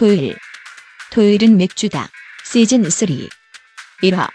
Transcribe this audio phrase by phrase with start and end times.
[0.00, 0.34] 토요일.
[1.12, 2.08] 토요일은 맥주다.
[2.42, 3.06] 시즌 3.
[4.02, 4.30] 1화.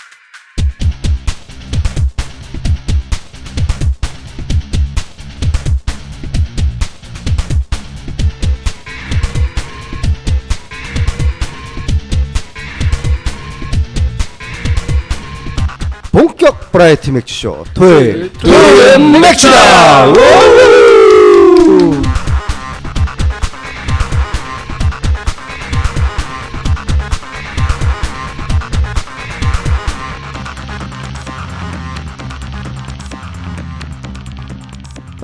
[16.11, 20.13] 본격 브라이티 맥주쇼 토요일 토요일 맥주다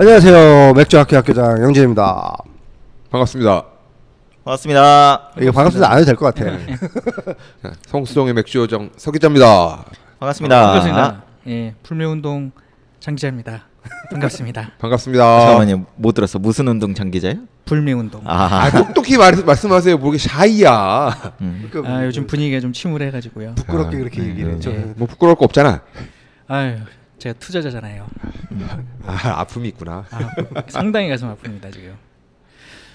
[0.05, 2.35] 안녕하세요 맥주학교 학교장 영진입니다
[3.11, 3.65] 반갑습니다.
[4.43, 5.31] 반갑습니다.
[5.39, 6.49] 이거 반갑습니다 안 해도 될 것 같아
[7.61, 9.85] 자, 성수동의 맥주요정 서기자입니다.
[10.19, 10.59] 반갑습니다.
[10.65, 11.23] 반갑습니다.
[11.49, 12.51] 예, 불매운동
[12.99, 13.65] 장기자입니다.
[14.09, 14.71] 반갑습니다.
[14.81, 15.39] 반갑습니다.
[15.41, 15.85] 잠깐만요.
[15.97, 16.39] 못 들었어.
[16.39, 17.35] 무슨 운동 장기자요?
[17.65, 18.21] 불매운동.
[18.25, 19.99] 아, 아, 아, 똑똑히 말, 말씀하세요.
[19.99, 21.35] 모르게 샤이야.
[21.41, 21.69] 음.
[21.71, 23.53] 그 요즘 분위기가 좀 침울해가지고요.
[23.53, 24.55] 부끄럽게 아, 그렇게 네, 얘기를 네.
[24.57, 25.81] 해 저, 뭐 부끄러울 거 없잖아.
[26.47, 26.77] 아유,
[27.21, 28.07] 제가 투자자잖아요.
[29.05, 30.05] 아, 아픔이 있구나.
[30.09, 30.19] 아,
[30.67, 31.93] 상당히 가슴 아픕니다 지금.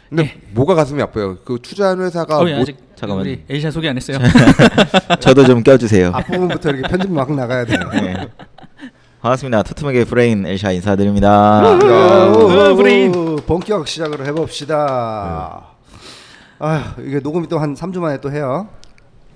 [0.09, 1.37] 근데 뭐가 가슴이 아파요?
[1.45, 3.31] 그 투자하는 회사가 어, 뭐, 예, 아직 잠깐만요.
[3.31, 4.19] 우리 엘샤 소개 안 했어요.
[5.21, 6.11] 저도 좀 껴주세요.
[6.13, 8.29] 앞부분부터 이렇게 편집 막 나가야 돼 네.
[9.21, 9.63] 반갑습니다.
[9.63, 11.29] 토트맥의 브레인 엘샤 인사드립니다.
[11.29, 13.15] 야, 어, 브레인.
[13.15, 15.69] 오, 본격 시작을 해봅시다.
[16.59, 18.69] 아휴 이게 녹음이 또 한 3주 만에 또 해요.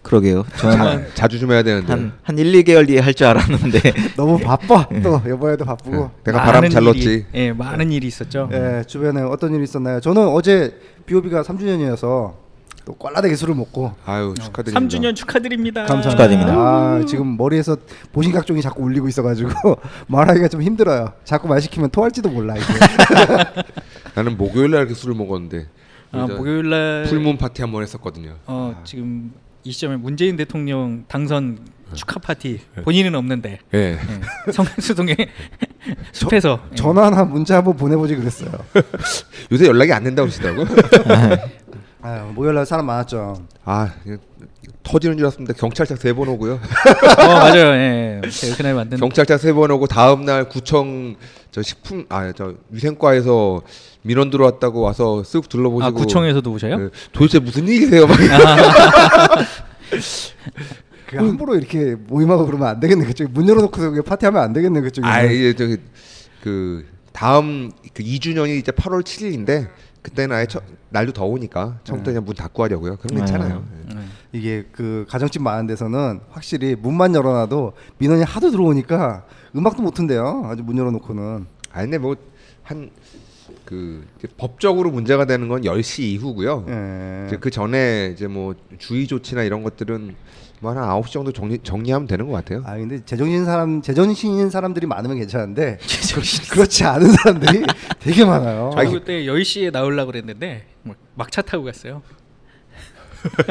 [0.02, 0.44] 그러게요.
[0.56, 1.92] 저는 자, 자주 좀 해야 되는데.
[1.92, 3.80] 한, 한 1, 2개월 뒤에 할 줄 알았는데
[4.16, 4.88] 너무 바빠.
[5.02, 6.10] 또 이번에도 바쁘고.
[6.24, 7.26] 내가 바람 많은 잘 일이- 넣었지.
[7.34, 8.48] 예, 많은 일이 있었죠.
[8.52, 10.00] 예, 주변에 어떤 일이 있었나요?
[10.00, 12.34] 저는 어제 비오비가 3주년이어서
[12.86, 14.80] 또 꽐라되게 술을 먹고 아유 축하드립니다.
[14.80, 15.80] 3주년 축하드립니다.
[15.84, 16.10] 감사합니다.
[16.10, 16.52] 축하드립니다.
[16.56, 17.76] 아, 지금 머리에서
[18.12, 19.50] 보신각종이 자꾸 울리고 있어가지고
[20.08, 21.12] 말하기가 좀 힘들어요.
[21.24, 22.64] 자꾸 말 시키면 토할지도 몰라 이게.
[24.16, 25.66] 나는 목요일 날 이렇게 술을 먹었는데.
[26.12, 28.36] 아, 저 목요일 날 풀문 파티 한 번 했었거든요.
[28.46, 29.32] 어, 지금
[29.64, 31.58] 이 시점에 문재인 대통령 당선
[31.94, 33.98] 축하 파티 본인은 없는데 예.
[34.48, 35.16] 예, 성수동의
[36.12, 36.74] 숲에서 예.
[36.76, 38.50] 전화나 문자 한번 보내보지 그랬어요.
[39.50, 40.64] 요새 연락이 안 된다고 그러시더라고.
[42.02, 43.44] 아유, 목요일날 사람 많았죠.
[43.64, 44.16] 아 이거
[44.82, 45.54] 터지는 줄 알았습니다.
[45.54, 46.54] 경찰차 세 번 오고요.
[46.54, 47.72] 어 맞아요.
[47.74, 48.20] 예.
[48.30, 51.16] 제가 그날 만든 경찰차 세 번 오고 다음 날 구청
[51.50, 53.62] 저 식품 아 저 위생과에서
[54.02, 56.80] 민원 들어왔다고 와서 쓱 둘러보시고 아 구청에서도 오셔요?
[56.84, 58.06] 예, 도대체 무슨 일이세요?
[58.06, 58.16] 막
[61.06, 63.04] 그 함부로 이렇게 모임하고 그러면 안 되겠네.
[63.04, 64.80] 그쪽 문 열어놓고서 파티하면 안 되겠네.
[64.80, 65.06] 그쪽에.
[65.06, 65.76] 아 이제 저기
[66.42, 69.68] 그 다음 그 2주년이 이제 8월 7일인데
[70.02, 72.96] 그때는 아예 처, 날도 더우니까 처음부터 그냥 문 닫고 하려고요.
[72.96, 73.64] 그럼 괜찮아요.
[73.90, 73.94] 예.
[73.94, 74.00] 네.
[74.32, 79.24] 이게 그 가정집 많은 데서는 확실히 문만 열어놔도 민원이 하도 들어오니까
[79.54, 80.42] 음악도 못 튼대요.
[80.46, 81.46] 아주 문 열어놓고는.
[81.72, 82.90] 아 근데 뭐한
[83.64, 84.06] 그
[84.36, 86.66] 법적으로 문제가 되는 건 10시 이후고요.
[86.68, 87.24] 예.
[87.26, 90.14] 이제 그 전에 이제 뭐 주의 조치나 이런 것들은
[90.60, 92.62] 뭐한 9시 정도 정리 정리하면 되는 것 같아요.
[92.66, 95.78] 아 근데 제정신 사람 제정신인 사람들이 많으면 괜찮은데
[96.50, 97.64] 그렇지 않은 사람들이
[98.00, 98.70] 되게 많아요.
[98.74, 102.02] 저희 그때 10시에 나오려고 그랬는데 뭐 막차 타고 갔어요.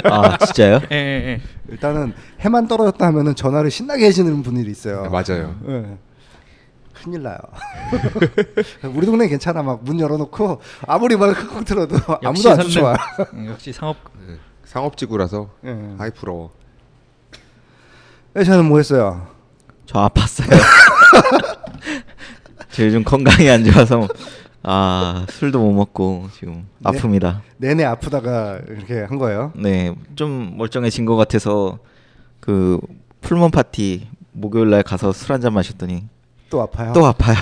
[0.06, 0.80] 아 진짜요?
[0.92, 1.42] 예, 예, 예.
[1.70, 5.04] 일단은 해만 떨어졌다 하면은 전화를 신나게 해주는 분들이 있어요.
[5.04, 5.56] 네, 맞아요.
[5.68, 5.98] 예.
[7.02, 7.38] 큰일 나요.
[8.94, 9.64] 우리 동네 괜찮아.
[9.64, 12.60] 막 문 열어놓고 아무리 말을 컥컥 들어도 아무도 안.
[12.68, 12.96] 좋아.
[13.34, 13.98] 음, 역시 상업
[14.30, 14.36] 예,
[14.66, 15.96] 상업지구라서 예.
[15.98, 16.52] 아이 부러워.
[18.36, 19.28] 저는 뭐 했어요?
[19.86, 20.50] 저 아팠어요.
[22.72, 24.08] 저 요즘 건강이 안 좋아서
[24.64, 26.92] 아 술도 못 먹고 지금 네.
[26.92, 27.42] 아픕니다.
[27.58, 29.54] 내내 아프다가 이렇게 한 거예요.
[29.56, 31.80] 네, 좀 멀쩡해진 것 같아서
[32.40, 32.80] 그
[33.22, 36.06] 풀몬 파티 목요일 날 가서 술 한 잔 마셨더니
[36.50, 36.92] 또 아파요.
[36.94, 37.38] 또 아파요.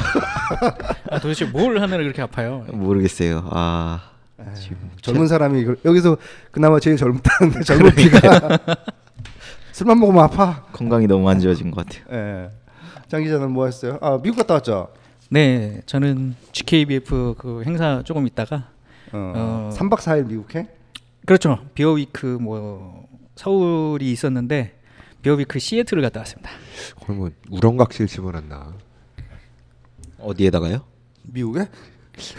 [1.10, 2.66] 아, 도대체 뭘 하면 그렇게 아파요?
[2.72, 3.48] 모르겠어요.
[3.52, 6.18] 아 에휴, 젊은 사람이 이걸- 여기서
[6.52, 8.20] 그나마 제일 젊다는데 젊은 피가
[9.72, 10.64] 술만 먹으면 아파.
[10.72, 12.04] 건강이 너무 안 좋아진 것 같아요.
[12.12, 12.50] 예.
[13.08, 13.98] 장 기자는 뭐 했어요?
[14.02, 14.90] 아 미국 갔다 왔죠.
[15.30, 18.70] 네, 저는 GKBF 그 행사 조금 있다가
[19.12, 19.70] 어, 어.
[19.74, 20.68] 3박 4일 미국해?
[21.26, 21.60] 그렇죠.
[21.74, 24.80] Beer Week 뭐 서울이 있었는데
[25.22, 26.50] Beer Week 시애틀을 갔다 왔습니다.
[27.06, 28.74] 거의 뭐 우렁각실 집어넣나
[30.20, 30.82] 어디에다가요?
[31.24, 31.68] 미국에?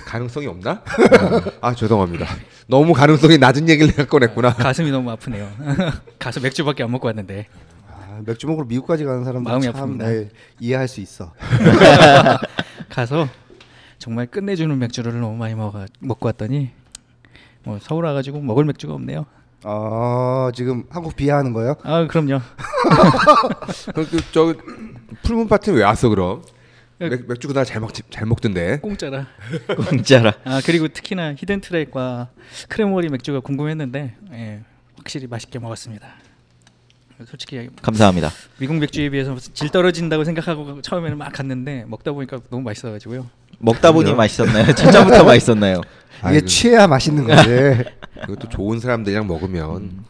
[0.07, 0.83] 가능성이 없나?
[1.61, 2.27] 아 죄송합니다.
[2.67, 4.55] 너무 가능성이 낮은 얘기를 내가 꺼냈구나.
[4.55, 5.51] 가슴이 너무 아프네요.
[6.19, 7.47] 가서 맥주밖에 안 먹고 왔는데
[7.87, 9.99] 아, 맥주 먹으러 미국까지 가는 사람들 마음이 참 아픕니다.
[9.99, 11.33] 네, 이해할 수 있어.
[12.89, 13.29] 가서
[13.99, 16.71] 정말 끝내주는 맥주를 너무 많이 먹어 먹고 왔더니
[17.65, 19.27] 뭐 서울 와가지고 먹을 맥주가 없네요.
[19.65, 21.75] 아 지금 한국 비하하는 거예요?
[21.83, 22.41] 아 그럼요.
[23.95, 24.55] 그, 그, 저
[25.23, 26.43] Full Moon 파티 왜 왔어 그럼?
[26.99, 28.79] 맥, 맥주 그날 잘 먹지 잘 먹던데.
[28.81, 29.27] 공짜라.
[29.89, 30.33] 공짜라.
[30.45, 32.31] 아 그리고 특히나 히든 트랙과
[32.69, 34.63] 크레머리 맥주가 궁금했는데 예,
[34.97, 36.09] 확실히 맛있게 먹었습니다.
[37.27, 38.31] 솔직히 감사합니다.
[38.59, 43.27] 미국 맥주에 비해서 질 떨어진다고 생각하고 처음에는 막 갔는데 먹다 보니까 너무 맛있어가지고요.
[43.59, 44.73] 먹다 보니 맛있었나요?
[44.73, 45.81] 첫잔부터 맛있었나요?
[46.21, 46.47] 이게 아이고.
[46.47, 47.85] 취해야 맛있는 거지.
[48.25, 50.05] 이것도 좋은 사람들이랑 먹으면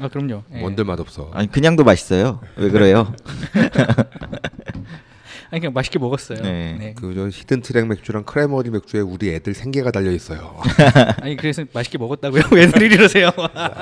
[0.00, 0.42] 아 그럼요.
[0.54, 0.62] 예.
[0.62, 1.30] 뭔들 맛 없어.
[1.34, 2.40] 아니 그냥도 맛있어요.
[2.56, 3.12] 왜 그래요?
[5.54, 6.42] 아니 그냥 맛있게 먹었어요.
[6.42, 6.76] 네.
[6.76, 6.94] 네.
[6.94, 10.60] 그저 히든 트랙 맥주랑 크레머리 맥주에 우리 애들 생계가 달려 있어요.
[11.22, 12.42] 아니 그래서 맛있게 먹었다고요?
[12.50, 13.30] 왜들 이러세요?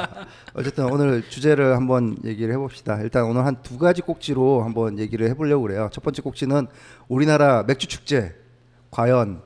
[0.52, 3.00] 어쨌든 오늘 주제를 한번 얘기를 해봅시다.
[3.00, 5.88] 일단 오늘 한 두 가지 꼭지로 한번 얘기를 해보려고 그래요.
[5.92, 6.66] 첫 번째 꼭지는
[7.08, 8.34] 우리나라 맥주 축제
[8.90, 9.40] 과연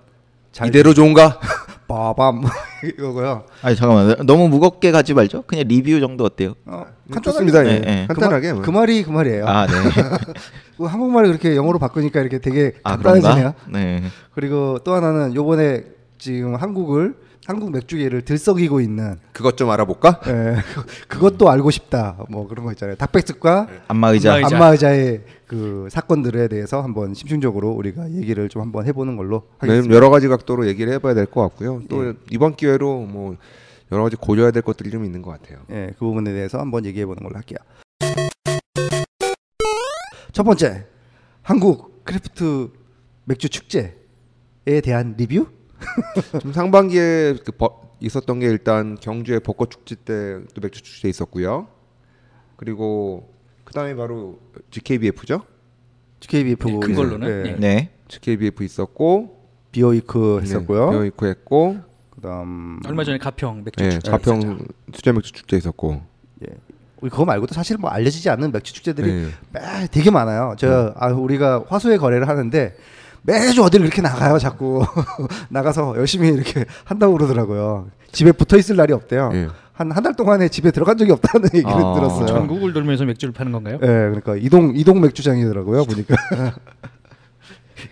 [0.50, 1.38] 잘 이대로 좋은가?
[1.88, 2.42] 빠밤
[2.84, 3.44] 이거고요.
[3.62, 5.42] 아니 잠깐만 너무 무겁게 가지 말죠.
[5.42, 6.54] 그냥 리뷰 정도 어때요?
[6.66, 6.84] 어,
[7.22, 7.62] 좋습니다.
[7.62, 7.78] 네, 예.
[7.80, 8.06] 네.
[8.08, 8.48] 간단하게.
[8.48, 8.56] 그, 뭐.
[8.56, 9.46] 말, 그 말이 그 말이에요.
[9.46, 9.72] 아 네.
[10.76, 13.34] 그 한국말을 그렇게 영어로 바꾸니까 이렇게 되게 아 간단해지네요.
[13.34, 13.54] 그런가?
[13.78, 14.02] 네.
[14.34, 15.84] 그리고 또 하나는 요번에
[16.18, 17.14] 지금 한국을
[17.46, 20.20] 한국 맥주계를 들썩이고 있는 그것 좀 알아볼까?
[20.26, 20.56] 예,
[21.06, 22.96] 그것도 알고 싶다 뭐 그런 거 있잖아요.
[22.96, 24.34] 닭백숙과 안마의자.
[24.34, 24.56] 안마의자.
[24.56, 29.88] 안마의자의 그 사건들에 대해서 한번 심층적으로 우리가 얘기를 좀 한번 해보는 걸로 하겠습니다.
[29.88, 31.82] 네, 여러 가지 각도로 얘기를 해봐야 될 것 같고요.
[31.88, 32.14] 또 예.
[32.30, 33.36] 이번 기회로 뭐
[33.92, 35.60] 여러 가지 고려해야 될 것들이 좀 있는 것 같아요.
[35.70, 37.58] 예, 그 부분에 대해서 한번 얘기해 보는 걸로 할게요.
[40.32, 40.84] 첫 번째,
[41.42, 42.70] 한국 craft
[43.24, 43.92] 맥주 축제에
[44.82, 45.46] 대한 리뷰?
[46.40, 51.68] 좀 상반기에 그 버- 있었던 게 일단 경주의 벚꽃 축제 때 또 맥주 축제 있었고요.
[52.56, 53.32] 그리고
[53.64, 54.38] 그다음에 바로
[54.70, 55.42] GKBF죠.
[56.20, 57.56] GKBF 네, 큰 걸로는, 예.
[57.58, 57.90] 네.
[58.08, 60.86] GKBF 있었고 Beer Week 했었고요.
[60.86, 61.76] 네, Beer Week 했고
[62.14, 64.66] 그다음 얼마 전에 가평 맥주 네, 축제 가평.
[64.94, 66.00] 수제 맥주 축제 있었고
[66.48, 66.54] 예.
[67.02, 69.28] 우리 그거 말고도 사실 뭐 알려지지 않는 맥주 축제들이 네.
[69.52, 70.54] 매 되게 많아요.
[70.58, 72.74] 저 아, 우리가 화수의 거래를 하는데
[73.26, 74.38] 매주 어디를 이렇게 나가요.
[74.38, 74.84] 자꾸
[75.50, 77.88] 나가서 열심히 이렇게 한다고 그러더라고요.
[78.12, 79.30] 집에 붙어 있을 날이 없대요.
[79.34, 79.48] 예.
[79.72, 82.26] 한한 달 동안에 집에 들어간 적이 없다는 얘기를 아, 들었어요.
[82.26, 83.74] 전국을 돌면서 맥주를 파는 건가요?
[83.82, 86.14] 예, 그러니까 이동 이동 맥주장이더라고요 보니까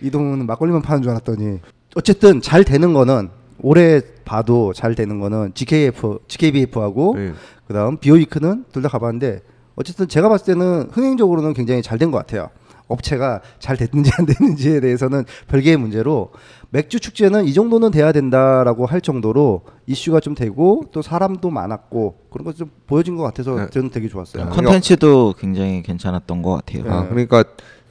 [0.01, 1.59] 이동은 막걸리만 파는 줄 알았더니
[1.95, 3.29] 어쨌든 잘 되는 거는
[3.61, 7.33] 올해 봐도 잘 되는 거는 GKF GKBF하고 네.
[7.67, 9.41] 그다음 비오이크는 둘 다 가봤는데
[9.75, 12.49] 어쨌든 제가 봤을 때는 흥행적으로는 굉장히 잘 된 것 같아요.
[12.87, 16.31] 업체가 잘 됐는지 안 됐는지에 대해서는 별개의 문제로
[16.69, 22.45] 맥주 축제는 이 정도는 돼야 된다라고 할 정도로 이슈가 좀 되고 또 사람도 많았고 그런
[22.45, 23.67] 거좀 보여진 것 같아서 네.
[23.69, 24.49] 저는 되게 좋았어요.
[24.49, 26.91] 컨텐츠도 굉장히 괜찮았던 것 같아요.
[26.91, 27.09] 아 네.
[27.09, 27.43] 그러니까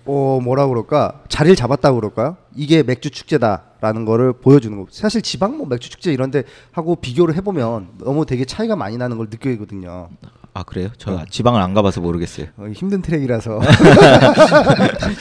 [0.06, 2.36] 어 뭐라 그럴까 자리를 잡았다고 그럴까요?
[2.54, 4.86] 이게 맥주 축제다라는 거를 보여주는 거.
[4.90, 6.42] 사실 지방 뭐 맥주 축제 이런데
[6.72, 10.10] 하고 비교를 해보면 너무 되게 차이가 많이 나는 걸 느끼거든요.
[10.54, 10.88] 아 그래요?
[10.98, 12.46] 저 지방을 안 가봐서 모르겠어요.
[12.56, 13.60] 어, 힘든 트랙이라서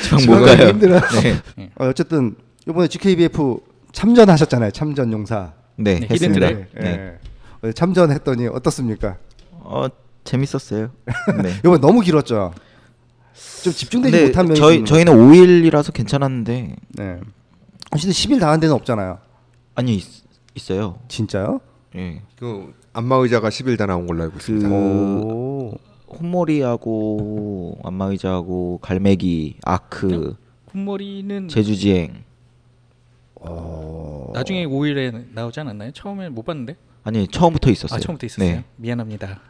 [0.03, 0.69] 지방 못 가요.
[0.69, 1.01] 힘들어.
[1.21, 1.69] 네.
[1.75, 2.35] 어, 어쨌든
[2.67, 3.57] 이번에 GKBF
[3.91, 4.71] 참전하셨잖아요.
[4.71, 5.53] 참전 용사.
[5.75, 6.47] 네, 네, 했습니다.
[6.47, 6.83] 히든 트랙.
[6.83, 7.17] 네.
[7.63, 9.17] 어, 참전했더니 어떻습니까?
[9.51, 9.87] 어
[10.23, 10.91] 재밌었어요.
[11.41, 11.53] 네.
[11.65, 12.53] 이번 너무 길었죠.
[13.63, 17.03] 좀 집중되지 못한 면이 저희 저희는 5일이라서 괜찮았는데 거.
[17.03, 17.19] 네.
[17.91, 19.17] 어쨌든 10일 다한 데는 없잖아요.
[19.73, 20.05] 아니 있,
[20.53, 20.99] 있어요.
[21.07, 21.59] 진짜요?
[21.95, 22.21] 예.
[22.37, 24.69] 그 안마의자가 10일 다 나온 걸로 알고 있습니다.
[24.69, 25.73] 그 오.
[26.19, 30.35] 홈머리하고 안마의자하고 갈매기 아크
[30.65, 32.23] 콧머리는 제주지행
[33.35, 34.31] 어.
[34.33, 35.91] 나중에 5일에 나오지 않았나요?
[35.91, 36.75] 처음에 못 봤는데.
[37.03, 37.97] 아니 처음부터 있었어요.
[37.97, 38.57] 아 처음부터 있었어요.
[38.57, 38.63] 네.
[38.77, 39.41] 미안합니다.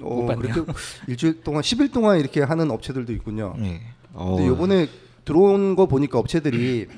[0.00, 0.52] 어, 못 봤네요.
[0.52, 0.72] 그렇게
[1.08, 3.54] 일주일 동안 10일 동안 이렇게 하는 업체들도 있군요.
[3.58, 3.80] 네.
[4.12, 4.88] 어, 근데 요번에
[5.24, 6.88] 들어온 거 보니까 업체들이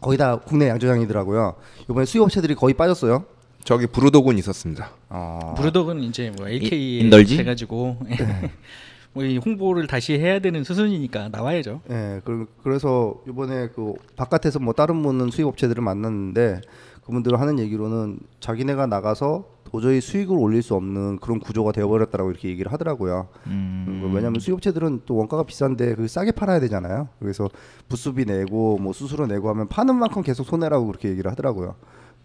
[0.00, 1.54] 거의 다 국내 양조장이더라고요.
[1.88, 3.24] 요번에 수입 업체들이 거의 빠졌어요.
[3.66, 4.90] 저기 브루독은 있었습니다.
[5.08, 5.54] 아.
[5.56, 7.36] 브루독은 이제 뭐 LK 인덜지?
[7.36, 7.96] 돼가지고
[9.12, 11.80] 뭐이 홍보를 다시 해야 되는 수순이니까 나와야죠.
[11.90, 16.60] 예, 그, 그래서 이번에 그 바깥에서 뭐 다른 분은 수입 업체들을 만났는데
[17.06, 22.72] 그분들 하는 얘기로는 자기네가 나가서 도저히 수익을 올릴 수 없는 그런 구조가 되어버렸다라고 이렇게 얘기를
[22.72, 23.26] 하더라고요.
[23.48, 27.08] 음, 음, 왜냐하면 수입업체들은 또 원가가 비싼데 그 싸게 팔아야 되잖아요.
[27.18, 27.48] 그래서
[27.88, 31.74] 부수비 내고 뭐 수수료 내고 하면 파는 만큼 계속 손해라고 그렇게 얘기를 하더라고요.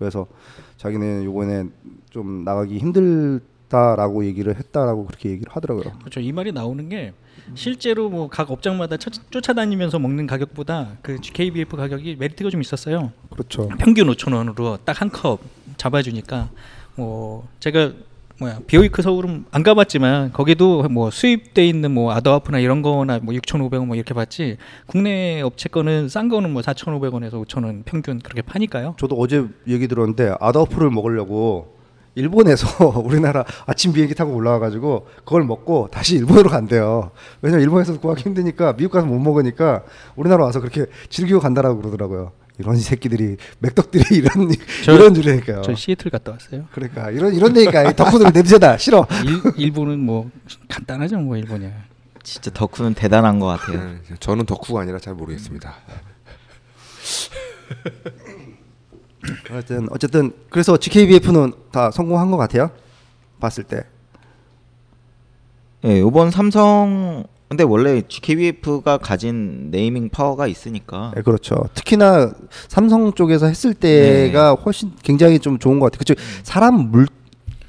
[0.01, 0.25] 그래서
[0.77, 1.65] 자기는 요번에
[2.09, 5.93] 좀 나가기 힘들다라고 얘기를 했다라고 그렇게 얘기를 하더라고요.
[5.99, 6.19] 그렇죠.
[6.19, 7.13] 이 말이 나오는 게
[7.53, 13.11] 실제로 뭐 각 업장마다 쫓, 쫓아다니면서 먹는 가격보다 그 KBF 가격이 메리트가 좀 있었어요.
[13.29, 13.67] 그렇죠.
[13.77, 15.39] 평균 5천 원으로 딱 한 컵
[15.77, 16.49] 잡아주니까
[16.95, 17.91] 뭐 제가
[18.41, 23.85] 뭐야 비오이크 서울은 안 가봤지만 거기도 뭐 수입돼 있는 뭐 아더아프나 이런 거나 뭐 6,500원
[23.85, 24.57] 뭐 이렇게 봤지
[24.87, 28.95] 국내 업체 거는 싼 거는 뭐 4,500원에서 5,000원 평균 그렇게 파니까요.
[28.97, 31.77] 저도 어제 얘기 들었는데 아더프를 먹으려고
[32.15, 37.11] 일본에서 우리나라 아침 비행기 타고 올라와가지고 그걸 먹고 다시 일본으로 간대요.
[37.43, 39.83] 왜냐면 일본에서 구하기 힘드니까 미국 가서 못 먹으니까
[40.15, 42.31] 우리나라 와서 그렇게 즐기고 간다라고 그러더라고요.
[42.61, 44.51] 이런 새끼들이 맥덕들이 이런
[44.85, 45.61] 저- 이런 줄이니까요.
[45.63, 46.65] 저 시애틀 갔다 왔어요.
[46.71, 49.05] 그러니까 이런 이런 데니까 덕후들 냄새다 싫어.
[49.25, 50.29] 일, 일본은 뭐
[50.69, 51.71] 간단하죠, 뭐 일본이야.
[52.23, 53.79] 진짜 덕후는 대단한 것 같아요.
[53.83, 55.73] 네, 저는 덕후가 아니라 잘 모르겠습니다.
[59.51, 62.71] 어쨌든 어쨌든 그래서 GKBF는 다 성공한 것 같아요.
[63.39, 63.83] 봤을 때.
[65.85, 71.57] 예, 이번 삼성 근데 원래 GKBF가 가진 네이밍 파워가 있으니까 네, 그렇죠.
[71.73, 72.31] 특히나
[72.69, 75.99] 삼성 쪽에서 했을 때가 훨씬 굉장히 좀 좋은 것 같아요.
[75.99, 76.13] 그쵸?
[76.43, 77.07] 사람 물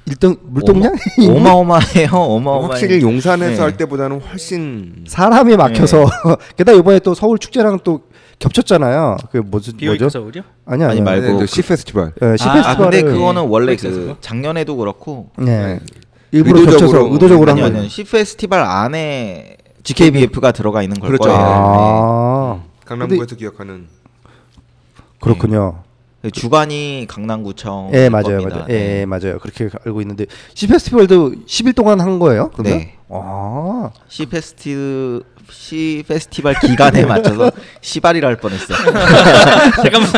[0.06, 0.94] 일등 물동량
[1.28, 2.10] 어마 어마해요.
[2.12, 2.68] 어마어마해.
[2.70, 3.60] 확실히 용산에서 네.
[3.60, 6.06] 할 때보다는 훨씬 사람이 막혀서
[6.56, 8.02] 게다가 이번에 또 서울 축제랑 또
[8.38, 9.16] 겹쳤잖아요.
[9.32, 10.08] 그 뭐지 뭐죠?
[10.08, 10.44] 서울이요?
[10.64, 12.12] 아니 아니 아니, 말고 네, 그- 시 페스티벌.
[12.22, 14.14] 예, 시 아, 아, 페스티벌을 근데 그거는 원래 그?
[14.20, 15.80] 작년에도 그렇고 네.
[16.30, 17.78] 일부러 의도적으로- 겹쳐서 의도적으로 한 아니 거예요.
[17.80, 21.24] 아니 시 페스티벌 안에 GKBF가 들어가 있는 걸 그렇죠.
[21.30, 21.38] 거예요.
[21.44, 23.86] 아 강남구에서 기억하는
[25.20, 25.82] 그렇군요.
[26.22, 26.30] 네.
[26.30, 27.90] 주관이 강남구청.
[27.94, 28.56] 예 맞아요 겁니다.
[28.56, 28.66] 맞아요.
[28.68, 29.00] 네.
[29.00, 29.38] 예 맞아요.
[29.40, 32.50] 그렇게 알고 있는데 시 페스티벌도 10일 동안 한 거예요?
[32.54, 32.78] 그러면?
[32.78, 32.96] 네.
[33.10, 35.20] 아 시 페스티
[35.50, 38.74] 시 페스티벌 기간에 맞춰서 시발이라 할 뻔했어.
[39.82, 40.10] 잠깐만.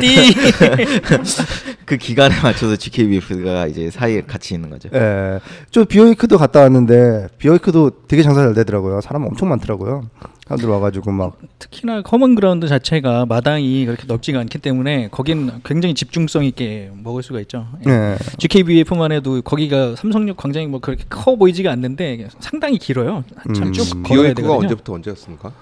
[0.00, 0.34] 띠.
[1.84, 4.88] 그 기간에 맞춰서 GKBF가 이제 사이에 같이 있는 거죠.
[4.94, 5.40] 예.
[5.70, 9.00] 저 비오이크도 갔다 왔는데 비오이크도 되게 장사 잘 되더라고요.
[9.00, 10.08] 사람 엄청 많더라고요.
[10.46, 16.44] 사람들 와가지고 막 특히나 커먼 그라운드 자체가 마당이 그렇게 넓지가 않기 때문에 거긴 굉장히 집중성
[16.44, 17.66] 있게 먹을 수가 있죠.
[17.86, 17.90] 예.
[17.90, 18.16] 예.
[18.38, 23.24] GKBF만 해도 거기가 삼성역 광장이 뭐 그렇게 커 보이지가 않는데 상당히 길어요.
[23.36, 23.72] 한참 음.
[23.72, 24.58] 쭉 걸어야 Beer Week가 되거든요.
[24.60, 25.52] 언제부터 언제였습니까?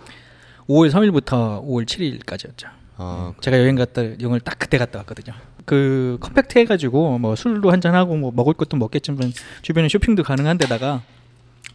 [0.68, 2.66] 5월 3일부터 5월 7일까지였죠.
[2.96, 5.34] 아, 제가 여행 갔다 여행을 딱 그때 갔다 왔거든요.
[5.64, 11.02] 그 compact 해가지고 뭐 술도 한잔 하고 뭐 먹을 것도 먹겠지만 주변에 쇼핑도 가능한데다가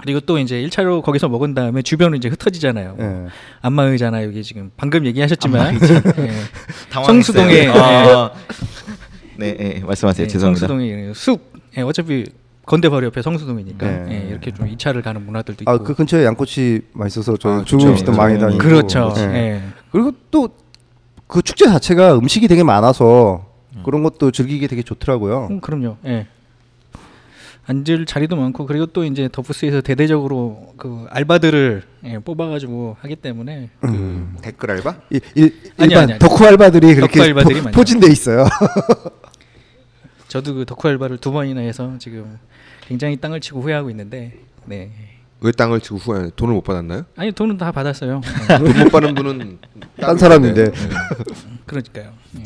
[0.02, 2.98] 그리고 또 이제 1차로 거기서 먹은 다음에 주변은 이제 흩어지잖아요.
[3.00, 3.26] 예.
[3.62, 4.28] 안마의잖아요.
[4.28, 5.76] 여기 지금 방금 얘기하셨지만
[6.20, 6.32] 예.
[6.92, 8.32] 성수동에 아,
[9.38, 10.24] 네, 네, 말씀하세요.
[10.26, 10.68] 예, 죄송합니다.
[10.68, 11.54] 성수동이 숲.
[11.78, 12.26] 예, 어차피
[12.66, 14.06] 건대 바로 옆에 성수동이니까 네.
[14.26, 15.72] 예, 이렇게 좀 2차를 가는 문화들도 있고.
[15.72, 17.88] 아 그 근처에 양꼬치 맛있어서 저 아, 중국.
[17.90, 18.40] 음식도 많이 네.
[18.40, 19.14] 다니고 그렇죠.
[19.18, 19.22] 예.
[19.24, 19.62] 예.
[19.92, 20.50] 그리고 또
[21.28, 23.48] 그 축제 자체가 음식이 되게 많아서
[23.84, 25.48] 그런 것도 즐기기 되게 좋더라고요.
[25.52, 25.98] 음, 그럼요.
[26.06, 26.26] 예.
[27.70, 34.38] 앉을 자리도 많고 그리고 또 이제 더프스에서 대대적으로 그 알바들을 예, 뽑아가지고 하기 때문에 음.
[34.42, 34.96] 댓글 알바?
[35.10, 36.20] 일, 일, 아니, 일반 아니, 아니.
[36.20, 37.72] 덕후 알바들이 그렇게 알바들이 포.
[37.72, 38.46] 포진돼 있어요.
[40.30, 42.38] 저도 그 덕후 알바를 두 번이나 해서 지금
[42.88, 44.34] 굉장히 땅을 치고 후회하고 있는데
[44.66, 44.92] 네.
[45.42, 47.04] 왜 땅을 치고 후회 돈을 못 받았나요?
[47.16, 48.22] 아니 돈은 다 받았어요.
[48.48, 49.60] 돈 못 받는 분은
[50.00, 50.72] 딴 사람인데.
[50.72, 50.90] 네.
[51.66, 52.12] 그러니까요.
[52.40, 52.44] 예.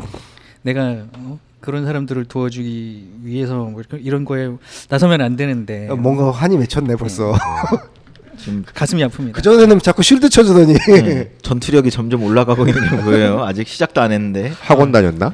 [0.64, 1.40] 내가 어?
[1.62, 4.50] 그런 사람들을 도와주기 위해서 뭐 이런 거에
[4.90, 7.34] 나서면 안 되는데 뭔가 한이 맺혔네 벌써.
[8.38, 9.34] 지금 가슴이 아픕니다.
[9.34, 13.44] 그 전에는 자꾸 쉴드 쳐주더니 음, 전투력이 점점 올라가고 있는 게 보여요.
[13.44, 14.52] 아직 시작도 안 했는데.
[14.62, 15.32] 학원 다녔나?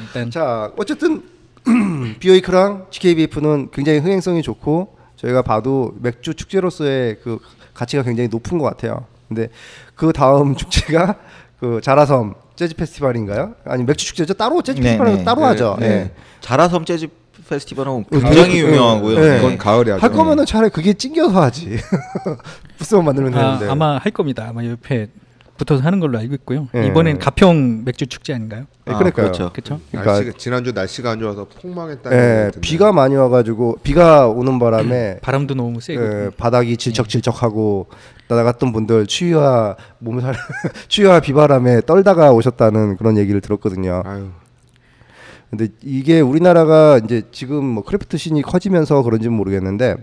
[0.00, 1.22] 일단 자 어쨌든
[2.20, 7.38] 비오이크랑 GKBF는 굉장히 흥행성이 좋고 저희가 봐도 맥주 축제로서의 그
[7.74, 9.06] 가치가 굉장히 높은 것 같아요.
[9.26, 9.48] 근데
[9.96, 11.16] 그 다음 축제가
[11.58, 13.54] 그 자라섬 재즈 페스티벌인가요?
[13.64, 14.34] 아니 맥주 축제죠?
[14.34, 15.24] 따로 재즈 네, 페스티벌은 네.
[15.24, 15.76] 따로 네, 하죠.
[15.80, 15.86] 네.
[15.86, 16.10] 예.
[16.42, 17.08] 자라섬 재즈
[17.48, 19.18] 페스티벌은 어, 굉장히 되게- 유명하고요.
[19.18, 19.36] 네.
[19.36, 20.02] 그건 가을에 하죠.
[20.02, 21.78] 할 거면은 차라리 그게 찡겨서 하지.
[22.76, 23.70] 부스만 만들면 아, 되는데.
[23.72, 24.46] 아마 할 겁니다.
[24.48, 25.08] 아마 옆에
[25.56, 26.68] 붙어서 하는 걸로 알고 있고요.
[26.74, 26.86] 예.
[26.86, 28.66] 이번엔 가평 맥주 축제 아닌가요?
[28.88, 29.26] 예, 아, 그러니까요.
[29.26, 29.50] 그렇죠.
[29.52, 29.80] 그렇죠?
[29.90, 32.18] 그러니까- 날씨가 지난주 날씨가 안 좋아서 폭망했다는
[32.56, 32.60] 예.
[32.60, 37.88] 비가 많이 와가지고 비가 오는 바람에 바람도 너무 세고 예, 바닥이 질척질척하고
[38.34, 40.34] 나갔던 분들 추위와 몸살
[40.88, 44.02] 추위와 비바람에 떨다가 오셨다는 그런 얘기를 들었거든요.
[44.04, 44.28] 아유
[45.50, 49.96] 근데 이게 우리나라가 이제 지금 뭐 craft scene이 커지면서 그런지는 모르겠는데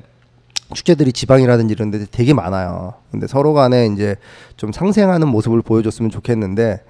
[0.74, 2.96] 축제들이 지방이라든지 이런 데 되게 많아요.
[3.12, 4.18] 근데 서로 간에 이제
[4.58, 6.84] 좀 상생하는 모습을 보여줬으면 좋겠는데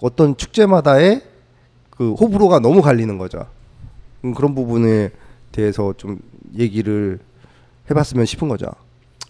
[0.00, 1.22] 어떤 축제마다의
[1.90, 3.46] 그 호불호가 너무 갈리는 거죠.
[4.24, 5.10] 음, 그런 부분에
[5.50, 6.18] 대해서 좀
[6.56, 7.18] 얘기를
[7.90, 8.66] 해봤으면 싶은 거죠.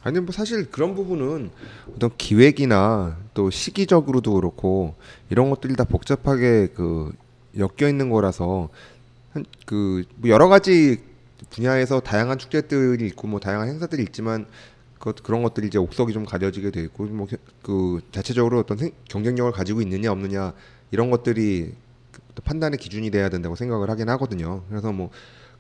[0.06, 1.50] 아니 뭐 사실 그런 부분은
[1.96, 4.94] 어떤 기획이나 또 시기적으로도 그렇고
[5.30, 7.12] 이런 것들이 다 복잡하게 그
[7.58, 8.68] 엮여 있는 거라서
[9.32, 10.98] 한 그뭐 여러 가지
[11.50, 14.46] 분야에서 다양한 축제들이 있고 뭐 다양한 행사들이 있지만
[15.00, 17.26] 그 그런 것들이 이제 옥석이 좀 가려지게 돼 있고 뭐
[17.62, 20.52] 그 자체적으로 어떤 생- 경쟁력을 가지고 있느냐 없느냐
[20.92, 21.72] 이런 것들이
[22.12, 24.62] 그 판단의 기준이 돼야 된다고 생각을 하긴 하거든요.
[24.68, 25.10] 그래서 뭐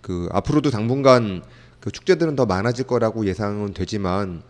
[0.02, 1.42] 그 앞으로도 당분간
[1.80, 4.42] 그 축제들은 더 많아질 거라고 예상은 되지만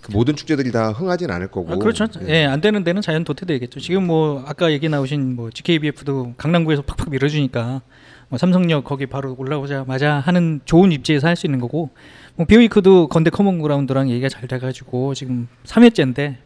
[0.00, 1.72] 그 모든 축제들이 다 흥하진 않을 거고.
[1.72, 2.06] 아, 그렇죠.
[2.26, 2.42] 예.
[2.42, 3.80] 예, 안 되는 데는 자연 도태되겠죠.
[3.80, 7.82] 지금 뭐 아까 얘기 나오신 뭐 GKBF도 강남구에서 팍팍 밀어주니까
[8.28, 11.90] 뭐 삼성역 거기 바로 올라오자마자 하는 좋은 입지에서 할 수 있는 거고
[12.36, 16.36] 뭐 Beer Week도 건대 커먼 그라운드랑 얘기가 잘 돼가지고 지금 3회째인데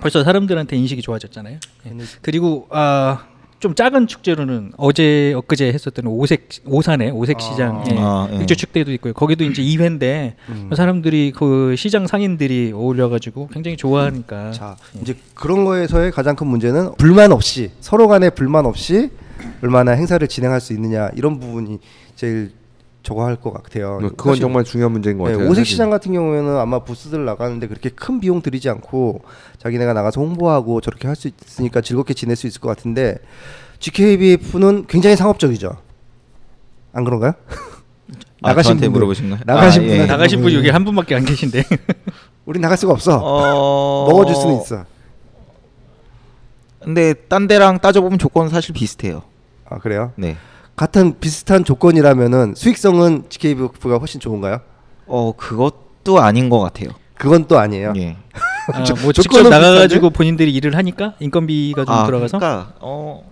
[0.00, 1.58] 벌써 사람들한테 인식이 좋아졌잖아요.
[1.86, 1.96] 예.
[2.22, 3.26] 그리고 아.
[3.62, 7.96] 좀 작은 축제로는 어제 엊그제 했었던 오색 오산에 오색 시장 예.
[7.96, 8.40] 아, 예.
[8.40, 9.12] 육주 축제도 있고요.
[9.12, 10.70] 거기도 이제 2회인데 음.
[10.76, 17.30] 사람들이 그 시장 상인들이 어울려가지고 굉장히 좋아하니까 자 이제 그런 거에서의 가장 큰 문제는 불만
[17.30, 19.10] 없이 서로 간에 불만 없이
[19.62, 21.78] 얼마나 행사를 진행할 수 있느냐 이런 부분이
[22.16, 22.50] 제일
[23.02, 23.98] 저거 할 것 같아요.
[24.00, 25.48] 뭐 그건 정말 중요한 문제인 것 네, 같아요.
[25.50, 25.66] 오색.
[25.66, 29.22] 시장 같은 경우에는 아마 부스들 나가는데 그렇게 큰 비용 들이지 않고
[29.58, 33.16] 자기네가 나가서 홍보하고 저렇게 할 수 있으니까 즐겁게 지낼 수 있을 것 같은데
[33.80, 35.76] GKBF는 굉장히 상업적이죠.
[36.92, 37.32] 안 그런가요?
[38.42, 38.90] 아, 나가신 저한테 분들.
[38.90, 39.42] 물어보신 거예요?
[39.46, 40.56] 나가신 아, 분한테 나가신 분 음.
[40.58, 41.64] 여기 한 분밖에 안 계신데
[42.46, 43.20] 우리 나갈 수가 없어.
[43.22, 44.06] 어...
[44.10, 44.84] 먹어줄 수는 있어.
[46.82, 49.22] 근데 딴 데랑 따져보면 조건은 사실 비슷해요.
[49.68, 50.12] 아 그래요?
[50.16, 50.36] 네.
[50.76, 54.60] 같은 비슷한 조건이라면은 수익성은 GKBF가 훨씬 좋은가요?
[55.06, 56.90] 어 그것도 아닌 것 같아요.
[57.16, 57.92] 그건 또 아니에요.
[57.96, 58.16] 예.
[58.72, 63.22] 아, 조- 뭐 직접 나가가지고 본인들이 일을 하니까 인건비가 좀 아, 들어가서 그러니까 어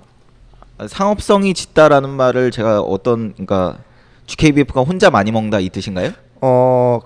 [0.87, 3.79] 상업성이 짙다라는 말을 제가 어떤 그러니까
[4.27, 6.13] GKBF가 혼자 많이 먹다 이 뜻인가요?
[6.41, 7.01] 어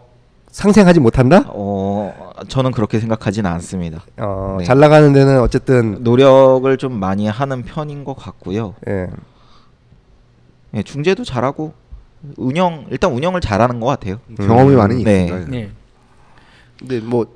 [0.51, 1.45] 상생하지 못한다.
[1.49, 4.05] 어 저는 그렇게 생각하지는 않습니다.
[4.19, 4.65] 어, 네.
[4.65, 8.75] 잘 나가는 데는 어쨌든 노력을 좀 많이 하는 편인 것 같고요.
[8.89, 9.09] 예.
[10.75, 11.73] 예, 중재도 잘하고
[12.37, 14.19] 운영 일단 운영을 잘하는 것 같아요.
[14.37, 14.79] 경험이 음.
[14.79, 15.11] 많으니까.
[15.11, 15.45] 네.
[15.49, 15.71] 네.
[16.79, 17.27] 근데 뭐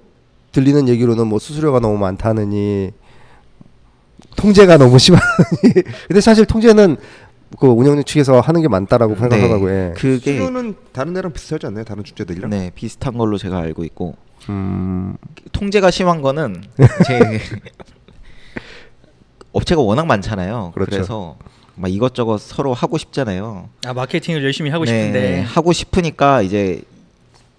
[0.53, 2.93] 들리는 얘기로는 뭐 수수료가 너무 많다느니
[4.37, 5.23] 통제가 너무 심하니
[6.09, 6.97] 근데 사실 통제는
[7.59, 9.95] 그 운영 측에서 하는 게 많다라고 생각하고 예.
[9.97, 11.85] 그게 수요는 다른 데랑 비슷하지 않나요?
[11.85, 12.51] 다른 축제들이랑?
[12.51, 14.17] 네 비슷한 걸로 제가 알고 있고
[14.49, 15.17] 음,
[15.53, 16.63] 통제가 심한 거는
[17.07, 17.41] 제
[19.53, 20.73] 업체가 워낙 많잖아요.
[20.75, 20.91] 그렇죠.
[20.91, 21.37] 그래서
[21.79, 23.69] 막 이것저것 서로 하고 싶잖아요.
[23.87, 26.83] 아 마케팅을 열심히 하고 네, 싶은데 하고 싶으니까 이제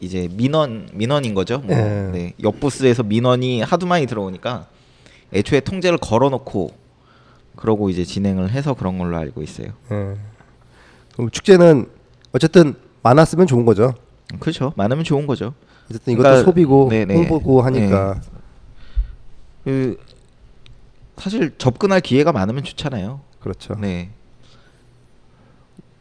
[0.02, 1.60] 이제 민원 민원인 거죠.
[1.60, 2.10] 뭐 예.
[2.12, 4.68] 네, 옆 부스에서 민원이 하도 많이 들어오니까
[5.34, 6.72] 애초에 통제를 걸어놓고
[7.56, 9.70] 그러고 이제 진행을 해서 그런 걸로 알고 있어요.
[9.92, 10.16] 예.
[11.14, 11.88] 그럼 축제는
[12.34, 13.94] 어쨌든 많았으면 좋은 거죠.
[14.40, 14.74] 그렇죠.
[14.76, 15.54] 많으면 좋은 거죠.
[15.90, 17.16] 어쨌든 이것도 그러니까, 소비고 네네.
[17.16, 18.22] 홍보고 하니까
[19.64, 19.98] 그
[21.18, 23.22] 사실 접근할 기회가 많으면 좋잖아요.
[23.42, 23.76] 그렇죠.
[23.80, 24.10] 네.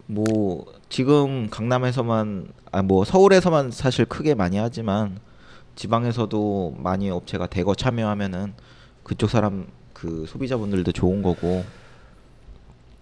[0.07, 5.19] 뭐 지금 강남에서만 아 뭐 서울에서만 사실 크게 많이 하지만
[5.77, 8.53] 지방에서도 많이 업체가 대거 참여하면은
[9.05, 11.65] 그쪽 사람 그 소비자분들도 좋은 거고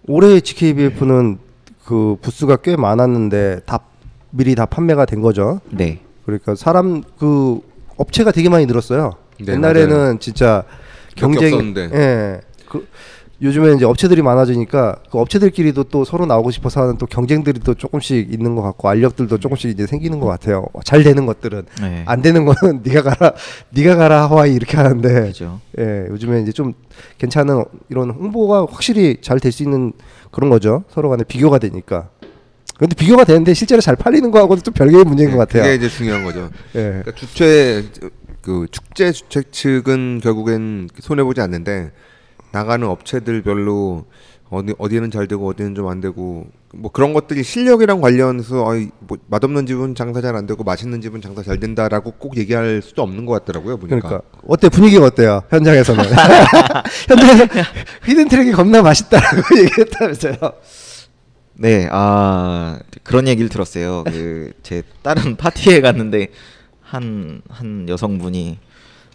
[0.07, 1.39] 올해 GKBF는
[1.85, 3.79] 그 부스가 꽤 많았는데 다
[4.29, 5.59] 미리 다 판매가 된 거죠.
[5.69, 6.01] 네.
[6.25, 7.59] 그러니까 사람 그
[7.97, 9.11] 업체가 되게 많이 늘었어요.
[9.39, 10.19] 네, 옛날에는 맞아요.
[10.19, 10.63] 진짜
[11.15, 11.75] 경쟁.
[11.93, 12.41] 예.
[12.69, 12.87] 그
[13.39, 18.33] 요즘에 이제 업체들이 많아지니까 그 업체들끼리도 또 서로 나오고 싶어서 하는 또 경쟁들이 또 조금씩
[18.33, 20.65] 있는 것 같고 알력들도 조금씩 이제 생기는 것 같아요.
[20.83, 22.03] 잘 되는 것들은 네.
[22.07, 23.33] 안 되는 거는 네가 가라,
[23.69, 25.59] 네가 가라 하와이 이렇게 하는데 그죠.
[25.77, 26.73] 예, 요즘에 이제 좀
[27.19, 29.93] 괜찮은 이런 홍보가 확실히 잘 될 수 있는
[30.31, 30.83] 그런 거죠.
[30.89, 32.09] 서로 간에 비교가 되니까.
[32.79, 35.61] 근데 비교가 되는데 실제로 잘 팔리는 거하고는 좀 별개의 문제인 것 같아요.
[35.63, 36.49] 그게 이제 중요한 거죠.
[36.75, 36.81] 예.
[37.03, 37.85] 그러니까 주최
[38.41, 41.91] 그 축제 주최 측은 결국엔 손해 보지 않는데
[42.57, 44.05] 나가는 업체들별로
[44.49, 49.17] 어디 어디는 잘 되고 어디는 좀 안 되고 뭐 그런 것들이 실력이랑 관련해서 어이 뭐
[49.27, 53.25] 맛없는 집은 장사 잘 안 되고 맛있는 집은 장사 잘 된다라고 꼭 얘기할 수도 없는
[53.25, 53.99] 것 같더라고요 보니까.
[54.07, 54.21] 그러니까.
[54.47, 54.69] 어때?
[54.69, 55.41] 분위기가 어때요?
[55.49, 56.03] 현장에서는?
[57.09, 57.45] 현장에서
[58.05, 60.35] 히든 트랙이 겁나 맛있다라고 얘기했다면서요?
[61.59, 64.03] 네, 아 그런 얘기를 들었어요.
[64.05, 66.27] 그 제 다른 파티에 갔는데
[66.81, 68.59] 한 한 여성분이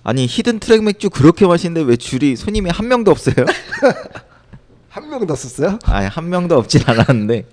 [0.04, 3.34] 아니 히든 트랙 맥주 그렇게 마시는데 왜 줄이 손님이 한 명도 없어요?
[4.88, 7.46] 한명더 썼어요 아니 한 명도 없진 않았는데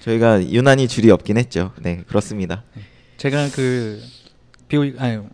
[0.00, 1.72] 저희가 유난히 줄이 없긴 했죠.
[1.80, 2.62] 네, 그렇습니다.
[3.18, 4.00] 제가 그
[4.68, 5.26] 비오 아유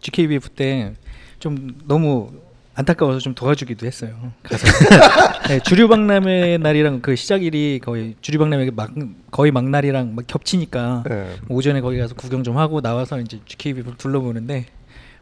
[0.00, 0.94] GKBF 때
[1.42, 2.30] 좀 너무
[2.74, 4.32] 안타까워서 좀 도와주기도 했어요.
[4.44, 4.64] 가서
[5.48, 8.92] 네, 주류 박람회 날이랑 그 시작일이 거의 주류 박람회 막
[9.32, 11.36] 거의 막날이랑 막 겹치니까 예.
[11.48, 14.66] 오전에 거기 가서 구경 좀 하고 나와서 이제 GKBF 둘러보는데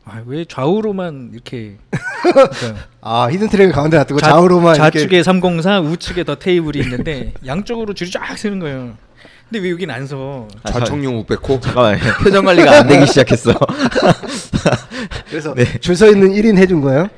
[0.04, 1.76] 아, 왜 좌우로만 이렇게
[2.22, 7.32] 그러니까 아 히든 트랙을 가운데 놔두고 좌- 좌우로만 좌측에 이렇게 304 우측에 더 테이블이 있는데
[7.46, 8.94] 양쪽으로 줄이 쫙 서는 거예요.
[9.48, 10.46] 근데 왜 여긴 안 서?
[10.62, 11.58] 아, 좌청용 우백호.
[11.60, 13.52] 잠깐만 표정 관리가 안 되기 시작했어.
[15.28, 15.64] 그래서 네.
[15.80, 17.08] 줄서 있는 1인 해준 거예요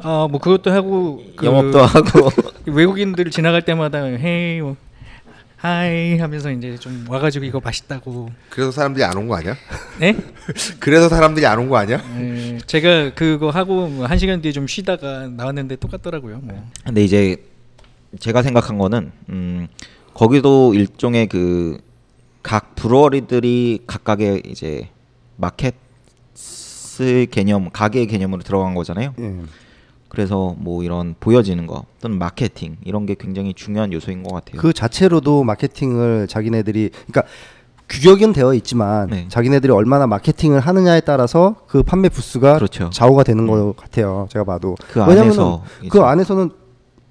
[0.00, 2.30] 아뭐 그것도 하고 그 영업도 하고
[2.66, 4.76] 외국인들 지나갈 때마다 헤이 뭐,
[5.56, 9.56] 하이 하면서 이제 좀 와가지고 이거 맛있다고 그래서 사람들이 안 온 거 아니야?
[9.98, 10.16] 네?
[10.80, 12.02] 그래서 사람들이 안 온 거 아니야?
[12.18, 16.40] 에, 제가 그거 하고 뭐한 시간 뒤에 좀 쉬다가 나왔는데 똑같더라고요.
[16.42, 16.62] 뭐.
[16.84, 17.36] 근데 이제
[18.20, 19.68] 제가 생각한 거는 음,
[20.14, 21.78] 거기도 일종의 그
[22.42, 24.88] 각 브루어리들이 각각의 이제
[25.36, 25.74] 마켓
[27.32, 29.14] 개념, 가게 개념으로 들어간 거잖아요.
[29.18, 29.34] 예.
[30.16, 34.58] 그래서 뭐 이런 보여지는 거 또는 마케팅 이런 게 굉장히 중요한 요소인 것 같아요.
[34.62, 37.30] 그 자체로도 마케팅을 자기네들이 그러니까
[37.90, 39.26] 규격은 되어 있지만 네.
[39.28, 42.88] 자기네들이 얼마나 마케팅을 하느냐에 따라서 그 판매 부수가 그렇죠.
[42.88, 44.26] 좌우가 되는 것 같아요.
[44.30, 46.48] 제가 봐도 그 안에서 그 안에서는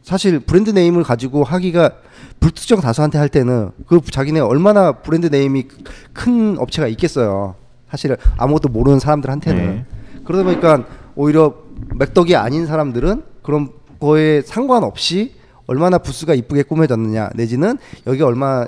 [0.01, 1.91] 사실 brand name을 가지고 하기가
[2.39, 5.67] 불특정 다수한테 할 때는 그 자기네 얼마나 brand name이
[6.11, 7.53] 큰 업체가 있겠어요.
[7.87, 9.85] 사실 아무것도 모르는 사람들한테는 네.
[10.23, 11.64] 그러다 보니까 오히려
[11.95, 15.33] 맥덕이 아닌 사람들은 그런 거에 상관없이
[15.67, 18.65] 얼마나 부스가 이쁘게 꾸며졌느냐 내지는 여기 얼마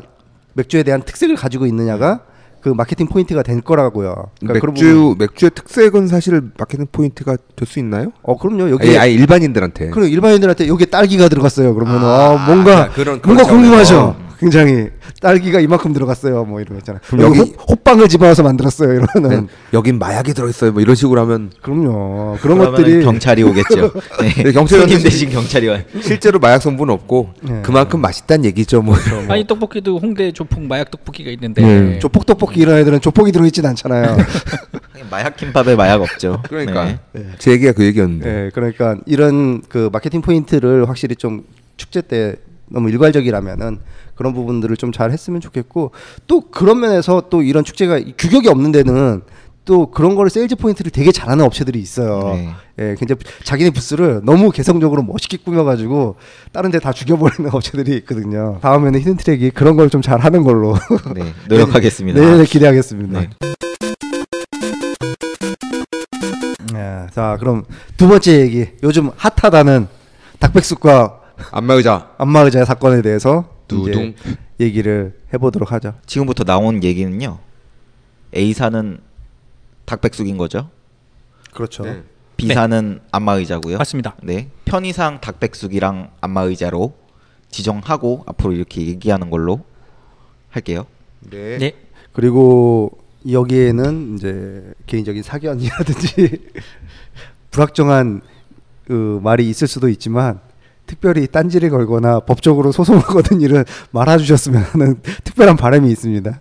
[0.53, 2.21] 맥주에 대한 특색을 가지고 있느냐가
[2.61, 4.15] 그 마케팅 포인트가 될 거라고요.
[4.41, 8.11] 그러니까 맥주 맥주의 특색은 사실 마케팅 포인트가 될 수 있나요?
[8.23, 9.89] 어 그럼요 여기 아니, 아니 일반인들한테.
[9.91, 11.75] 그리고 일반인들한테 여기 딸기가 들어갔어요.
[11.75, 14.15] 그러면 아, 아, 뭔가 그런- 그런 뭔가 궁금하죠.
[14.39, 14.89] 굉장히
[15.21, 16.45] 딸기가 이만큼 들어갔어요.
[16.45, 17.01] 뭐 이런 거 있잖아요.
[17.07, 18.93] 그럼 여기 여기- 호, 빵을 집어서 만들었어요.
[18.93, 20.71] 이러면은 네, 여긴 마약이 들어있어요.
[20.73, 22.37] 뭐 이런 식으로 하면 그럼요.
[22.41, 23.91] 그런 그러면은 것들이 경찰이 오겠죠.
[24.21, 24.43] 네.
[24.43, 25.03] 네, 경찰이 손님 오겠지.
[25.03, 25.81] 대신 경찰이 와요.
[26.01, 27.61] 실제로 마약 성분은 없고 네.
[27.63, 28.81] 그만큼 맛있다는 얘기죠.
[28.81, 28.95] 뭐.
[29.29, 31.99] 아니 떡볶이도 홍대 조폭 마약 떡볶이가 있는데 네.
[31.99, 34.17] 조폭 떡볶이 이런 애들은 조폭이 들어있진 않잖아요.
[35.09, 36.41] 마약 김밥에 마약 없죠.
[36.49, 37.27] 그러니까 네.
[37.39, 38.25] 제 얘기가 그 얘기였는데.
[38.31, 41.43] 네, 그러니까 이런 그 마케팅 포인트를 확실히 좀
[41.77, 42.35] 축제 때
[42.69, 43.79] 너무 일괄적이라면은
[44.17, 45.91] 그런 부분들을 좀 잘 했으면 좋겠고
[46.27, 49.21] 또 그런 면에서 또 이런 축제가 규격이 없는 데는
[49.65, 52.33] 또 그런 거를 sales point를 되게 잘하는 업체들이 있어요.
[52.35, 52.49] 네.
[52.79, 56.15] 예, 굉장히 자기네 부스를 너무 개성적으로 멋있게 꾸며가지고
[56.53, 58.59] 다른 데 다 죽여버리는 업체들이 있거든요.
[58.61, 60.77] 다음에는 히든 트랙이 그런 걸 좀 잘하는 걸로
[61.13, 62.17] 네, 노력하겠습니다.
[62.19, 63.19] 내년에 기대하겠습니다.
[63.19, 63.29] 네.
[66.75, 67.65] 예, 자, 그럼
[67.97, 68.67] 두 번째 얘기.
[68.83, 69.87] 요즘 핫하다는
[70.39, 71.19] 닭백숙과
[71.51, 74.13] 안마의자 안마의자 사건에 대해서 두둥.
[74.15, 75.95] 이제 얘기를 해보도록 하죠.
[76.05, 77.39] 지금부터 나온 얘기는요.
[78.35, 78.99] A사는
[79.85, 80.69] 닭백숙인 거죠.
[81.53, 81.83] 그렇죠.
[81.83, 82.03] 네.
[82.37, 83.77] B사는 안마의자고요.
[83.77, 84.15] 맞습니다.
[84.21, 84.49] 네.
[84.65, 86.93] 편의상 닭백숙이랑 안마의자로
[87.49, 89.63] 지정하고 앞으로 이렇게 얘기하는 걸로
[90.49, 90.85] 할게요.
[91.21, 91.57] 네.
[91.57, 91.73] 네.
[92.13, 92.97] 그리고
[93.29, 96.49] 여기에는 이제 개인적인 사견이라든지
[97.51, 98.21] 불확정한
[98.85, 100.39] 그 말이 있을 수도 있지만
[100.87, 106.39] 특별히 딴지를 걸거나 법적으로 소송을 거는 일은 말아주셨으면 하는 특별한 바람이 있습니다.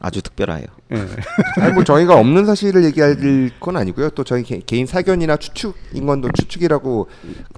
[0.00, 0.66] 아주 특별해요.
[0.92, 1.06] 예.
[1.60, 3.16] 아니 뭐 저희가 없는 사실을 얘기할
[3.60, 4.10] 건 아니고요.
[4.10, 7.08] 또 저희 개, 개인 사견이나 추측인 건또 추측이라고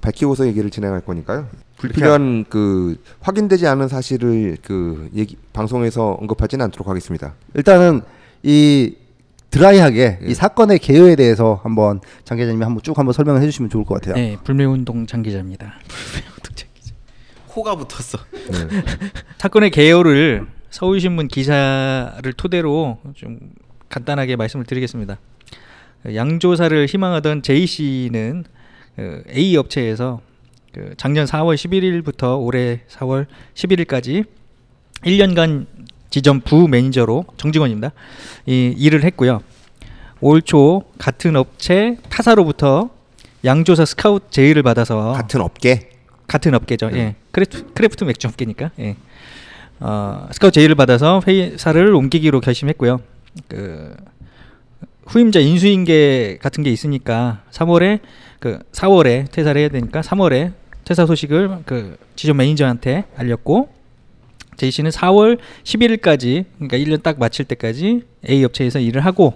[0.01, 1.47] 밝히고서 얘기를 진행할 거니까요.
[1.77, 7.33] 불필요한 그 확인되지 않은 사실을 그 얘기 방송에서 언급하지는 않도록 하겠습니다.
[7.53, 8.01] 일단은
[8.43, 8.95] 이
[9.51, 10.27] 드라이하게 예.
[10.27, 14.15] 이 사건의 개요에 대해서 한번 장 기자님이 한번 쭉 한번 설명을 해주시면 좋을 것 같아요.
[14.15, 15.73] 네, 불매운동 장 기자입니다.
[17.49, 18.19] 코가 붙었어.
[18.31, 18.83] 네.
[19.37, 23.39] 사건의 개요를 서울신문 기사를 토대로 좀
[23.89, 25.19] 간단하게 말씀을 드리겠습니다.
[26.13, 28.45] 양조사를 희망하던 제이 씨는
[28.95, 30.21] 그 A 업체에서
[30.73, 34.25] 그 작년 4월 11일부터 올해 4월 11일까지
[35.03, 35.65] 1년간
[36.09, 37.91] 지점 부 매니저로 정직원입니다.
[38.45, 39.41] 이 일을 했고요.
[40.21, 42.89] 올 초 같은 업체 타사로부터
[43.45, 45.89] 양조사 스카우트 제의를 받아서 같은 업계
[46.27, 46.89] 같은 업계죠.
[46.93, 47.15] 예.
[47.31, 48.71] craft, craft 맥주 업계니까.
[48.79, 48.95] 예.
[49.79, 52.99] 어, 스카우트 제의를 받아서 회사를 옮기기로 결심했고요.
[53.47, 53.95] 그
[55.07, 57.99] 후임자 인수인계 같은 게 있으니까 3월에
[58.39, 60.51] 그 4월에 퇴사를 해야 되니까 3월에
[60.83, 63.69] 퇴사 소식을 그 지점 매니저한테 알렸고
[64.59, 69.33] 제이 씨는 4월 11일까지 그러니까 1년 딱 마칠 때까지 A 업체에서 일을 하고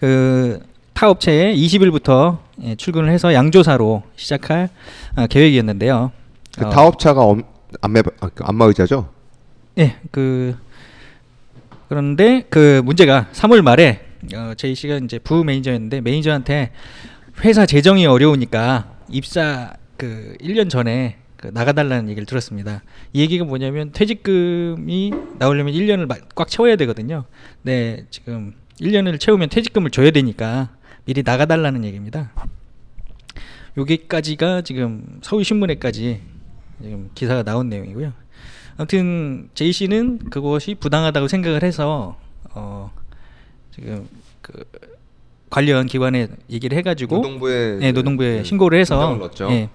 [0.00, 4.70] 그 타 업체에 20일부터 예, 출근을 해서 양조사로 시작할
[5.16, 6.12] 아, 계획이었는데요.
[6.56, 7.42] 그 어, 다업차가 엄,
[7.80, 9.10] 안마 아, 그 안마 의자죠.
[9.78, 10.56] 예, 그
[11.88, 16.70] 그런데 그 문제가 3월 말에 어, 제이 씨가 이제 부 매니저였는데 매니저한테
[17.44, 22.82] 회사 재정이 어려우니까 입사 그 1년 전에 그 나가달라는 얘기를 들었습니다.
[23.12, 27.24] 이 얘기가 뭐냐면 퇴직금이 나오려면 1년을 꽉 채워야 되거든요.
[27.62, 30.70] 네, 지금 1년을 채우면 퇴직금을 줘야 되니까
[31.04, 32.32] 미리 나가달라는 얘기입니다.
[33.76, 36.20] 여기까지가 지금 서울신문에까지
[36.82, 38.12] 지금 기사가 나온 내용이고요.
[38.76, 42.16] 아무튼 제이 씨는 그것이 부당하다고 생각을 해서
[42.54, 42.92] 어
[43.72, 44.08] 지금
[44.40, 44.64] 그
[45.50, 49.18] 관련 기관에 얘기를 해가지고 노동부에 네, 노동부에 그 신고를 해서.
[49.50, 49.68] 예,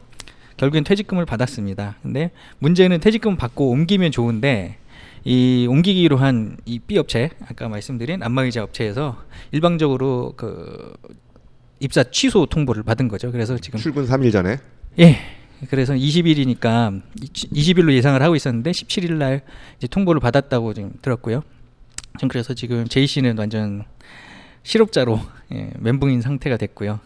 [0.59, 1.95] 결국엔 퇴직금을 받았습니다.
[2.01, 4.77] 근데 문제는 퇴직금 받고 옮기면 좋은데
[5.23, 10.93] 이 옮기기로 한 이 B 업체 아까 말씀드린 안마의자 업체에서 일방적으로 그
[11.79, 13.31] 입사 취소 통보를 받은 거죠.
[13.31, 14.57] 그래서 지금 출근 3일 전에
[14.99, 15.15] 예
[15.69, 19.41] 그래서 20일이니까 20일로 예상을 하고 있었는데 17일 날
[19.77, 21.41] 이제 통보를 받았다고 지금 들었고요.
[22.19, 23.85] 전 그래서 지금 제이 씨는 완전
[24.63, 25.21] 실업자로
[25.53, 26.99] 예, 멘붕인 상태가 됐고요.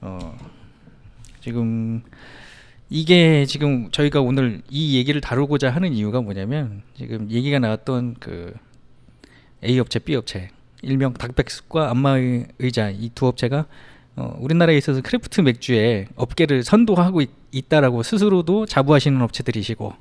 [0.00, 0.38] 어,
[1.40, 2.02] 지금
[2.90, 8.54] 이게 지금 저희가 오늘 이 얘기를 다루고자 하는 이유가 뭐냐면 지금 얘기가 나왔던 그
[9.64, 10.50] A 업체, B 업체,
[10.82, 13.66] 일명 닭백숙과 안마의자 이 두 업체가
[14.16, 19.92] 어, 우리나라에 있어서 craft 맥주의 업계를 선도하고 있, 있다라고 스스로도 자부하시는 업체들이시고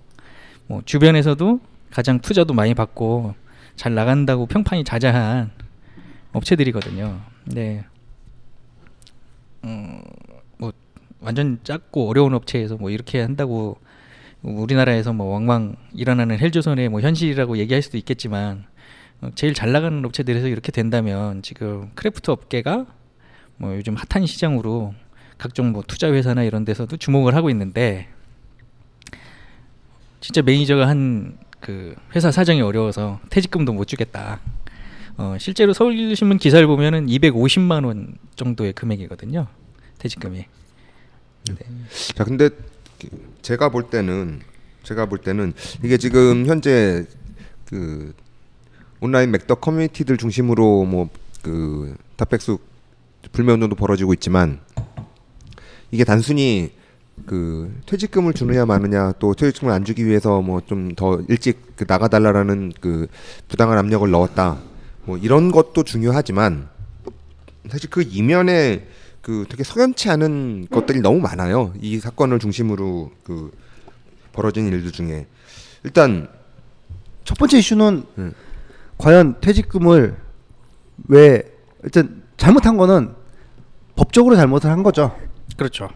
[0.67, 3.34] 뭐 주변에서도 가장 투자도 많이 받고
[3.76, 5.52] 잘 나간다고 평판이 자자한
[6.32, 7.22] 업체들이거든요.
[7.46, 7.86] 네.
[9.63, 10.33] 음, 뭐
[11.24, 13.78] 완전 작고 어려운 업체에서 뭐 이렇게 한다고
[14.42, 18.66] 우리나라에서 뭐 왕왕 일어나는 헬조선의 뭐 현실이라고 얘기할 수도 있겠지만
[19.22, 22.86] 어, 제일 잘 나가는 업체들에서 이렇게 된다면 지금 craft 업계가
[23.58, 24.94] 뭐 요즘 핫한 시장으로
[25.38, 28.08] 각종 뭐 투자 회사나 이런 데서도 주목을 하고 있는데
[30.20, 34.42] 진짜 매니저가 한 그 회사 사정이 어려워서 퇴직금도 못 주겠다.
[35.16, 39.48] 어, 실제로 서울신문 기사를 보면은 250만 원 정도의 금액이거든요.
[39.98, 40.46] 퇴직금이.
[42.16, 42.50] 자, 근데
[43.42, 44.42] 제가 볼 때는
[44.84, 45.54] 제가 볼 때는
[45.84, 47.06] 이게 지금 현재
[47.66, 48.14] 그
[49.00, 51.10] 온라인 맥덕 커뮤니티들 중심으로 뭐
[51.44, 52.66] 그 닭백숙
[53.34, 54.62] 불매 운동도 벌어지고 있지만
[55.92, 56.72] 이게 단순히
[57.26, 62.72] 그 퇴직금을 주느냐 마느냐 또 퇴직금을 안 주기 위해서 뭐 좀 더 일찍 그 나가달라라는
[62.80, 63.08] 그
[63.50, 64.58] 부당한 압력을 넣었다.
[65.04, 66.70] 뭐 이런 것도 중요하지만
[67.70, 68.88] 사실 그 이면에
[69.24, 73.52] 그 되게 석연치 않은 것들이 너무 많아요 이 사건을 중심으로 그
[74.34, 75.26] 벌어진 일들 중에
[75.84, 76.28] 일단
[77.24, 78.34] 첫 번째 이슈는 음.
[78.98, 80.18] 과연 퇴직금을
[81.08, 81.42] 왜
[81.84, 83.16] 일단 잘못한 거는
[83.96, 85.16] 법적으로 잘못을 한 거죠.
[85.58, 85.90] 그렇죠.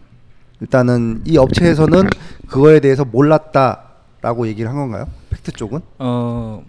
[0.60, 2.08] 일단은 이 업체에서는
[2.48, 5.06] 그거에 대해서 몰랐다라고 얘기를 한 건가요?
[5.30, 5.80] 팩트 쪽은?
[5.98, 6.64] 어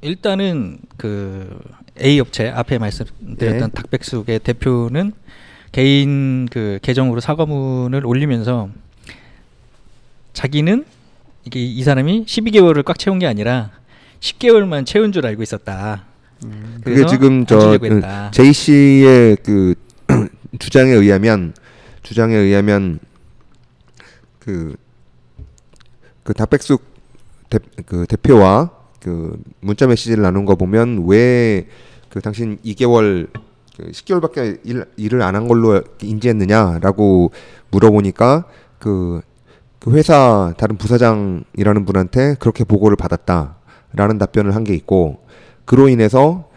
[0.00, 1.58] 일단은 그
[2.02, 3.74] A 업체 앞에 말씀드렸던 네.
[3.74, 5.12] 닭백숙의 대표는
[5.72, 8.70] 개인 그 계정으로 사과문을 올리면서
[10.32, 10.84] 자기는
[11.44, 13.70] 이게 이 사람이 12개월을 꽉 채운 게 아니라
[14.20, 16.04] 10개월만 채운 줄 알고 있었다.
[16.40, 17.78] 그게 그래서 지금 안 저.
[18.32, 19.74] 제이 씨의 그
[20.58, 21.54] 주장에 의하면
[22.02, 22.98] 주장에 의하면
[24.38, 24.76] 그,
[26.22, 26.82] 그 닭백숙
[27.50, 31.66] 대, 그 대표와 그 문자 메시지를 나눈 거 보면 왜
[32.16, 33.28] 그 당신 2개월
[33.76, 37.30] 그 10개월밖에 일, 일을 안 한 걸로 인지했느냐라고
[37.70, 38.46] 물어보니까
[38.78, 39.20] 그,
[39.78, 45.18] 그 회사 다른 부사장이라는 분한테 그렇게 보고를 받았다라는 답변을 한 게 있고
[45.66, 46.48] 그로 인해서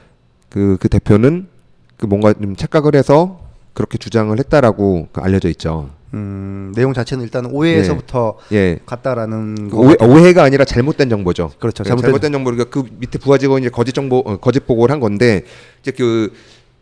[0.47, 1.49] 그, 그 대표는
[1.97, 3.41] 그 뭔가 좀 착각을 해서
[3.73, 5.89] 그렇게 주장을 했다라고 그 알려져 있죠.
[6.13, 8.79] 음, 내용 자체는 일단 오해에서부터 예.
[8.85, 9.77] 갔다라는 거.
[9.77, 11.51] 오해, 오해가 아니라 잘못된 정보죠.
[11.59, 11.83] 그렇죠.
[11.83, 12.51] 네, 잘못된 잘못된, 정보.
[12.51, 15.43] 그러니까 그 밑에 부하 직원이 이제 거짓 정보, 어, 거짓 보고를 한 건데
[15.81, 16.33] 이제 그,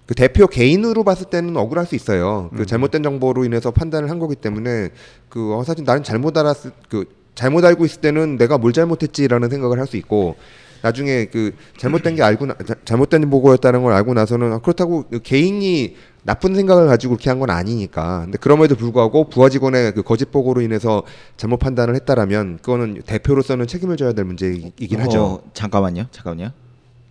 [0.05, 2.49] 그 대표 개인으로 봤을 때는 억울할 수 있어요.
[2.53, 2.57] 음.
[2.57, 4.89] 그 잘못된 정보로 인해서 판단을 한 거기 때문에
[5.29, 9.77] 그 어, 사실 나는 잘못 알았을 그 잘못 알고 있을 때는 내가 뭘 잘못했지라는 생각을
[9.79, 10.35] 할 수 있고
[10.81, 15.19] 나중에 그 잘못된 게 알고 나, 자- 잘못된 보고였다는 걸 알고 나서는 아, 그렇다고 그
[15.21, 18.21] 개인이 나쁜 생각을 가지고 그렇게 한 건 아니니까.
[18.23, 21.03] 근데 그럼에도 불구하고 부하 직원의 그 거짓 보고로 인해서
[21.37, 25.23] 잘못 판단을 했다라면 그거는 대표로서는 책임을 져야 될 문제이긴 하죠.
[25.23, 26.07] 어, 잠깐만요.
[26.11, 26.51] 잠깐만요.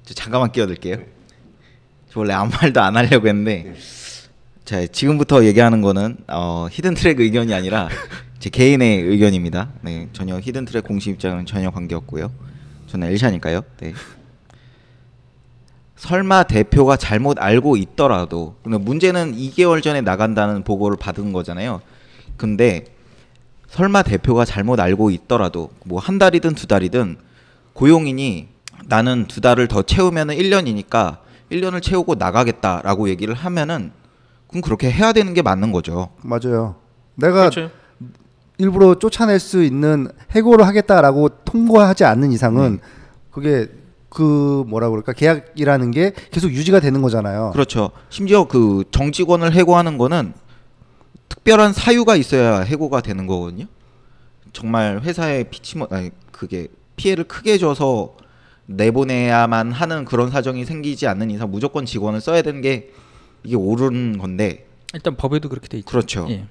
[0.05, 0.97] 저 잠깐만 끼어들게요.
[2.11, 3.75] 저 원래 아무 말도 안 하려고 했는데
[4.65, 7.89] 자 지금부터 얘기하는 거는 어, 히든 트랙 의견이 아니라
[8.39, 9.71] 제 개인의 의견입니다.
[9.83, 12.31] 네, 전혀 히든 트랙 공식 입장은 전혀 관계 없고요.
[12.87, 13.63] 저는 엘샤니까요.
[13.81, 13.95] 네.
[15.97, 21.81] 설마 대표가 잘못 알고 있더라도 근데 문제는 2개월 전에 나간다는 보고를 받은 거잖아요.
[22.37, 22.85] 근데
[23.69, 27.17] 설마 대표가 잘못 알고 있더라도 뭐 한 달이든 두 달이든
[27.73, 28.49] 고용인이
[28.87, 31.19] 나는 두 달을 더 채우면은 1년이니까
[31.51, 33.91] 1년을 채우고 나가겠다라고 얘기를 하면은
[34.49, 36.11] 그럼 그렇게 해야 되는 게 맞는 거죠.
[36.23, 36.77] 맞아요.
[37.17, 37.71] 내가 그렇죠.
[38.59, 42.79] 일부러 쫓아낼 수 있는 해고를 하겠다라고 통보하지 않는 이상은 음.
[43.31, 43.69] 그게
[44.09, 47.51] 그 뭐라 그럴까 계약이라는 게 계속 유지가 되는 거잖아요.
[47.53, 47.91] 그렇죠.
[48.09, 50.33] 심지어 그 정직원을 해고하는 거는
[51.29, 53.67] 특별한 사유가 있어야 해고가 되는 거거든요.
[54.53, 58.17] 정말 회사에 피치모 아니 그게 피해를 크게 줘서
[58.67, 62.91] 내보내야만 하는 그런 사정이 생기지 않는 이상 무조건 직원을 써야 되는 게
[63.45, 65.91] 이게 옳은 건데 일단 법에도 그렇게 돼 있죠.
[65.91, 66.27] 그렇죠.
[66.31, 66.47] 예.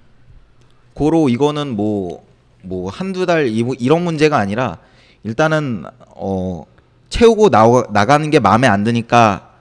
[0.95, 2.23] 고로 이거는 뭐
[2.67, 4.79] 뭐 한두 달 이- 이런 문제가 아니라
[5.23, 5.83] 일단은
[6.15, 6.65] 어
[7.09, 9.51] 채우고 나 나가는 게 마음에 안 드니까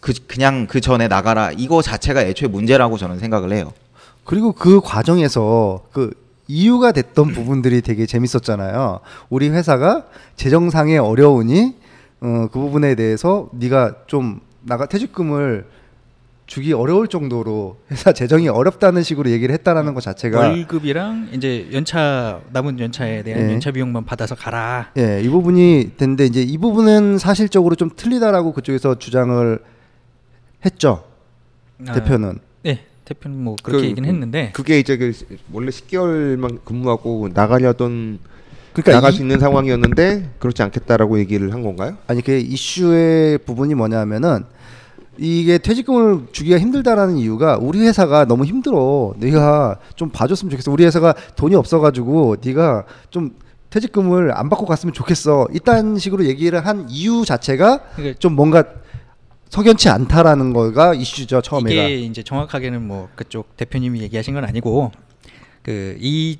[0.00, 3.74] 그 그냥 그 전에 나가라 이거 자체가 애초에 문제라고 저는 생각을 해요.
[4.24, 6.10] 그리고 그 과정에서 그
[6.46, 9.00] 이유가 됐던 부분들이 되게 재밌었잖아요.
[9.28, 10.04] 우리 회사가
[10.36, 11.74] 재정상에 어려우니
[12.22, 15.66] 어, 그 부분에 대해서 네가 좀 나가 퇴직금을
[16.48, 22.80] 주기 어려울 정도로 회사 재정이 어렵다는 식으로 얘기를 했다라는 것 자체가 월급이랑 이제 연차 남은
[22.80, 23.52] 연차에 대한 예.
[23.52, 24.90] 연차 비용만 받아서 가라.
[24.96, 29.58] 예, 이 부분이 됐는데 이제 이 부분은 사실적으로 좀 틀리다라고 그쪽에서 주장을
[30.64, 31.04] 했죠.
[31.86, 32.38] 아, 대표는.
[32.62, 35.12] 네, 대표는 뭐 그렇게 그- 얘기는 했는데 그게 이제 그
[35.52, 38.20] 원래 10개월만 근무하고 나가려던
[38.72, 41.98] 그러니까 나갈 이- 수 있는 상황이었는데 그렇지 않겠다라고 얘기를 한 건가요?
[42.06, 44.44] 아니 그 이슈의 부분이 뭐냐면은
[45.18, 49.14] 이게 퇴직금을 주기가 힘들다라는 이유가 우리 회사가 너무 힘들어.
[49.18, 50.70] 네가 좀 봐줬으면 좋겠어.
[50.70, 53.34] 우리 회사가 돈이 없어가지고 네가 좀
[53.70, 55.48] 퇴직금을 안 받고 갔으면 좋겠어.
[55.52, 58.64] 이딴 식으로 얘기를 한 이유 자체가 그러니까 좀 뭔가
[59.50, 61.70] 석연치 않다라는 거가 이슈죠 처음에가.
[61.70, 64.92] 이게 이제 정확하게는 뭐 그쪽 대표님이 얘기하신 건 아니고
[65.62, 66.38] 그이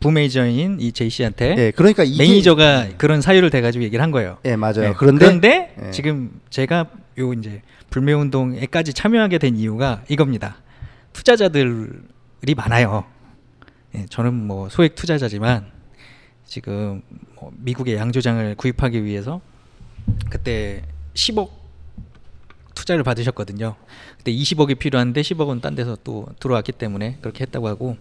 [0.00, 4.38] 부매니저인 이 제이 씨한테 예, 그러니까 이게 매니저가 그런 사유를 대가지고 얘기를 한 거예요.
[4.44, 4.80] 예 맞아요.
[4.80, 5.90] 네, 그런데 예.
[5.90, 6.86] 지금 제가
[7.18, 10.56] 요 이제 불매 운동에까지 참여하게 된 이유가 이겁니다.
[11.12, 13.04] 투자자들이 많아요.
[13.94, 15.70] 예, 저는 뭐 소액 투자자지만
[16.44, 17.02] 지금
[17.34, 19.40] 뭐 미국의 양조장을 구입하기 위해서
[20.30, 20.82] 그때
[21.14, 21.50] 10억
[22.74, 23.76] 투자를 받으셨거든요.
[24.16, 27.96] 그때 20억이 필요한데 10억은 딴 데서 또 들어왔기 때문에 그렇게 했다고 하고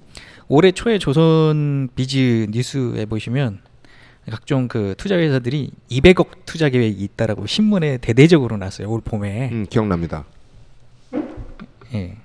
[0.47, 3.61] 올해 초에 조선 비즈 뉴스에 보시면
[4.29, 9.49] 각종 그 투자 회사들이 200억 투자 계획이 있다라고 신문에 대대적으로 났어요 올 봄에.
[9.51, 10.25] 음, 기억납니다.
[11.93, 12.17] 예.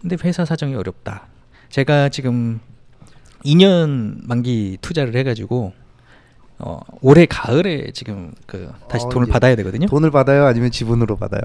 [0.00, 1.26] 근데 회사 사정이 어렵다.
[1.70, 2.60] 제가 지금
[3.44, 5.72] 2년 만기 투자를 해가지고
[6.58, 9.86] 어, 올해 가을에 지금 그 다시 어, 돈을 받아야 되거든요.
[9.86, 11.40] 돈을 받아요, 아니면 지분으로 받아요?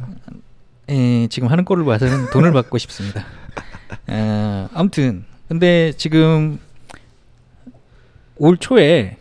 [0.90, 3.26] 예, 지금 하는 꼴을 봐서는 돈을 받고 싶습니다.
[4.08, 6.60] 아, 아무튼 근데 지금
[8.36, 9.18] 올 초에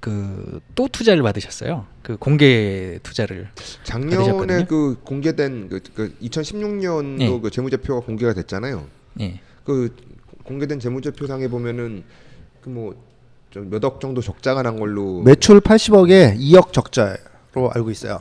[0.00, 1.86] 그 또 투자를 받으셨어요.
[2.02, 3.48] 그 공개 투자를
[3.82, 4.64] 작년에 받으셨거든요?
[4.68, 7.40] 그 공개된 그, 그 2016년도 예.
[7.40, 8.84] 그 재무제표가 공개가 됐잖아요.
[9.20, 9.40] 예.
[9.64, 9.94] 그
[10.44, 12.04] 공개된 재무제표상에 보면은
[12.62, 18.20] 그뭐몇억 정도 적자가 난 걸로 매출 80억에 2억 적자로 알고 있어요.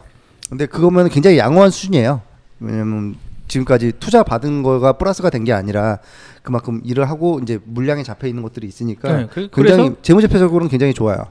[0.49, 2.21] 근데 그거면 굉장히 양호한 수준이에요.
[2.59, 3.15] 왜냐면
[3.47, 5.99] 지금까지 투자 받은 거가 플러스가 된 게 아니라
[6.41, 11.27] 그만큼 일을 하고 이제 물량이 잡혀 있는 것들이 있으니까 네, 그- 굉장히 재무제표적으로는 굉장히 좋아요.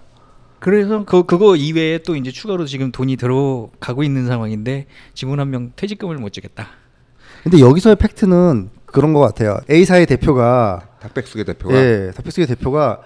[0.59, 5.73] 그래서 그 그거 이외에 또 이제 추가로 지금 돈이 들어가고 있는 상황인데 직원 한 명
[5.77, 6.69] 퇴직금을 못 주겠다.
[7.43, 9.59] 근데 여기서의 팩트는 그런 것 같아요.
[9.71, 13.01] A사의 대표가 닭백숙의 대표가 예, 더부스의 대표가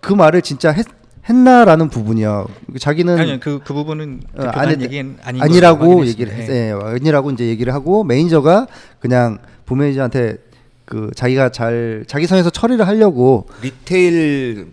[0.00, 0.84] 그 말을 진짜 했,
[1.28, 2.46] 했나라는 부분이요.
[2.78, 6.54] 자기는 아니요 그 그 부분은 어, 대표가 아니- 한 얘기는 아닌 아니라고 얘기를 확인했습니다.
[6.54, 6.80] 했어요.
[6.84, 8.66] 예, 아니라고 이제 얘기를 하고 매니저가
[8.98, 10.38] 그냥 부매니저한테
[10.84, 14.72] 그 자기가 잘 자기 선에서 처리를 하려고 retail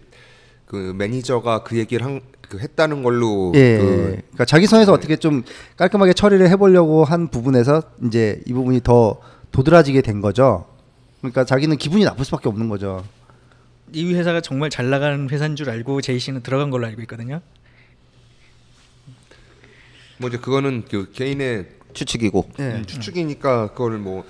[0.66, 5.44] 그 매니저가 그 얘기를 한, 그 했다는 걸로 예, 그 그러니까 자기 선에서 어떻게 좀
[5.78, 9.20] 깔끔하게 처리를 해보려고 한 부분에서 이제 이 부분이 더
[9.52, 10.66] 도드라지게 된 거죠.
[11.22, 13.04] 그러니까 자기는 기분이 나쁠 수밖에 없는 거죠.
[13.94, 17.42] 이 회사가 정말 잘 나가는 회사인 줄 알고 제이 씨는 들어간 걸로 알고 있거든요.
[20.18, 22.64] 뭐 이제 그거는 그 개인의 추측이고 예.
[22.64, 24.26] 음, 추측이니까 그걸 뭐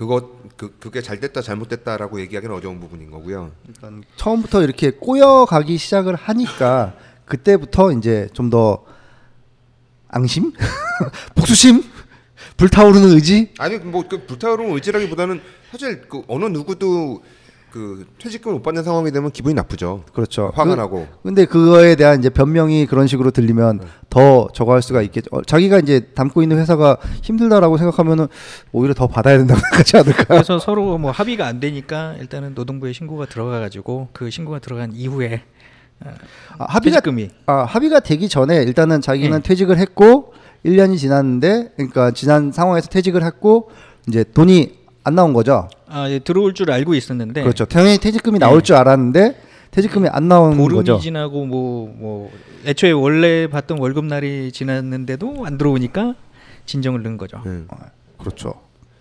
[0.00, 3.52] 그것 그 그게 잘 됐다 잘못됐다라고 얘기하기는 어려운 부분인 거고요.
[3.76, 6.94] 그러니까 처음부터 이렇게 꼬여가기 시작을 하니까
[7.26, 8.82] 그때부터 이제 좀 더
[10.08, 10.52] 앙심,
[11.36, 11.82] 복수심,
[12.56, 13.52] 불타오르는 의지.
[13.58, 17.22] 아니 뭐 그 불타오르는 의지라기보다는 사실 그 어느 누구도
[17.72, 20.02] 그 퇴직금을 못 받는 상황이 되면 기분이 나쁘죠.
[20.12, 20.50] 그렇죠.
[20.54, 21.06] 화가 그- 나고.
[21.22, 23.86] 근데 그거에 대한 이제 변명이 그런 식으로 들리면 네.
[24.08, 25.28] 더 저거 할 수가 있겠죠.
[25.30, 28.26] 어, 자기가 이제 담고 있는 회사가 힘들다라고 생각하면은
[28.72, 30.24] 오히려 더 받아야 된다고 생각하지 않을까.
[30.24, 35.42] 그래서 서로 뭐 합의가 안 되니까 일단은 노동부에 신고가 들어가 가지고 그 신고가 들어간 이후에
[36.04, 36.10] 어,
[36.58, 39.42] 아, 합의가 퇴직금이 아, 합의가 되기 전에 일단은 자기는 네.
[39.42, 40.32] 퇴직을 했고
[40.64, 43.70] 1년이 지났는데 그러니까 지난 상황에서 퇴직을 했고
[44.08, 45.68] 이제 돈이 안 나온 거죠.
[45.88, 47.64] 아, 예, 들어올 줄 알고 있었는데 그렇죠.
[47.64, 48.46] 당연히 퇴직금이 네.
[48.46, 50.98] 나올 줄 알았는데 퇴직금이 안 나온 보름이 거죠.
[50.98, 52.30] 지나고 뭐뭐
[52.66, 56.14] 애초에 원래 받던 월급 날이 지났는데도 안 들어오니까
[56.66, 57.40] 진정을 넣은 거죠.
[57.46, 57.64] 예.
[58.18, 58.54] 그렇죠.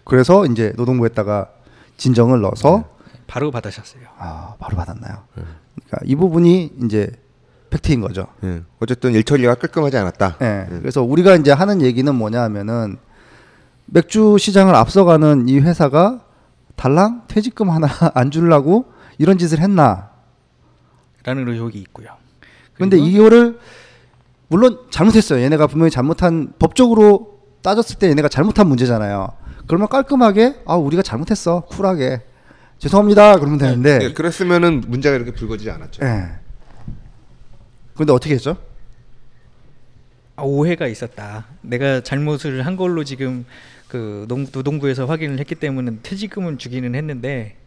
[0.04, 1.50] 그래서 이제 노동부에다가
[1.98, 2.86] 진정을 넣어서
[3.28, 4.04] 바로 받으셨어요.
[4.18, 5.24] 아, 바로 받았나요?
[5.34, 7.12] 그러니까 이 부분이 이제
[7.70, 8.28] 팩트인 거죠.
[8.44, 8.62] 예.
[8.80, 10.38] 어쨌든 일 처리가 깔끔하지 않았다.
[10.42, 10.66] 예.
[10.80, 12.98] 그래서 우리가 이제 하는 얘기는 뭐냐 하면은
[13.92, 16.22] 맥주 시장을 앞서가는 이 회사가
[16.76, 18.86] 달랑 퇴직금 하나 안 주려고
[19.18, 20.12] 이런 짓을 했나?
[21.24, 22.08] 라는 의혹이 있고요.
[22.76, 23.60] 근데 그리고 이거를
[24.48, 25.42] 물론 잘못했어요.
[25.44, 29.28] 얘네가 분명히 잘못한 법적으로 따졌을 때 얘네가 잘못한 문제잖아요.
[29.68, 32.22] 그러면 깔끔하게 아 우리가 잘못했어 쿨하게
[32.78, 33.38] 죄송합니다.
[33.40, 34.00] 그러면 되는데.
[34.02, 36.04] 예, 그랬으면은 문제가 이렇게 불거지지 않았죠.
[36.06, 36.30] 예.
[37.96, 38.56] 근데 어떻게 했죠?
[40.38, 41.46] 아, 오해가 있었다.
[41.62, 43.46] 내가 잘못을 한 걸로 지금
[43.90, 47.58] 그 농- 노동부에서 확인을 했기 때문에 퇴직금은 주기는 했는데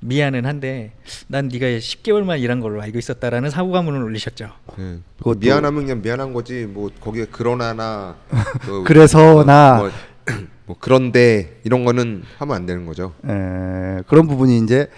[0.00, 0.92] 미안은 한데
[1.28, 4.50] 난 네가 10개월만 일한 걸로 알고 있었다라는 사고가문을 올리셨죠.
[4.78, 4.98] 예.
[5.20, 6.64] 그것도- 미안하면 그냥 미안한 거지.
[6.66, 8.16] 뭐 거기에 그러나나
[8.66, 9.90] 또 그래서나 뭐,
[10.66, 13.14] 뭐 그런데 이런 거는 하면 안 되는 거죠.
[13.24, 14.88] 에, 그런 부분이 이제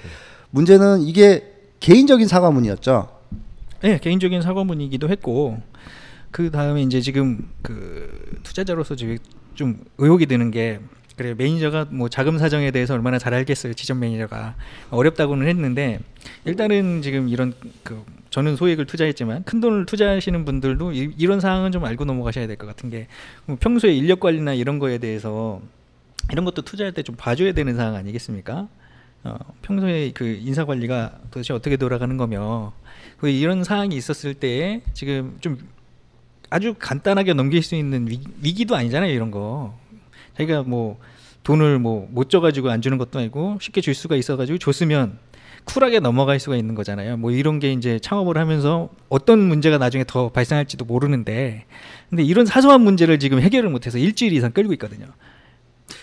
[0.51, 3.09] 문제는 이게 개인적인 사과문이었죠.
[3.83, 5.63] 네, 개인적인 사과문이기도 했고
[6.33, 9.17] 그 다음에 이제 지금 그 투자자로서 지금
[9.57, 10.79] 좀 의혹이 드는 게
[11.17, 14.55] 그래 매니저가 뭐 자금 사정에 대해서 얼마나 잘 알겠어요 지점 매니저가
[14.91, 15.99] 어렵다고는 했는데
[16.45, 21.85] 일단은 지금 이런 그 저는 소액을 투자했지만 큰 돈을 투자하시는 분들도 이, 이런 사항은 좀
[21.87, 25.61] 알고 넘어가셔야 될 것 같은 게뭐 평소에 인력 관리나 이런 거에 대해서
[26.33, 28.69] 이런 것도 투자할 때 좀 봐줘야 되는 사항 아니겠습니까?
[29.25, 32.73] 어, 평소에 그 인사 관리가 도대체 어떻게 돌아가는 거며
[33.19, 35.57] 그 이런 사항이 있었을 때 지금 좀
[36.51, 39.79] 아주 간단하게 넘길 수 있는 위, 위기 도 아니잖아요 이런 거
[40.37, 40.99] 자기가 뭐
[41.43, 45.19] 돈을 뭐 못 줘가지고 안 주는 것도 아니고 쉽게 줄 수가 있어가지고 줬으면
[45.65, 50.31] 쿨하게 넘어갈 수가 있는 거잖아요 뭐 이런 게 이제 창업을 하면서 어떤 문제가 나중에 더
[50.31, 51.65] 발생할지도 모르는데
[52.09, 55.07] 근데 이런 사소한 문제를 지금 해결을 못해서 일주일 이상 끌고 있거든요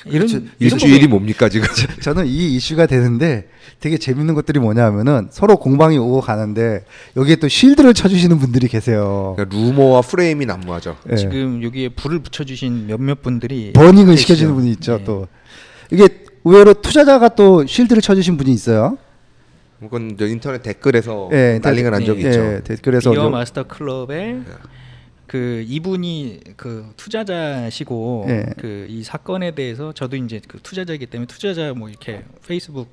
[0.06, 0.46] 이런 그렇죠.
[0.60, 1.68] 일주일이 뭡니까 지금?
[2.02, 3.48] 저는 이 이슈가 되는데
[3.80, 6.86] 되게 재밌는 것들이 뭐냐면은 서로 공방이 오고 가는데
[7.17, 9.34] 여기에 또 쉴드를 쳐주시는 분들이 계세요.
[9.36, 10.97] 그러니까 루머와 프레임이 난무하죠.
[11.11, 11.15] 예.
[11.17, 14.21] 지금 여기에 불을 붙여주신 몇몇 분들이 버닝을 계시죠.
[14.21, 14.97] 시켜주는 분이 있죠.
[14.99, 15.03] 네.
[15.03, 15.28] 또
[15.91, 16.07] 이게
[16.45, 18.97] 의외로 투자자가 또 쉴드를 쳐주신 분이 있어요.
[19.80, 22.05] 그건 저 인터넷 댓글에서 예, 난리가 난 네.
[22.05, 22.61] 적이 예, 있죠.
[22.63, 24.39] 댓글에서 비어 좀- 마스터 클럽에
[25.28, 28.45] 그 이분이 그 투자자시고 예.
[28.57, 32.88] 그이 사건에 대해서 저도 이제 그 투자자이기 때문에 투자자 뭐 이렇게 페이스북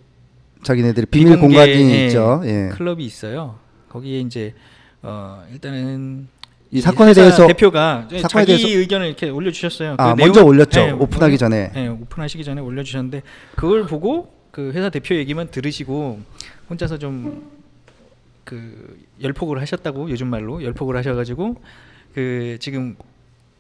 [0.62, 2.42] 자기네들이 비밀 공간이 예, 있죠.
[2.44, 2.70] 예.
[2.72, 3.58] 클럽이 있어요.
[3.88, 4.54] 거기에 이제
[5.02, 6.28] 어 일단은
[6.70, 9.96] 이 사건에 대해서 대표가 사건에 자기 대해서- 의견을 이렇게 올려주셨어요.
[9.98, 10.80] 아, 그 먼저 내용- 올렸죠.
[10.80, 11.72] 예, 오픈하기 오픈- 전에.
[11.74, 13.22] 예, 오픈하시기 전에 올려주셨는데
[13.56, 16.20] 그걸 보고 그 회사 대표 얘기만 들으시고
[16.68, 17.60] 혼자서 좀
[18.44, 21.56] 그 열폭을 하셨다고 요즘 말로 열폭을 하셔가지고
[22.14, 22.96] 그 지금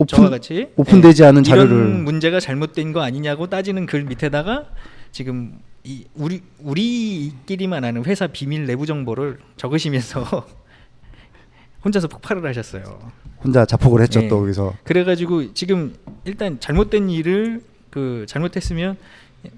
[0.08, 4.64] 저와 오픈 같이 오픈되지 예, 않은 자료를 이런 문제가 잘못된 거 아니냐고 따지는 글 밑에다가
[5.12, 10.24] 지금 이 우리 우리끼리만 아는 회사 비밀 내부 정보를 적으시면서
[11.84, 13.10] 혼자서 폭발을 하셨어요.
[13.42, 14.22] 혼자 자폭을 했죠.
[14.22, 14.28] 예.
[14.28, 15.94] 또 여기서 그래가지고 지금
[16.26, 18.98] 일단 잘못된 일을 그 잘못했으면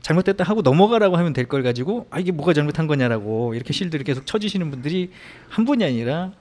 [0.01, 4.25] 잘못됐다 하고 넘어가라고 하면 될 걸 가지고 아 이게 뭐가 잘못한 거냐라고 이렇게 실드를 계속
[4.25, 5.11] 쳐주시는 분들이
[5.49, 6.33] 한 분이 아니라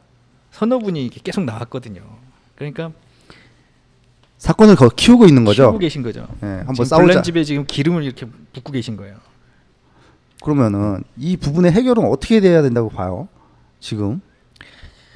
[0.51, 2.03] 서너 분이 계속 나왔거든요.
[2.55, 2.91] 그러니까
[4.37, 5.63] 사건을 거 키우고 있는 거죠.
[5.63, 6.27] 키우고 계신 거죠.
[6.43, 7.23] 예, 한번 싸우자.
[7.23, 9.15] 집에 지금 기름을 이렇게 붓고 계신 거예요.
[10.41, 13.27] 그러면은 이 부분의 해결은 어떻게 돼야 된다고 봐요?
[13.79, 14.21] 지금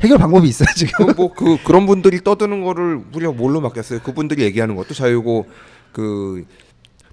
[0.02, 1.08] 해결 방법이 있어요 지금.
[1.08, 4.00] 그뭐그 그런 분들이 떠드는 거를 우리가 뭘로 맡겼어요?
[4.00, 5.48] 그분들이 얘기하는 것도 자유고
[5.92, 6.46] 그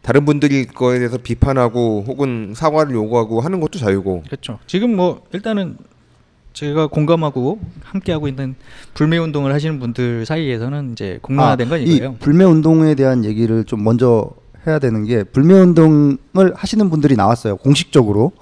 [0.03, 4.59] 다른 분들이 거에 대해서 비판하고 혹은 사과를 요구하고 하는 것도 자유고 그렇죠.
[4.67, 5.77] 지금 뭐 일단은
[6.53, 8.57] 제가 공감하고 함께하고 있는
[8.95, 12.17] 불매 운동을 하시는 분들 사이에서는 이제 공론화된 건 아, 이 이거예요.
[12.19, 14.29] 불매 운동에 대한 얘기를 좀 먼저
[14.67, 16.19] 해야 되는 게 불매 운동을
[16.55, 18.33] 하시는 분들이 나왔어요 공식적으로.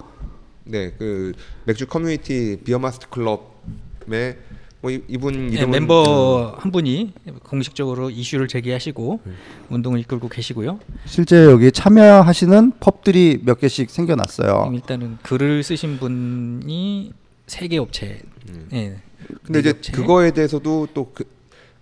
[0.65, 1.33] 네 그
[1.65, 4.37] 맥주 커뮤니티 비어마스터 클럽의
[4.81, 7.13] 뭐 이, 이분 네, 이름은 멤버 한 분이
[7.43, 9.31] 공식적으로 이슈를 제기하시고 네.
[9.69, 10.79] 운동을 이끌고 계시고요.
[11.05, 14.71] 실제 여기 참여하시는 펍들이 몇 개씩 생겨났어요.
[14.73, 17.13] 일단은 글을 쓰신 분이
[17.47, 18.21] 세 개 업체.
[18.49, 18.67] 음.
[18.73, 18.95] 예.
[19.43, 19.91] 근데 이제 업체.
[19.91, 21.25] 그거에 대해서도 또 그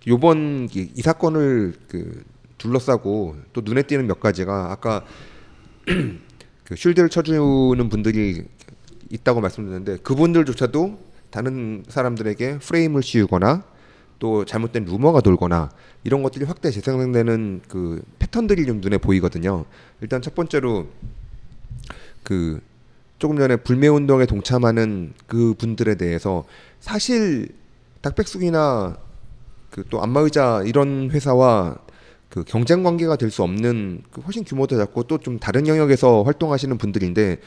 [0.08, 2.22] 요번 이, 이 사건을 그
[2.60, 5.04] 둘러싸고 또 눈에 띄는 몇 가지가 아까
[6.64, 8.44] 그 쉴드를 쳐주는 분들이
[9.10, 10.98] 있다고 말씀드렸는데 그분들조차도
[11.30, 13.64] 다른 사람들에게 프레임을 씌우거나
[14.18, 15.70] 또 잘못된 루머가 돌거나
[16.04, 19.64] 이런 것들이 확대 재생되는 그 패턴들이 좀 눈에 보이거든요.
[20.02, 20.86] 일단 첫 번째로
[22.22, 22.60] 그
[23.18, 26.44] 조금 전에 불매 운동에 동참하는 그 분들에 대해서
[26.78, 27.48] 사실
[28.02, 28.98] 닥백숙이나
[29.70, 31.78] 그 또 안마의자 이런 회사와
[32.30, 36.78] 그 경쟁 관계가 될 수 없는 그 훨씬 규모도 작고 또 좀 다른 영역에서 활동하시는
[36.78, 37.38] 분들인데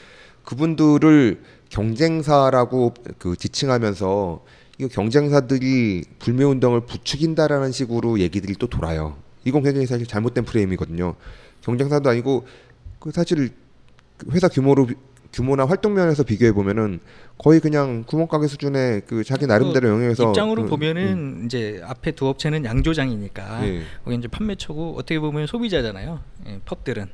[0.44, 4.44] 그분들을 경쟁사라고 그 지칭하면서
[4.78, 9.16] 이 경쟁사들이 불매 운동을 부추긴다라는 식으로 얘기들이 또 돌아요.
[9.44, 11.14] 이건 굉장히 사실 잘못된 프레임이거든요.
[11.62, 12.46] 경쟁사도 아니고
[12.98, 13.50] 그 사실
[14.18, 14.94] 그 회사 규모로 비-
[15.34, 17.00] 규모나 활동 면에서 비교해 보면은
[17.36, 22.64] 거의 그냥 구멍가게 수준의 그 자기 나름대로 영역에서 입장으로 그, 보면은 이제 앞에 두 업체는
[22.64, 23.82] 양조장이니까 예.
[24.04, 26.20] 거기 이제 판매처고 어떻게 보면 소비자잖아요.
[26.46, 27.06] 예, 펍들은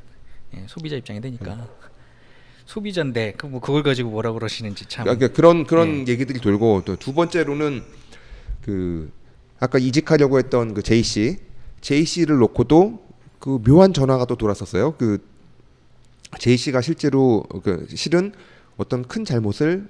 [0.54, 1.66] 예, 소비자 입장이 되니까
[2.66, 5.04] 소비자인데 그 뭐 그걸 가지고 뭐라 그러시는지 참.
[5.04, 7.82] 그러니까 그런 그런 얘기들이 돌고 또 두 번째로는
[8.62, 9.10] 그
[9.58, 11.38] 아까 이직하려고 했던 그 제이 씨,
[11.80, 13.02] 제이 씨를 놓고도
[13.38, 14.94] 그 묘한 전화가 또 돌았었어요.
[14.98, 15.26] 그
[16.38, 18.32] 제이 씨가 실제로 그 실은
[18.76, 19.88] 어떤 큰 잘못을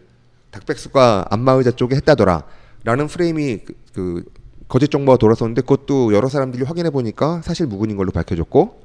[0.51, 4.25] 닥백수가 안마의자 쪽에 했다더라라는 프레임이 그, 그
[4.69, 8.83] 거짓 정보가 돌았었는데 그것도 여러 사람들이 확인해 보니까 사실 무근인 걸로 밝혀졌고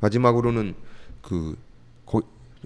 [0.00, 0.74] 마지막으로는
[1.22, 1.56] 그
[2.04, 2.22] 거,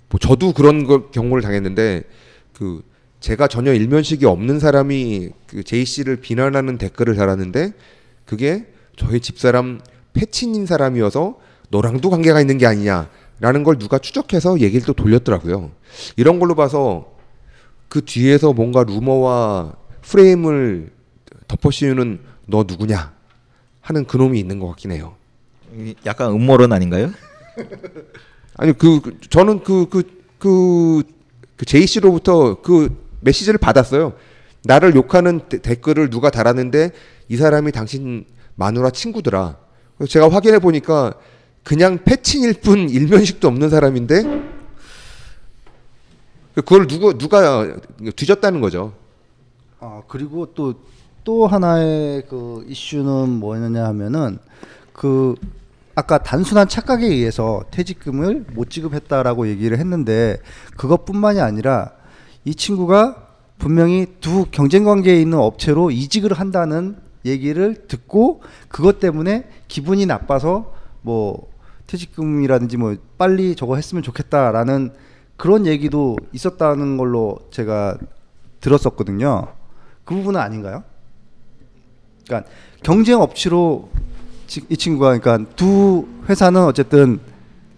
[0.09, 2.05] 뭐 저도 그런 걸 경고를 당했는데
[2.53, 2.83] 그
[3.20, 7.72] 제가 전혀 일면식이 없는 사람이 그 제이 씨를 비난하는 댓글을 달았는데
[8.26, 8.66] 그게
[8.97, 9.81] 저희 집사람
[10.12, 11.39] 패친인 사람이어서
[11.70, 13.09] 너랑도 관계가 있는 게 아니냐
[13.41, 15.70] 라는 걸 누가 추적해서 얘기를 또 돌렸더라고요.
[16.16, 17.12] 이런 걸로 봐서
[17.88, 20.93] 그 뒤에서 뭔가 루머와 프레임을
[21.49, 23.12] 덮어씌우는 너 누구냐
[23.80, 25.14] 하는 그놈이 있는 것 같긴 해요.
[25.74, 27.11] 이 약간 음모론 아닌가요?
[28.57, 30.03] 아니 그, 그 저는 그 그
[30.38, 31.03] 그
[31.57, 34.14] 그 제이 씨로부터 그 메시지를 받았어요.
[34.64, 36.93] 나를 욕하는 데- 댓글을 누가 달았는데
[37.28, 38.24] 이 사람이 당신
[38.55, 39.59] 마누라 친구더라.
[40.09, 41.12] 제가 확인해 보니까
[41.64, 44.22] 그냥 패친일 뿐 일면식도 없는 사람인데
[46.54, 47.76] 그걸 누가 누가
[48.16, 48.92] 뒤졌다는 거죠.
[49.78, 54.38] 아 그리고 또또 하나의 그 이슈는 뭐였냐 하면은
[54.92, 55.34] 그
[55.94, 60.38] 아까 단순한 착각에 의해서 퇴직금을 못 지급했다라고 얘기를 했는데
[60.76, 61.92] 그것뿐만이 아니라
[62.44, 70.06] 이 친구가 분명히 두 경쟁 관계에 있는 업체로 이직을 한다는 얘기를 듣고 그것 때문에 기분이
[70.06, 70.72] 나빠서
[71.03, 71.48] 뭐
[71.86, 74.92] 퇴직금이라든지 뭐 빨리 저거 했으면 좋겠다라는
[75.36, 77.96] 그런 얘기도 있었다는 걸로 제가
[78.61, 79.48] 들었었거든요.
[80.05, 80.84] 그 부분은 아닌가요?
[82.26, 82.51] 그러니까
[82.82, 83.90] 경쟁 업체로
[84.46, 87.20] 지- 이 친구가 그러니까 두 회사는 어쨌든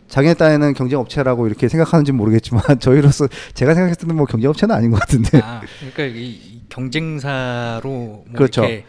[0.09, 4.91] 자기네 딴에는 경쟁 업체라고 이렇게 생각하는지 모르겠지만 저희로서 제가 생각했을 때는 뭐 경쟁 업체는 아닌
[4.91, 5.63] 것 같은데 아,
[5.95, 8.63] 그러니까 이, 이 경쟁사로 뭐 그렇죠.
[8.65, 8.85] 이렇게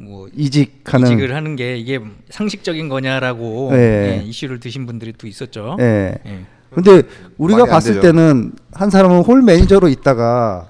[0.00, 1.98] 뭐 이직하는 이직을 하는 게 이게
[2.30, 4.20] 상식적인 거냐라고 네.
[4.22, 5.76] 예, 이슈를 드신 분들이 또 있었죠.
[5.80, 6.14] 예.
[6.24, 6.46] 예.
[6.70, 7.02] 근데
[7.36, 8.00] 우리가 봤을.
[8.00, 10.68] 때는 한 사람은 홀 매니저로 있다가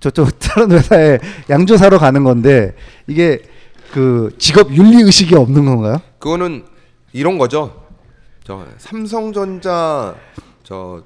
[0.00, 1.18] 저쪽 다른 회사에
[1.48, 2.74] 양조사로 가는 건데
[3.06, 3.42] 이게
[3.92, 6.00] 그 직업 윤리 의식이 없는 건가요?
[6.18, 6.64] 그거는
[7.12, 7.84] 이런 거죠.
[8.42, 10.16] 저 삼성전자
[10.64, 11.04] 저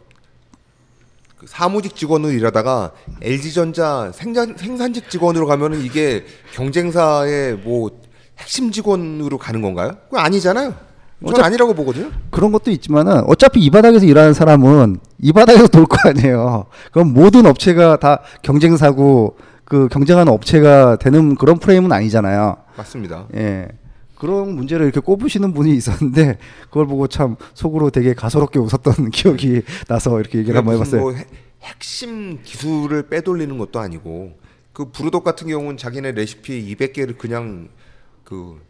[1.38, 2.90] 그 사무직 직원으로 일하다가
[3.22, 7.90] LG전자 생산 생산직 직원으로 가면은 이게 경쟁사의 뭐
[8.38, 9.92] 핵심 직원으로 가는 건가요?
[10.04, 10.74] 그거 아니잖아요.
[11.26, 12.10] 저는 아니라고 보거든요.
[12.30, 16.66] 그런 것도 있지만은 어차피 이 바닥에서 일하는 사람은 이 바닥에서 돌 거 아니에요.
[16.92, 22.56] 그럼 모든 업체가 다 경쟁사고 그 경쟁하는 업체가 되는 그런 프레임은 아니잖아요.
[22.76, 23.26] 맞습니다.
[23.36, 23.68] 예.
[24.18, 30.18] 그런 문제를 이렇게 꼽으시는 분이 있었는데 그걸 보고 참 속으로 되게 가소롭게 웃었던 기억이 나서
[30.20, 31.00] 이렇게 얘기를 한번 해봤어요.
[31.00, 31.28] 뭐 핵-
[31.62, 34.32] 핵심 기술을 빼돌리는 것도 아니고
[34.72, 37.68] 그 부르독 같은 경우는 자기네 레시피 200개를 그냥
[38.24, 38.60] 그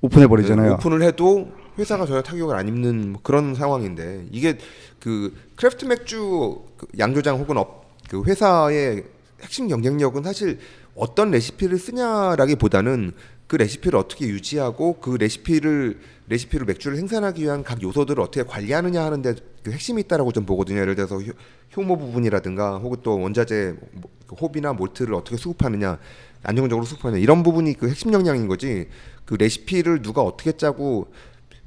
[0.00, 0.68] 오픈해 버리잖아요.
[0.68, 4.58] 네, 오픈을 해도 회사가 전혀 타격을 안 입는 뭐 그런 상황인데 이게
[4.98, 9.04] 그 craft 맥주 그 양조장 혹은 업, 그 회사의
[9.42, 10.58] 핵심 경쟁력은 사실
[10.94, 13.12] 어떤 레시피를 쓰냐라기보다는
[13.46, 19.34] 그 레시피를 어떻게 유지하고 그 레시피를 레시피를 맥주를 생산하기 위한 각 요소들을 어떻게 관리하느냐 하는데
[19.62, 20.80] 그 핵심이 있다라고 좀 보거든요.
[20.80, 21.32] 예를 들어서 효-
[21.76, 25.98] 효모 부분이라든가 혹은 또 원자재 뭐, 그 홉이나 몰트를 어떻게 수급하느냐
[26.42, 28.88] 안정적으로 수급하느냐 이런 부분이 그 핵심 역량인 거지.
[29.24, 31.06] 그 레시피를 누가 어떻게 짜고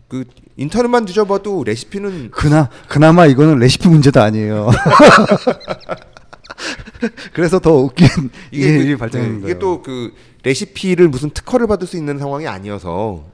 [0.10, 0.26] 그
[0.58, 4.70] 인터넷만 뒤져봐도 레시피는 그나 그나마 이거는 레시피 문제도 아니에요.
[7.34, 8.08] 그래서 더 웃긴
[8.52, 9.52] 이게 이게 그- 일이 발생하는 네, 거예요.
[9.52, 13.26] 이게 또 그 레시피를 무슨 특허를 받을 수 있는 상황이 아니어서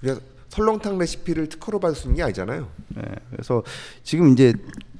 [0.00, 2.66] 그래서 설렁탕 레시피를 특허로 받을 수 있는 게 아니잖아요.
[2.96, 3.62] 네, 그래서
[4.02, 4.54] 지금 이제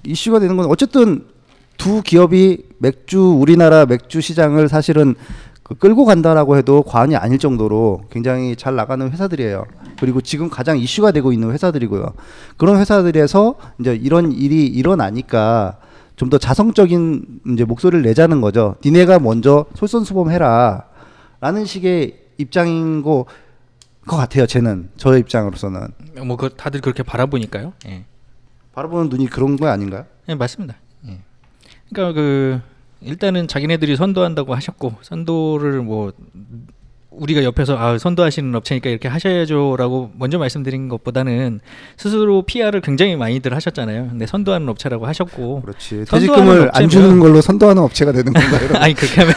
[0.05, 1.27] 이슈가 되는 건 어쨌든
[1.79, 5.15] 두 기업이 맥주 우리나라 맥주 시장을 사실은
[5.63, 9.65] 그 끌고 간다라고 해도 과언이 아닐 정도로 굉장히 잘 나가는 회사들이에요.
[9.99, 12.07] 그리고 지금 가장 이슈가 되고 있는 회사들이고요.
[12.59, 15.79] 그런 회사들에서 이제 이런 일이 일어나니까
[16.17, 18.77] 좀 더 자성적인 이제 목소리를 내자는 거죠.
[18.85, 20.85] 니네가 먼저 솔선수범해라.
[21.41, 23.27] 라는 식의 입장인 거,
[24.07, 24.47] 것 같아요.
[24.47, 25.89] 쟤는 저의 입장으로서는
[26.27, 27.73] 뭐 그 다들 그렇게 바라보니까요.
[27.87, 28.05] 예.
[28.75, 30.07] 바라보는 눈이 그런 거 아닌가요?
[30.29, 30.77] 예, 맞습니다.
[31.09, 31.21] 예.
[31.91, 32.61] 그러니까 그
[33.01, 36.13] 일단은 자기네들이 선도한다고 하셨고 선도를 뭐
[37.19, 41.61] 우리가 옆에서 아 선도하시는 업체니까 이렇게 하셔야죠라고 먼저 말씀드린 것보다는
[41.97, 44.09] 스스로 PR을 굉장히 많이들 하셨잖아요.
[44.11, 46.05] 근데 선도하는 업체라고 하셨고 그렇지.
[46.09, 48.71] 퇴직금을 안 주는 걸로 선도하는 업체가 되는 건가요?
[48.83, 49.35] 아니 그렇게 하면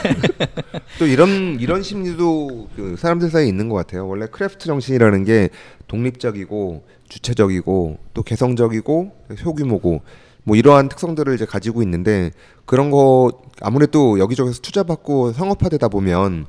[1.00, 4.08] 또 이런 이런 심리도 그 사람들 사이에 있는 것 같아요.
[4.08, 5.50] 원래 craft 정신이라는 게
[5.88, 10.02] 독립적이고 주체적이고 또 개성적이고 소규모고
[10.44, 12.32] 뭐 이러한 특성들을 이제 가지고 있는데
[12.66, 16.46] 그런 거 아무래도 여기저기서 투자받고 상업화되다 보면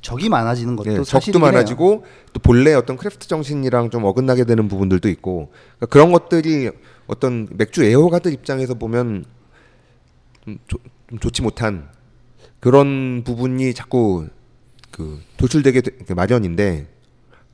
[0.00, 1.38] 적이 많아지는 것도 예, 사실이긴 적도.
[1.44, 6.70] 많아지고 또 본래 어떤 craft 정신이랑 좀 어긋나게 되는 부분들도 있고 그러니까 그런 것들이
[7.06, 9.24] 어떤 맥주 애호가들 입장에서 보면
[10.44, 11.88] 좀, 좋- 좀 좋지 못한
[12.60, 14.28] 그런 부분이 자꾸
[14.90, 16.86] 그 도출되게 되- 마련인데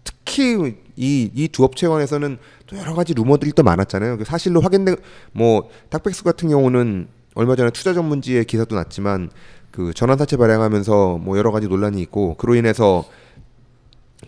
[0.05, 4.19] 특히 이 이 두 업체 관해서는 또 여러 가지 루머들이 또 많았잖아요.
[4.19, 4.97] 그 사실로 확인된
[5.33, 9.31] 뭐 탁백수 같은 경우는 얼마 전에 투자 전문지에 기사도 났지만
[9.75, 13.05] 그 전환사채 발행하면서 뭐 여러 가지 논란이 있고 그로 인해서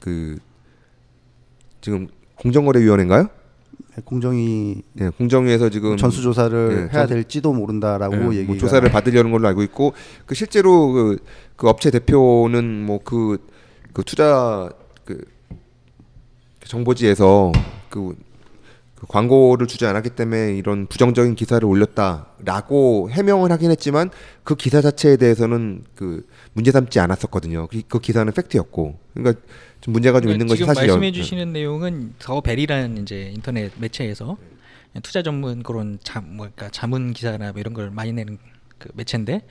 [0.01, 0.39] 그
[1.81, 3.29] 지금 공정거래위원회인가요?
[4.05, 8.91] 공정위 네, 공정위에서 지금 전수 조사를 네, 해야 전수- 될지도 모른다라고 네, 뭐 얘기가 조사를
[8.91, 9.93] 받으려는 걸로 알고 있고
[10.27, 11.19] 그 실제로 그,
[11.55, 13.39] 그 업체 대표는 뭐그
[13.93, 14.69] 그 투자
[15.05, 15.25] 그
[16.65, 17.53] 정보지에서
[17.89, 18.17] 그,
[18.97, 24.11] 그 광고를 주지 않았기 때문에 이런 부정적인 기사를 올렸다라고 해명을 하긴 했지만
[24.43, 27.67] 그 기사 자체에 대해서는 그 문제 삼지 않았었거든요.
[27.67, 29.41] 그, 그 기사는 팩트였고 그러니까
[29.83, 30.95] 좀 문제가 좀 있는 것이 지금 사실이요.
[30.95, 34.39] 말씀해 주시는 내용은 더 베리라는 이제 인터넷 매체에서
[35.03, 38.39] 투자 전문 그런 자, 뭐 그러니까 자문 기사나 뭐 이런 걸 많이 내는
[38.79, 39.43] 그 매체인데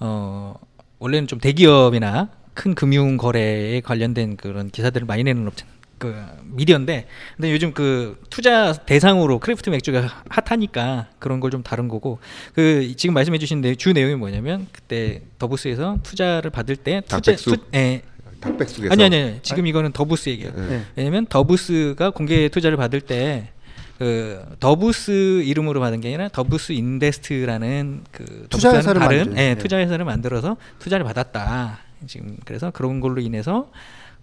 [0.00, 0.54] 어
[0.98, 5.64] 원래는 좀 대기업이나 큰 금융 거래에 관련된 그런 기사들을 많이 내는 업체
[6.00, 12.18] 그 미디어인데 근데 요즘 그 투자 대상으로 craft 맥주가 핫하니까 그런 걸 좀 다른 거고
[12.54, 17.36] 그 지금 말씀해 주신 내- 주 내용이 뭐냐면 그때 더부스에서 투자를 받을 때 투자?
[17.36, 18.00] 투, 예,
[18.40, 20.52] 닭백숙에서 아니 아니 아니 지금 이거는 더부스 얘기예요.
[20.56, 20.82] 네.
[20.96, 23.50] 왜냐면 더부스가 공개 투자를 받을 때
[23.98, 29.54] 그 더부스 이름으로 받은 게 아니라 더부스 인베스트라는 그 투자 회사를 다른 예, 네.
[29.56, 31.80] 투자 회사를 만들어서 투자를 받았다.
[32.06, 33.70] 지금 그래서 그런 걸로 인해서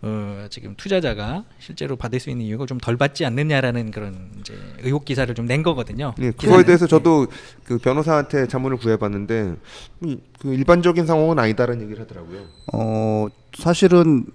[0.04, 5.06] 어, 지금 투자자가 실제로 받을 수 있는 이유가 좀 덜 받지 않느냐라는 그런 이제 의혹
[5.06, 6.14] 기사를 좀 낸 거거든요.
[6.20, 6.38] 예, 기사는.
[6.38, 7.28] 그거에 대해서 저도
[7.64, 9.56] 그 변호사한테 자문을 구해봤는데
[10.04, 12.42] 음, 그 일반적인 상황은 아니다라는 얘기를 하더라고요.
[12.74, 13.28] 어
[13.58, 14.26] 사실은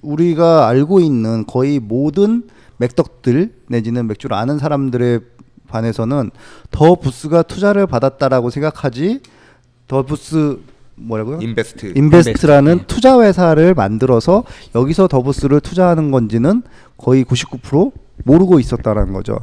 [0.00, 2.48] 우리가 알고 있는 거의 모든
[2.78, 5.20] 맥덕들 내지는 맥주를 아는 사람들에
[5.68, 6.30] 반해서는
[6.70, 9.20] 더 부스가 투자를 받았다라고 생각하지
[9.88, 10.58] 더 부스
[11.02, 11.38] 뭐라고요?
[11.40, 11.92] 인베스트.
[11.96, 12.94] 인베스트라는 인베스트, 예.
[12.94, 14.44] 투자 회사를 만들어서
[14.74, 16.62] 여기서 더부스를 투자하는 건지는
[16.96, 17.92] 거의 99%
[18.24, 19.38] 모르고 있었다라는 거죠.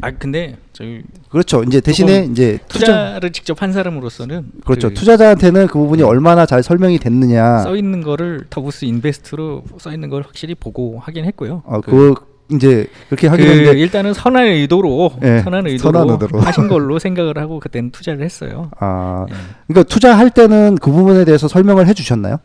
[0.00, 1.62] 아 근데 저희 그렇죠.
[1.64, 4.88] 이제 대신에 이제 투자 투자를 직접 한 사람으로서는 그렇죠.
[4.88, 7.58] 그 투자자한테는 그 부분이 얼마나 잘 설명이 됐느냐.
[7.58, 11.62] 써 있는 거를 더부스 인베스트로 써 있는 걸 확실히 보고 하긴 했고요.
[11.66, 12.14] 아, 그- 그
[12.52, 16.40] 이제 그렇게 그 하긴 했는데 일단은 선한 의도로 예, 선한 의도로 선한 의도로.
[16.40, 18.70] 하신 걸로 생각을 하고 그때는 투자를 했어요.
[18.78, 19.34] 아 예.
[19.68, 22.38] 그러니까 투자할 때는 그 부분에 대해서 설명을 해주셨나요?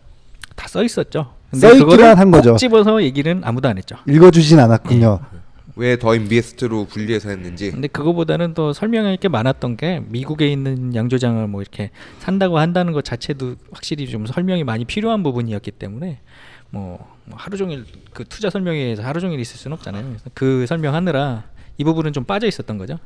[0.56, 1.34] 다 써 있었죠.
[1.54, 2.52] 써 있기만 그거를 한 거죠.
[2.52, 3.96] 콕 집어서 얘기는 아무도 안 했죠.
[4.08, 5.20] 읽어주진 않았군요.
[5.76, 7.70] 왜더 인베스트로 분리해서 했는지.
[7.70, 13.06] 근데 그거보다는 더 설명할 게 많았던 게 미국에 있는 양조장을 뭐 이렇게 산다고 한다는 것
[13.06, 16.20] 자체도 확실히 좀 설명이 많이 필요한 부분이었기 때문에
[16.70, 20.06] 뭐, 뭐 하루 종일 그 투자 설명회에서 하루 종일 있을 수는 없잖아요.
[20.06, 21.44] 그래서 그 설명하느라
[21.78, 22.98] 이 부분은 좀 빠져 있었던 거죠.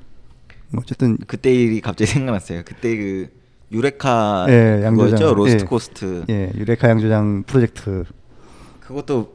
[0.69, 2.63] 뭐 어쨌든 그때 일이 갑자기 생각났어요.
[2.65, 3.29] 그때 그
[3.71, 5.17] 유레카 예, 양조장.
[5.17, 5.65] 그거였죠 로스트 예.
[5.65, 6.25] 코스트.
[6.29, 8.03] 예 유레카 양조장 프로젝트
[8.79, 9.33] 그것도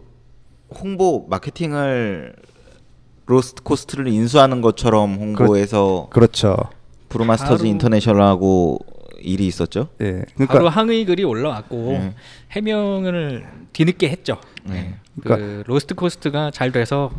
[0.70, 2.35] 홍보 마케팅을
[3.27, 6.57] 로스트 코스트를 인수하는 것처럼 홍보해서 그렇 죠.
[7.09, 8.79] 브루마스터즈 인터내셔널하고
[9.27, 9.89] 일이 있었죠.
[10.01, 12.14] 예 바로 그러니까 항의 글이 올라왔고 음.
[12.53, 14.39] 해명을 뒤늦게 했죠.
[14.64, 14.95] 네.
[15.16, 17.11] 그 그러니까- 로스트 코스트가 잘 돼서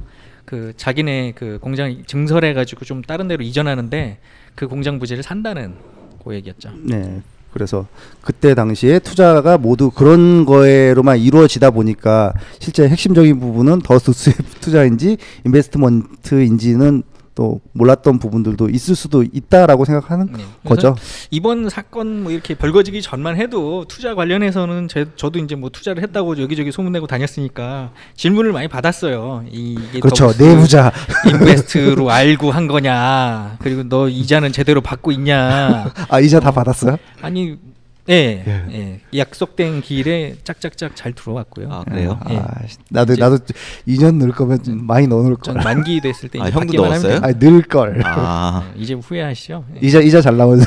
[0.46, 4.20] 그 자기네 그 공장 증설해 가지고 좀 다른 데로 이전하는데
[4.56, 5.76] 그 공장 부지를 산다는
[6.24, 6.72] 그 얘기였죠.
[6.84, 7.22] 네.
[7.52, 7.88] 그래서
[8.22, 17.04] 그때 당시에 투자가 모두 그런 거에로만 이루어지다 보니까 실제 핵심적인 부분은 더부스의 투자인지 investment인지는
[17.38, 20.44] 또 몰랐던 부분들도 있을 수도 있다라고 생각하는 네.
[20.66, 20.96] 거죠.
[21.30, 26.42] 이번 사건 뭐 이렇게 벌어지기 전만 해도 투자 관련해서는 제, 저도 이제 뭐 투자를 했다고
[26.42, 29.44] 여기저기 소문내고 다녔으니까 질문을 많이 받았어요.
[29.52, 30.34] 이- 이게 그렇죠.
[30.40, 30.92] 내부자.
[31.30, 33.58] 인베스트로 알고 한 거냐?
[33.60, 35.94] 그리고 너 이자는 제대로 받고 있냐?
[36.10, 36.98] 아 이자 다 받았어요?
[37.22, 37.56] 아니,
[38.10, 39.02] 예, 예.
[39.18, 41.68] 약속된 길에 짝짝짝 잘 들어왔고요.
[41.70, 42.18] 아 그래요?
[42.30, 42.38] 예.
[42.38, 42.48] 아,
[42.90, 43.38] 나도 이제- 나도
[43.88, 45.64] 2년 넣을 거면 많이 넣을 전 걸.
[45.64, 47.20] 만기 됐을 때 아, 이제 형도 넣었어요?
[47.22, 48.02] 아, 넣을 걸.
[48.06, 49.66] 아 예, 이제 후회하시죠?
[49.76, 49.80] 예.
[49.86, 50.66] 이자 이자 잘 나오니까.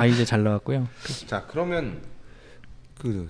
[0.00, 0.86] 아 이제 잘 나왔고요.
[1.26, 1.98] 자 그러면
[3.00, 3.28] 그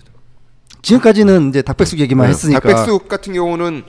[0.82, 2.60] 지금까지는 이제 닭백숙 얘기만 네, 했으니까.
[2.60, 3.84] 닭백숙 같은 경우는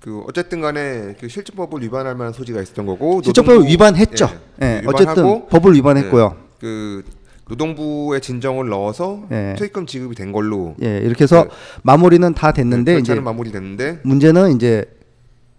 [0.00, 4.28] 그 어쨌든 간에 그 실질법을 위반할 만한 소지가 있었던 거고 실적법을 노동부- 위반했죠.
[4.62, 6.36] 예, 예, 어쨌든 위반하고, 법을 위반했고요.
[6.36, 7.04] 예, 그
[7.48, 9.54] 노동부의 진정을 넣어서 예.
[9.58, 11.50] 퇴직금 지급이 된 걸로 예, 이렇게 해서 네.
[11.82, 14.84] 마무리는 다 됐는데 이제 절차는 마무리 됐는데 문제는 이제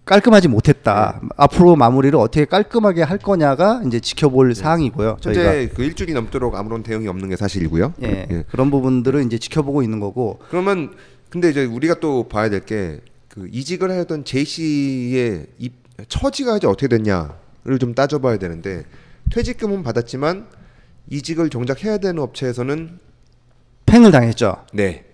[0.05, 1.19] 깔끔하지 못했다.
[1.35, 5.17] 앞으로 마무리를 어떻게 깔끔하게 할 거냐가 이제 지켜볼 사항이고요.
[5.19, 7.93] 저희가 현재 그 일주일이 넘도록 아무런 대응이 없는 게 사실이고요.
[8.03, 8.43] 예, 예.
[8.49, 10.91] 그런 부분들을 이제 지켜보고 있는 거고 그러면
[11.29, 13.01] 근데 이제 우리가 또 봐야 될 게
[13.37, 15.73] 그 이직을 하던 제이 씨의 입,
[16.07, 18.83] 처지가 이제 어떻게 됐냐를 좀 따져봐야 되는데
[19.31, 20.47] 퇴직금은 받았지만
[21.09, 22.99] 이직을 정작 해야 되는 업체에서는
[23.85, 24.57] 팽을 당했죠.
[24.73, 25.05] 네,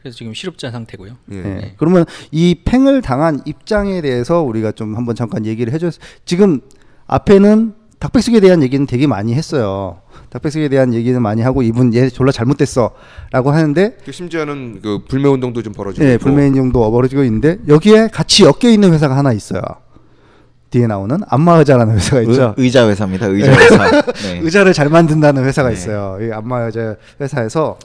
[0.00, 1.16] 그래서 지금 실업자 상태고요.
[1.32, 1.36] 예.
[1.36, 1.74] 예.
[1.78, 5.94] 그러면 이 팽을 당한 입장에 대해서 우리가 좀 한번 잠깐 얘기를 해줬.
[6.24, 6.60] 지금
[7.06, 10.00] 앞에는 닭백숙에 대한 얘기는 되게 많이 했어요.
[10.30, 15.62] 닭백숙에 대한 얘기는 많이 하고 이분 얘 졸라 잘못됐어라고 하는데 그 심지어는 그 불매 운동도
[15.62, 16.24] 좀 벌어지고 예, 있고.
[16.24, 19.62] 불매인용도 벌어지고 있는데 여기에 같이 엮여 있는 회사가 하나 있어요.
[20.70, 22.54] 뒤에 나오는 안마의자라는 회사가 있죠.
[22.56, 23.26] 의, 자 회사입니다.
[23.26, 24.02] 의자 회사.
[24.22, 24.40] 네.
[24.42, 25.74] 의자를 잘 만든다는 회사가 네.
[25.74, 26.18] 있어요.
[26.20, 27.78] 이 안마의자 회사에서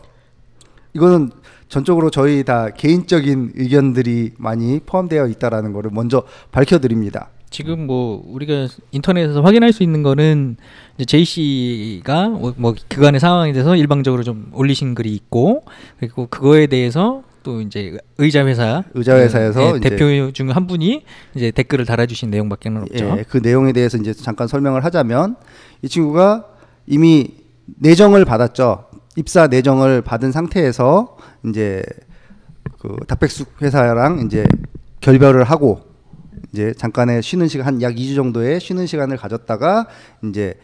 [0.94, 1.32] 이거는
[1.70, 7.30] 전적으로 저희 다 개인적인 의견들이 많이 포함되어 있다라는 거를 먼저 밝혀드립니다.
[7.50, 10.56] 지금 뭐 우리가 인터넷에서 확인할 수 있는 거는
[10.96, 15.64] 이제 제이 씨가 뭐, 뭐 그간의 상황에 대해서 일방적으로 좀 올리신 글이 있고
[16.00, 21.04] 그리고 그거에 대해서 또 이제 의자 회사 의자 회사에서 예, 이제- 대표 중 한 분이
[21.36, 23.16] 이제 댓글을 달아주신 내용밖에는 없죠.
[23.20, 25.36] 예, 그 내용에 대해서 이제 잠깐 설명을 하자면
[25.82, 26.46] 이 친구가
[26.88, 27.30] 이미
[27.80, 28.86] 내정을 받았죠.
[29.16, 31.18] 입사 내정을 받은 상태에서
[31.48, 31.82] 이제
[32.80, 34.46] 그 닭백숙 회사랑 이제
[35.02, 35.82] 결별을 하고
[36.52, 39.88] 이제 잠깐의 쉬는 시간 한 약 2주 정도의 쉬는 시간을 가졌다가
[40.26, 40.56] 이제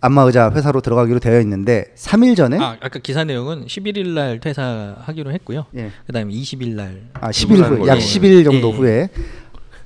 [0.00, 5.66] 안마의자 회사로 들어가기로 되어 있는데 3일 전에 아 아까 기사 내용은 11일 날 퇴사하기로 했고요.
[5.76, 5.90] 예.
[6.06, 8.00] 그다음에 20일 날 아, 10일 후, 약 걸로.
[8.00, 8.76] 10일 정도 예.
[8.76, 9.08] 후에.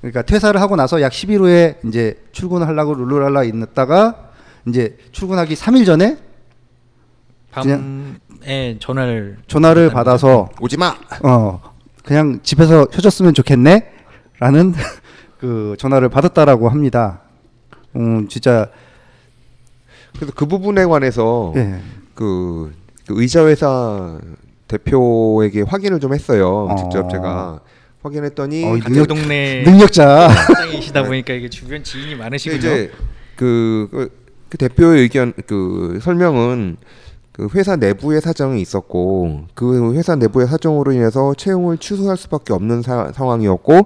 [0.00, 4.30] 그러니까 퇴사를 하고 나서 약 10일 후에 이제 출근을 하려고 룰루랄라 있다가
[4.68, 6.18] 이제 출근하기 3일 전에
[7.50, 10.94] 밤에 전화를 전화를 받아서 오지 마.
[11.22, 11.60] 어
[12.04, 14.74] 그냥 집에서 쉬었으면 좋겠네라는
[15.38, 17.22] 그 전화를 받았다라고 합니다.
[17.96, 18.68] 음 진짜
[20.16, 21.76] 그래서 그 부분에 관해서 예.
[22.14, 22.72] 그,
[23.06, 24.18] 그 의자 회사
[24.68, 26.68] 대표에게 확인을 좀 했어요.
[26.70, 26.76] 어.
[26.76, 27.60] 직접 제가
[28.02, 32.58] 확인했더니 어, 같은 능력- 동네 능력자 직장이시다 보니까 이게 주변 지인이 많으시군요.
[32.58, 32.90] 이제
[33.36, 34.10] 그, 그,
[34.48, 36.76] 그 대표의 의견 그 설명은
[37.32, 43.12] 그 회사 내부의 사정이 있었고 그 회사 내부의 사정으로 인해서 채용을 취소할 수밖에 없는 사,
[43.14, 43.82] 상황이었고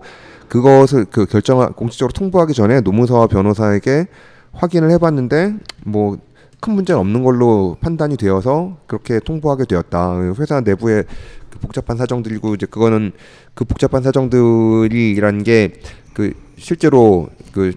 [0.49, 4.07] 그것을 그 결정 공식적으로 통보하기 전에 노무사와 변호사에게
[4.53, 6.19] 확인을 해봤는데 뭐
[6.61, 10.21] 큰 문제는 없는 걸로 판단이 되어서 그렇게 통보하게 되었다.
[10.39, 11.05] 회사 내부의
[11.49, 13.13] 그 복잡한 사정들이고 이제 그거는
[13.55, 17.73] 그 복잡한 사정들이라는 게그 실제로 그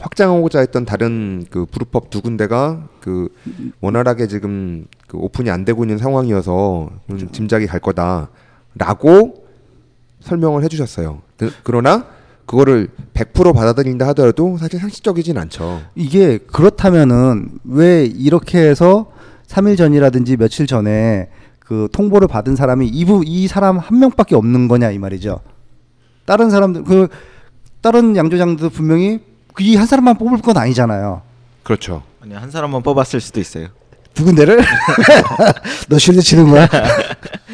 [0.00, 3.28] 확장하고자 했던 다른 그 부루법 두 군데가 그
[3.82, 9.44] 원활하게 지금 그 오픈이 안 되고 있는 상황이어서 좀 짐작이 갈 거다라고
[10.20, 11.20] 설명을 해주셨어요.
[11.36, 12.06] 그, 그러나
[12.46, 15.82] 그거를 100% 받아들인다 하더라도 사실 상식적이진 않죠.
[15.94, 19.10] 이게 그렇다면은 왜 이렇게 해서
[19.48, 21.28] 3일 전이라든지 며칠 전에
[21.58, 25.40] 그 통보를 받은 사람이 이부 이 사람 한 명밖에 없는 거냐 이 말이죠.
[26.24, 27.08] 다른 사람들 그
[27.80, 29.20] 다른 양조장도 분명히
[29.54, 31.22] 그 이 한 사람만 뽑을 건 아니잖아요.
[31.62, 32.02] 그렇죠.
[32.22, 33.68] 아니 한 사람만 뽑았을 수도 있어요.
[34.16, 34.60] 누군데를?
[35.88, 36.68] 너 실드 치는 거야?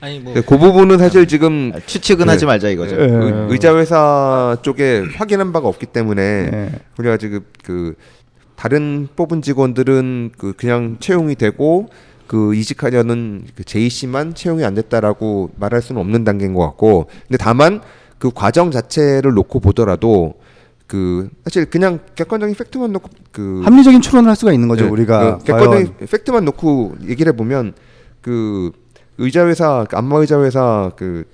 [0.00, 2.32] 아니 뭐 그 부분은 사실 지금 아, 추측은 네.
[2.32, 2.96] 하지 말자 이거죠.
[2.96, 3.04] 예.
[3.04, 6.72] 의- 의자 회사 쪽에 확인한 바가 없기 때문에 예.
[6.98, 7.94] 우리가 지금 그
[8.56, 11.88] 다른 뽑은 직원들은 그 그냥 채용이 되고
[12.26, 17.36] 그 이직하려는 그 제이 씨만 채용이 안 됐다라고 말할 수는 없는 단계인 것 같고 근데
[17.38, 17.80] 다만
[18.18, 20.34] 그 과정 자체를 놓고 보더라도
[20.86, 25.38] 그 사실 그냥 객관적인 팩트만 놓고 그 합리적인 추론을 할 수가 있는 거죠 네, 우리가
[25.38, 27.74] 그 객관적인 팩트만 놓고 얘기를 해보면
[28.20, 28.72] 그
[29.18, 31.24] 의자 회사 그 안마 의자 회사 그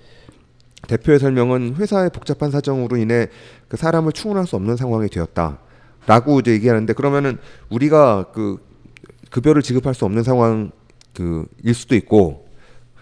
[0.88, 3.28] 대표의 설명은 회사의 복잡한 사정으로 인해
[3.68, 7.38] 그 사람을 충원할 수 없는 상황이 되었다라고 이제 얘기하는데 그러면은
[7.70, 8.58] 우리가 그
[9.30, 10.70] 급여를 지급할 수 없는 상황
[11.14, 12.46] 그일 수도 있고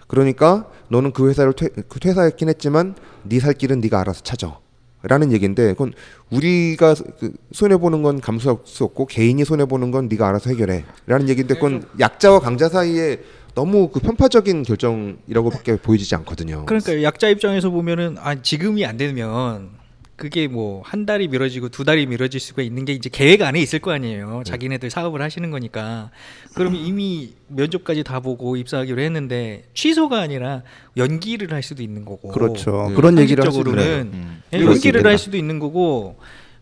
[0.07, 4.59] 그러니까 너는 그 회사를 퇴, 그 퇴사했긴 했지만 네 살 길은 네가 알아서 찾아.
[5.05, 5.91] 라는 얘기인데 그건
[6.29, 10.85] 우리가 그 손해 보는 건 감수할 수 없고 개인이 손해 보는 건 네가 알아서 해결해.
[11.07, 13.19] 라는 얘기인데 그건 약자와 강자 사이에
[13.55, 16.65] 너무 그 편파적인 결정이라고밖에 보이지 않거든요.
[16.65, 19.69] 그러니까 약자 입장에서 보면은 아 지금이 안 되면
[20.15, 23.79] 그게 뭐 한 달이 미뤄지고 두 달이 미뤄질 수가 있는 게 이제 계획 안에 있을
[23.79, 24.43] 거 아니에요.
[24.45, 26.11] 자기네들 사업을 하시는 거니까.
[26.55, 30.63] 그러면 이미 면접까지 다 보고 입사하기로 했는데 취소가 아니라
[30.97, 32.29] 연기를 할 수도 있는 거고.
[32.29, 32.87] 그렇죠.
[32.89, 32.95] 네.
[32.95, 34.41] 그런 얘기를 할 수도 있는 음.
[34.53, 35.05] 연기를.
[35.05, 36.15] 할 수도 있는 거고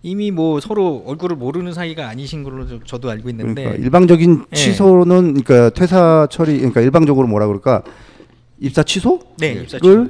[0.04, 4.56] 이미 뭐 서로 얼굴을 모르는 사이가 아니신 걸로 저- 저도 알고 있는데 그러니까 일방적인 예.
[4.56, 7.84] 취소는 그러니까 퇴사 처리 그러니까 일방적으로 뭐라 그럴까
[8.60, 9.20] 입사 취소?
[9.38, 10.10] 네 입사 를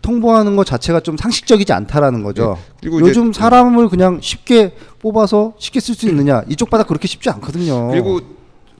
[0.00, 2.56] 통보하는 것 자체가 좀 상식적이지 않다라는 거죠.
[2.58, 2.72] 네.
[2.80, 7.28] 그리고 이제- 요즘 사람을 그냥 쉽게 뽑아서 쉽게 쓸 수 있느냐 이쪽 바닥 그렇게 쉽지
[7.30, 7.88] 않거든요.
[7.88, 8.20] 그리고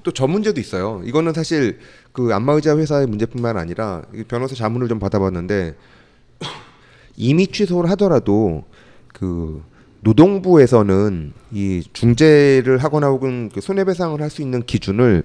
[0.03, 1.01] 또 저 문제도 있어요.
[1.05, 1.79] 이거는 사실
[2.11, 5.77] 그 안마의자 회사의 문제뿐만 아니라 이 변호사 자문을 좀 받아봤는데
[7.17, 8.65] 이미 취소를 하더라도
[9.13, 9.63] 그
[10.03, 15.23] 노동부에서는 이 중재를 하거나 혹은 그 손해배상을 할 수 있는 기준을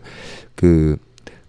[0.56, 0.98] 그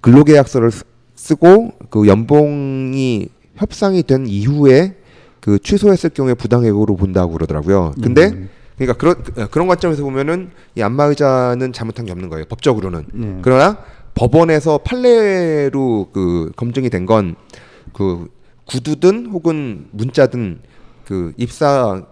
[0.01, 4.95] 근로계약서를 쓰- 쓰고 그 연봉이 협상이 된 이후에
[5.41, 7.93] 그 취소했을 경우에 부당해고로 본다고 그러더라고요.
[8.03, 8.49] 근데 음.
[8.77, 12.45] 그러니까 그런 그런 관점에서 보면은 이 안마의자는 잘못한 게 없는 거예요.
[12.49, 13.05] 법적으로는.
[13.13, 13.39] 네.
[13.43, 13.79] 그러나
[14.15, 17.35] 법원에서 판례로 그 검증이 된 건
[17.93, 18.29] 그
[18.67, 20.61] 구두든 혹은 문자든
[21.05, 22.05] 그 입사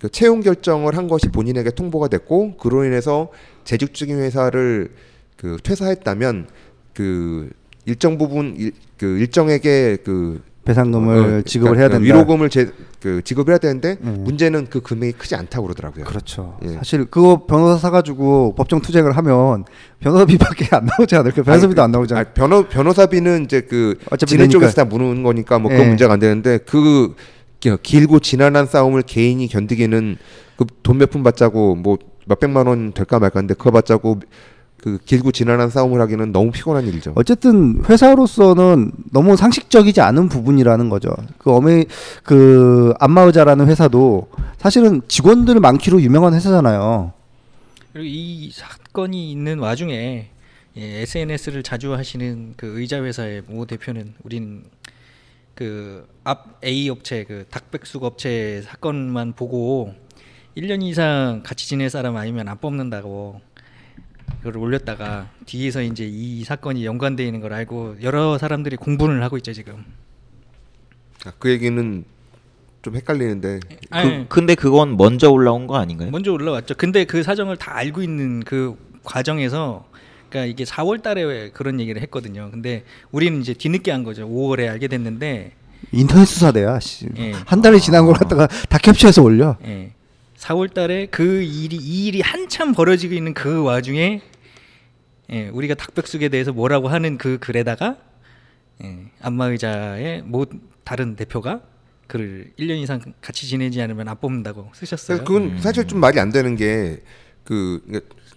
[0.00, 3.28] 그 채용 결정을 한 것이 본인에게 통보가 됐고 그로 인해서
[3.64, 4.90] 재직 중인 회사를
[5.36, 6.46] 그 퇴사했다면
[6.94, 7.50] 그
[7.84, 12.04] 일정 부분 일, 그 일정에게 그 배상금을 어, 지급을 그러니까 해야 된다.
[12.04, 12.70] 위로금을 제,
[13.00, 14.20] 그 지급을 해야 되는데 음.
[14.24, 16.04] 문제는 그 금액이 크지 않다고 그러더라고요.
[16.04, 16.58] 그렇죠.
[16.64, 16.74] 예.
[16.74, 19.64] 사실 그거 변호사 사가지고 법정 투쟁을 하면
[20.00, 21.42] 변호사비밖에 안 나오지 않을까?
[21.42, 22.24] 변호사비도 아니, 안 나오잖아요.
[22.34, 24.50] 변호 변호사비는 이제 그 어차피 진행.
[24.50, 25.88] 쪽에서 다 무는 거니까 뭐 그건 예.
[25.88, 27.22] 문제가 안 되는데 그 기-
[27.60, 30.16] 길고 지난한 싸움을 개인이 견디기는
[30.56, 34.20] 그 돈 몇 푼 받자고 뭐 몇백만 원 될까 말까인데 그거 받자고
[34.80, 37.12] 그 길고 지난한 싸움을 하기는 너무 피곤한 일이죠.
[37.16, 41.10] 어쨌든 회사로서는 너무 상식적이지 않은 부분이라는 거죠.
[41.38, 41.86] 그 어메
[42.22, 44.28] 그 안마의자라는 회사도
[44.58, 47.12] 사실은 직원들 많기로 유명한 회사잖아요.
[47.92, 50.28] 그리고 이 사건이 있는 와중에
[50.76, 54.62] 예, SNS를 자주 하시는 그 의자 회사의 모 대표는 우린
[55.58, 59.94] 그 앞 A 업체 그 닭백숙 업체 사건만 보고
[60.56, 63.40] 1년 이상 같이 지낼 사람 아니면 안 뽑는다고
[64.38, 69.52] 그걸 올렸다가 뒤에서 이제 이 사건이 연관되어 있는 걸 알고 여러 사람들이 공분을 하고 있죠
[69.54, 69.84] 지금.
[71.24, 72.04] 아, 그 얘기는
[72.82, 76.10] 좀 헷갈리는데 아니, 그, 근데 그건 먼저 올라온 거 아닌가요?
[76.10, 76.74] 먼저 올라왔죠.
[76.76, 79.88] 근데 그 사정을 다 알고 있는 그 과정에서
[80.28, 82.50] 그러니까 이게 4월 달에 그런 얘기를 했거든요.
[82.50, 84.28] 근데 우리는 이제 뒤늦게 한 거죠.
[84.28, 85.52] 5월에 알게 됐는데
[85.92, 86.80] 인터넷 수사대야.
[86.80, 87.06] 씨.
[87.16, 87.32] 예.
[87.32, 89.56] 한 달이 지난 걸 갖다가 다 캡처해서 올려.
[89.64, 89.92] 예.
[90.36, 94.20] 4월 달에 그 일이 이 일이 한참 벌어지고 있는 그 와중에
[95.30, 97.96] 예, 우리가 닭백숙에 대해서 뭐라고 하는 그 글에다가
[98.84, 100.46] 예, 안마의자의 모
[100.84, 101.60] 다른 대표가
[102.06, 105.18] 그를 1년 이상 같이 지내지 않으면 안 뽑는다고 쓰셨어요.
[105.24, 107.02] 그건 사실 좀 말이 안 되는 게
[107.48, 107.80] 그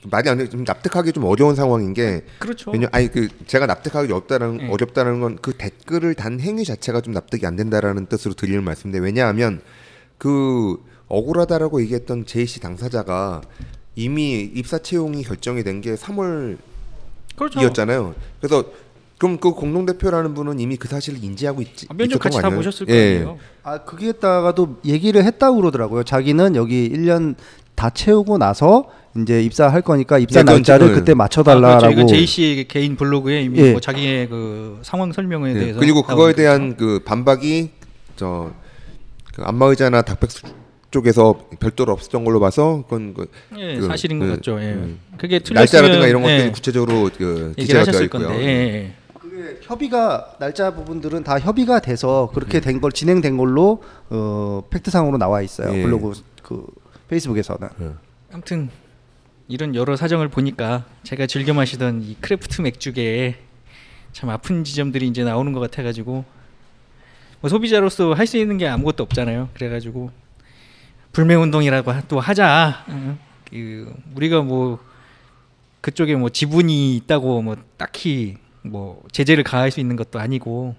[0.10, 2.72] 말이 안 돼, 좀 납득하기 좀 어려운 상황인 게 그렇죠.
[2.72, 4.70] 왜냐 아니 그 제가 납득하기 어렵다는 네.
[4.72, 9.62] 어렵다는 건 그 댓글을 단 행위 자체가 좀 납득이 안 된다라는 뜻으로 드리는 말씀인데 왜냐하면
[10.18, 10.78] 그
[11.08, 13.42] 억울하다라고 얘기했던 제이 씨 당사자가
[13.96, 16.58] 이미 입사 채용이 결정이 된 게 3월이었잖아요.
[17.36, 18.16] 그렇죠.
[18.40, 18.66] 그래서
[19.18, 21.86] 그럼 그 공동 대표라는 분은 이미 그 사실을 인지하고 있지.
[21.90, 22.60] 아, 면접 같이 거다 아니에요?
[22.60, 22.94] 보셨을 예.
[23.24, 23.38] 거예요.
[23.64, 26.04] 아 거기에다가도 얘기를 했다고 그러더라고요.
[26.04, 27.36] 자기는 여기 1년
[27.76, 31.80] 다 채우고 나서 이제 입사할 거니까 입사 네, 그건 날짜를 지금- 그때 아, 맞춰달라라고.
[31.80, 32.00] 그렇죠.
[32.00, 33.72] 이거 제이 씨의 개인 블로그에 이미 예.
[33.72, 36.34] 뭐 자기의 그 상황 설명에 예, 대해서 그리고 그거에.
[36.34, 37.72] 대한 그 반박이
[38.16, 38.54] 저
[39.34, 40.46] 그 안마의자나 닭백숙
[40.92, 44.60] 쪽에서 별도로 없었던 걸로 봐서 그건 그 예, 그, 사실인 것 그, 같죠.
[44.62, 44.74] 예.
[44.74, 45.00] 음.
[45.18, 48.28] 그게 날짜라든가 이런 것들이 예, 구체적으로 그 얘기를 기재가 되어 하셨을 있고요.
[48.28, 48.44] 건데.
[48.44, 48.94] 예, 예.
[49.18, 55.74] 그게 협의가 날짜 부분들은 다 협의가 돼서 그렇게 된걸 진행된 걸로 어, 팩트상으로 나와 있어요.
[55.78, 55.82] 예.
[55.84, 56.12] 블로그
[56.44, 56.66] 그
[57.08, 57.70] 페이스북에서는.
[58.34, 58.70] 아무튼
[59.52, 63.36] 이런 여러 사정을 보니까 제가 즐겨 마시던 이 craft 맥주계에
[64.14, 66.24] 참 아픈 지점들이 이제 나오는 것 같아가지고
[67.42, 69.50] 뭐 소비자로서 할 수 있는 게 아무것도 없잖아요.
[69.54, 70.10] 그래가지고
[71.12, 72.86] 불매 운동이라고 하- 또 하자.
[72.90, 73.20] 응.
[73.50, 74.80] 그 우리가 뭐
[75.82, 80.76] 그쪽에 뭐 지분이 있다고 뭐 딱히 뭐 제재를 가할 수 있는 것도 아니고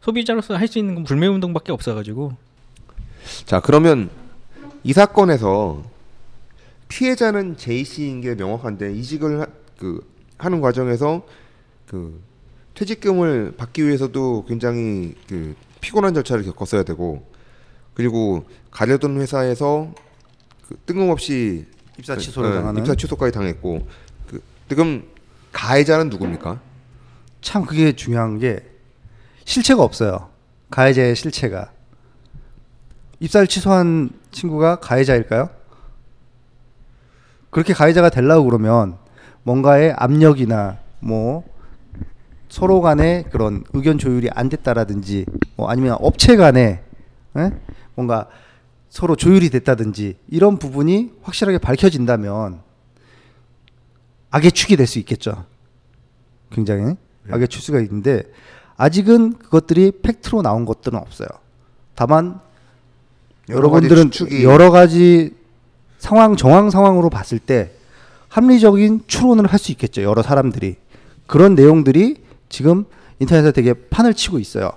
[0.00, 2.32] 소비자로서 할 수 있는 건 불매 운동밖에 없어가지고
[3.44, 4.10] 자 그러면
[4.82, 5.84] 이 사건에서
[6.88, 9.46] 피해자는 제이 씨인 게 명확한데 이직을 하,
[9.78, 10.00] 그
[10.38, 11.22] 하는 과정에서
[11.86, 12.20] 그
[12.74, 17.26] 퇴직금을 받기 위해서도 굉장히 그 피곤한 절차를 겪었어야 되고
[17.94, 19.92] 그리고 가려던 회사에서
[20.68, 21.66] 그 뜬금없이
[21.98, 22.80] 입사 그, 취소를 어, 당하는.
[22.80, 23.86] 입사 취소까지 당했고
[24.28, 25.02] 그 지금
[25.52, 26.60] 가해자는 누굽니까?
[27.40, 28.64] 참 그게 중요한 게
[29.44, 30.30] 실체가 없어요.
[30.70, 31.72] 가해자의 실체가.
[33.20, 35.57] 입사를 취소한 친구가 가해자일까요?
[37.58, 38.98] 그렇게 가해자가 되려고 그러면
[39.42, 41.42] 뭔가의 압력이나 뭐
[42.48, 46.84] 서로 간의 그런 의견 조율이 안 됐다라든지 뭐 아니면 업체 간에
[47.36, 47.50] 에?
[47.96, 48.28] 뭔가
[48.90, 52.60] 서로 조율이 됐다든지 이런 부분이 확실하게 밝혀진다면
[54.30, 55.44] 악의 축이 될 수 있겠죠.
[56.52, 56.94] 굉장히
[57.28, 58.22] 악의 추수가 있는데
[58.76, 61.26] 아직은 그것들이 팩트로 나온 것들은 없어요.
[61.96, 62.38] 다만
[63.48, 64.10] 여러 여러분들은
[64.44, 65.37] 여러 가지
[65.98, 67.72] 상황 정황 상황으로 봤을 때
[68.28, 70.02] 합리적인 추론을 할 수 있겠죠.
[70.02, 70.76] 여러 사람들이
[71.26, 72.16] 그런 내용들이
[72.48, 72.84] 지금
[73.18, 74.70] 인터넷에 되게 판을 치고 있어요.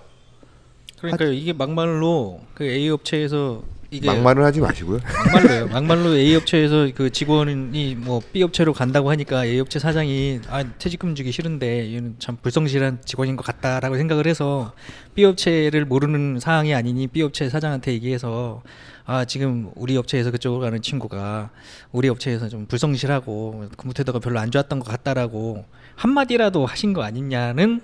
[1.00, 3.62] 그러니까 이게 막말로 그 A 업체에서
[3.94, 5.00] 이게 막말을 하지 마시고요.
[5.26, 5.68] 막말로요.
[5.68, 11.14] 막말로 A 업체에서 그 직원이 뭐 B 업체로 간다고 하니까 A 업체 사장이 아 퇴직금
[11.14, 14.72] 주기 싫은데 얘는 참 불성실한 직원인 것 같다라고 생각을 해서
[15.14, 18.62] B 업체를 모르는 상황이 아니니 B 업체 사장한테 얘기해서
[19.06, 21.50] 아 지금 우리 업체에서 그쪽으로 가는 친구가
[21.92, 27.82] 우리 업체에서 좀 불성실하고 태도가 별로 안 좋았던 것 같다라고 한마디라도 하신 거 아니냐는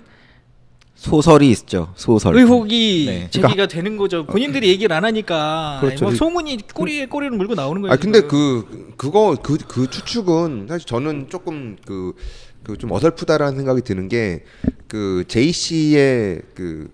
[0.94, 1.92] 소설이 있죠.
[1.94, 2.34] 소설.
[2.36, 3.30] 의혹이 네.
[3.30, 4.26] 제기가 되는 거죠.
[4.26, 6.06] 본인들이 얘기를 안 하니까 그렇죠.
[6.06, 7.92] 뭐 소문이 꼬리에 꼬리를 물고 나오는 거예요.
[7.92, 8.20] 아 근데.
[8.22, 12.12] 그 그거 그 그 추측은 사실 저는 조금 그
[12.64, 14.42] 그 좀 어설프다라는 생각이 드는 게
[14.88, 16.90] 그 제이 씨의 그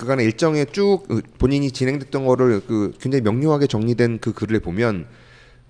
[0.00, 5.04] 그간의 일정에 쭉그 본인이 진행됐던 거를 그 굉장히 명료하게 정리된 그 글을 보면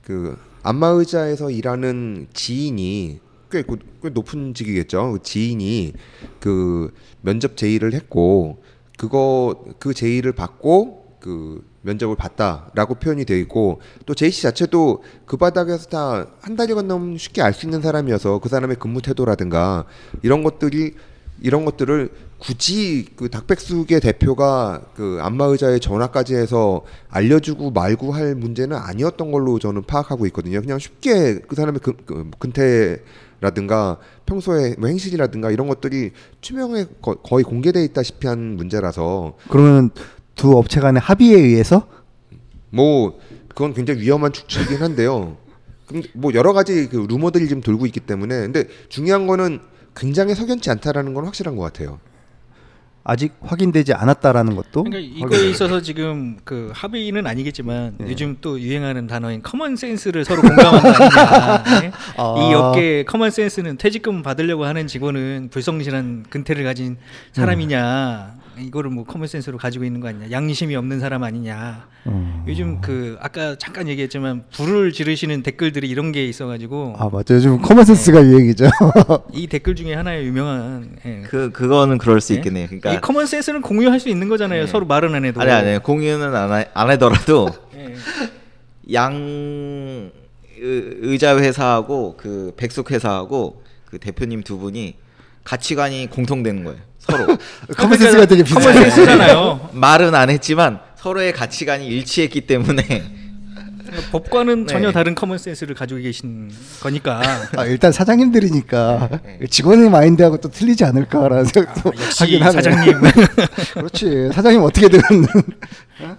[0.05, 3.19] 그 안마의자에서 일하는 지인이
[3.51, 5.15] 꽤, 그- 꽤 높은 직이겠죠.
[5.15, 5.95] 그 지인이
[6.39, 8.63] 그 면접 제의를 했고
[8.97, 15.37] 그거 그 제의를 받고 그 면접을 봤다라고 표현이 되어 있고 또 제이 씨 자체도 그
[15.37, 19.87] 바닥에서 다 한 달이 건너면 쉽게 알 수 있는 사람이어서 그 사람의 근무 태도라든가
[20.23, 20.95] 이런 것들이
[21.43, 22.11] 이런 것들을
[22.41, 29.83] 굳이 그 닥백숙의 대표가 그 안마의자에 전화까지 해서 알려주고 말고 할 문제는 아니었던 걸로 저는
[29.83, 30.61] 파악하고 있거든요.
[30.63, 37.45] 그냥 쉽게 그 사람의 그, 그 근태라든가 평소에 뭐 행실이라든가 이런 것들이 투명해 거, 거의
[37.45, 39.91] 공개돼 있다시피 한 문제라서 그러면
[40.35, 41.87] 두 업체 간의 합의에 의해서
[42.71, 43.19] 뭐
[43.49, 45.37] 그건 굉장히 위험한 추측이긴 한데요.
[46.15, 49.61] 뭐 여러 가지 그 루머들이 좀 돌고 있기 때문에 근데 중요한 거는
[49.95, 51.99] 굉장히 석연치 않다라는 건 확실한 것 같아요.
[53.03, 58.07] 아직 확인되지 않았다라는 것도 그러니까 이거에 있어서 지금 그 합의는 아니겠지만 네.
[58.11, 61.81] 요즘 또 유행하는 단어인 common sense를 서로 공감한다.
[61.81, 61.93] 네?
[62.19, 62.35] 아.
[62.39, 66.99] 이 업계 common sense는 퇴직금 받으려고 하는 직원은 불성실한 근태를 가진
[67.33, 68.40] 사람이냐.
[68.61, 70.31] 이거를 뭐 common sense로 가지고 있는 거 아니냐.
[70.31, 71.87] 양심이 없는 사람 아니냐.
[72.05, 72.45] 어.
[72.49, 77.89] 요즘 그 아까 잠깐 얘기했지만 불을 지르시는 댓글들이 이런 게 있어가지고 아 맞죠 요즘 common
[77.89, 78.67] sense가 유행이죠.
[79.33, 81.23] 이 댓글 중에 하나의 유명한 예.
[81.29, 82.39] 그 그거는 그럴 수 네?
[82.39, 82.65] 있겠네요.
[82.65, 84.63] 이 그러니까 common sense는 공유할 수 있는 거잖아요.
[84.65, 84.67] 네.
[84.71, 85.41] 서로 말은 안 해도.
[85.41, 87.95] 아니 아니 공유는 안, 하, 안 하더라도 예.
[88.95, 90.11] 양 의-
[91.01, 94.95] 의자 회사하고 그 백숙 회사하고 그 대표님 두 분이
[95.51, 96.79] 가치관이 공통되는 거예요.
[97.01, 97.37] 서로
[97.77, 98.91] common sense가 되게 common 비슷해요.
[98.91, 99.71] sense잖아요.
[99.73, 103.03] 말은 안 했지만 서로의 가치관이 일치했기 때문에
[104.13, 104.73] 법과는 네.
[104.73, 107.21] 전혀 다른 common sense를 가지고 계신 거니까.
[107.57, 109.09] 아, 일단 사장님들이니까
[109.49, 112.53] 직원의 마인드하고 또 틀리지 않을까라는 생각도 아, 역시 하긴 하네.
[112.53, 113.01] 사장님.
[113.75, 115.01] 그렇지 사장님 어떻게든
[116.03, 116.17] 어?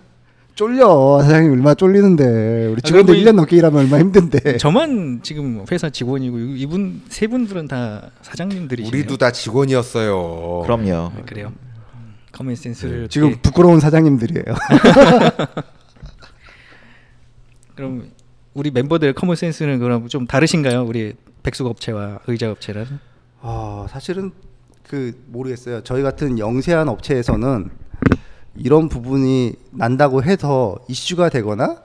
[0.62, 5.66] 쫄려 사장님 얼마나 쫄리는데 우리 직원들 아, 그리고 1년 넘게 일하면 얼마나 힘든데 저만 지금
[5.72, 8.95] 회사 직원이고 이분 세 분들은 다 사장님들이시네요.
[8.95, 10.62] 우리도 다 직원이었어요.
[10.64, 10.93] 그럼요.
[10.93, 11.51] 아, 그래요.
[11.95, 14.45] 음, common sense를 지금 부끄러운 사장님들이에요.
[17.74, 18.12] 그럼
[18.53, 20.84] 우리 멤버들의 common sense는 그럼 좀 다르신가요?
[20.84, 22.86] 우리 백숙 업체와 의자 업체랑?
[23.41, 24.30] 아 사실은
[24.88, 25.82] 그 모르겠어요.
[25.82, 27.72] 저희 같은 영세한 업체에서는
[28.56, 31.78] 이런 부분이 난다고 해서 이슈가 되거나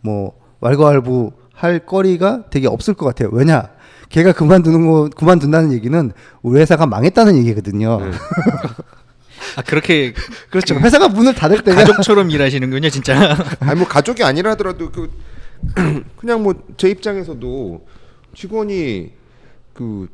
[0.00, 3.28] 뭐 왈가왈부 할 거리가 되게 없을 것 같아요.
[3.32, 3.68] 왜냐?
[4.08, 6.12] 걔가 그만두는 거 그만둔다는 얘기는
[6.42, 8.00] 우리 회사가 망했다는 얘기거든요.
[8.00, 8.10] 네.
[9.56, 10.14] 아 그렇게
[10.50, 10.74] 그렇죠.
[10.76, 13.36] 회사가 문을 닫을 때가 가족처럼 일하시는군요, 진짜.
[13.60, 15.10] 아니 뭐 가족이 아니라 하더라도 그
[16.16, 17.86] 그냥 뭐 제 입장에서도
[18.34, 19.12] 직원이
[19.74, 20.08] 그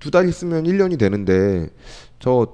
[0.00, 1.68] 두 달 있으면 1년이 되는데
[2.18, 2.48] 저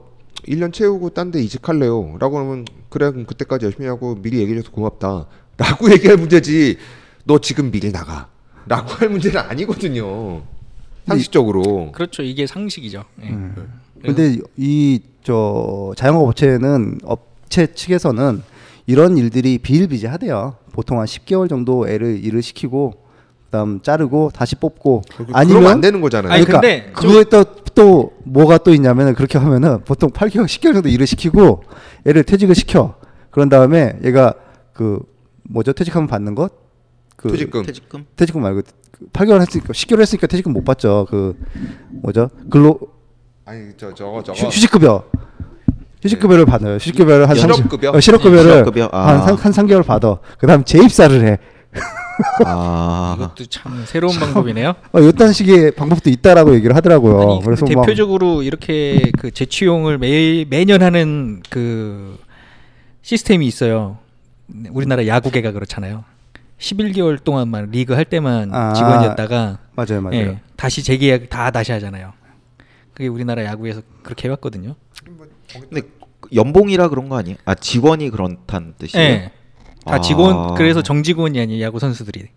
[0.49, 2.17] 1년 채우고 딴 데 이직할래요.
[2.19, 5.27] 라고 하면 그래 그럼 그때까지 열심히 하고 미리 얘기해줘서 고맙다.
[5.59, 6.79] 라고 얘기할 문제지
[7.25, 8.29] 너 지금 미리 나가.
[8.67, 10.43] 라고 할 문제는 아니거든요.
[11.07, 11.93] 상식적으로.
[11.93, 12.23] 그렇죠.
[12.23, 13.05] 이게 상식이죠.
[13.23, 13.29] 예.
[13.29, 13.55] 음.
[14.03, 18.43] 근데 이 저 자영업 업체는 업체 측에서는
[18.87, 20.57] 이런 일들이 비일비재하대요.
[20.73, 22.95] 보통 한 10개월 정도 애를 일을 시키고
[23.49, 26.33] 그다음 자르고 다시 뽑고 그러면 안 아니면 되는 거잖아요.
[26.33, 27.45] 아니, 그러니까 근데 그거에 또,
[27.75, 31.63] 또 뭐가 또 있냐면은 그렇게 하면은 보통 8개월 10개월 정도 일을 시키고
[32.07, 32.97] 애를 퇴직을 시켜.
[33.31, 34.35] 그런 다음에 얘가
[34.75, 35.01] 그
[35.45, 35.73] 뭐죠?
[35.73, 36.53] 퇴직하면 받는 것?
[37.17, 37.65] 그 퇴직금.
[37.65, 41.07] 퇴직금 퇴직금 말고 그 8개월 했으니까 10개월 했으니까 퇴직금 못 받죠.
[41.09, 41.35] 그
[41.91, 42.29] 뭐죠?
[42.51, 42.79] 근로
[43.47, 44.39] 아니 저 저거 저거.
[44.39, 45.05] 휴, 휴직급여.
[46.03, 46.75] 휴직급여를 받아요.
[46.75, 47.93] 휴직급여를 한 실업급여?
[47.93, 48.89] 30, 어, 실업급여를 네, 실업급여.
[48.93, 49.09] 아.
[49.09, 50.19] 한, 한, 한 3개월 받아.
[50.39, 51.39] 그 다음 재입사를 해.
[52.45, 54.75] 아, 이것도 참 새로운 방법이네요.
[54.93, 57.21] 어, 이딴 식의 방법도 있다라고 얘기를 하더라고요.
[57.21, 62.19] 아니 그래서 근데 막 대표적으로 이렇게 그 재취용을 매 매년 하는 그
[63.03, 63.99] 시스템이 있어요.
[64.71, 66.05] 우리나라 야구계가 그렇잖아요.
[66.59, 68.73] 11개월 동안만 리그 할 때만 아.
[68.73, 70.19] 직원이었다가 맞아요, 맞아요.
[70.19, 72.13] 예, 다시 재계약 다 다시 하잖아요.
[72.93, 74.75] 그게 우리나라 야구에서 그렇게 해왔거든요.
[75.53, 75.83] 근데
[76.35, 77.37] 연봉이라 그런 거 아니에요?
[77.45, 79.09] 아 직원이 그렇다는 뜻이에요?
[79.09, 79.31] 예.
[79.89, 80.01] 다 아.
[80.01, 82.29] 직원 그래서 정직원이 아니에요 야구 선수들이.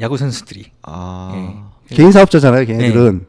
[0.00, 0.64] 야구 선수들이.
[0.82, 3.26] 아, 개인 사업자잖아요, 걔네들은.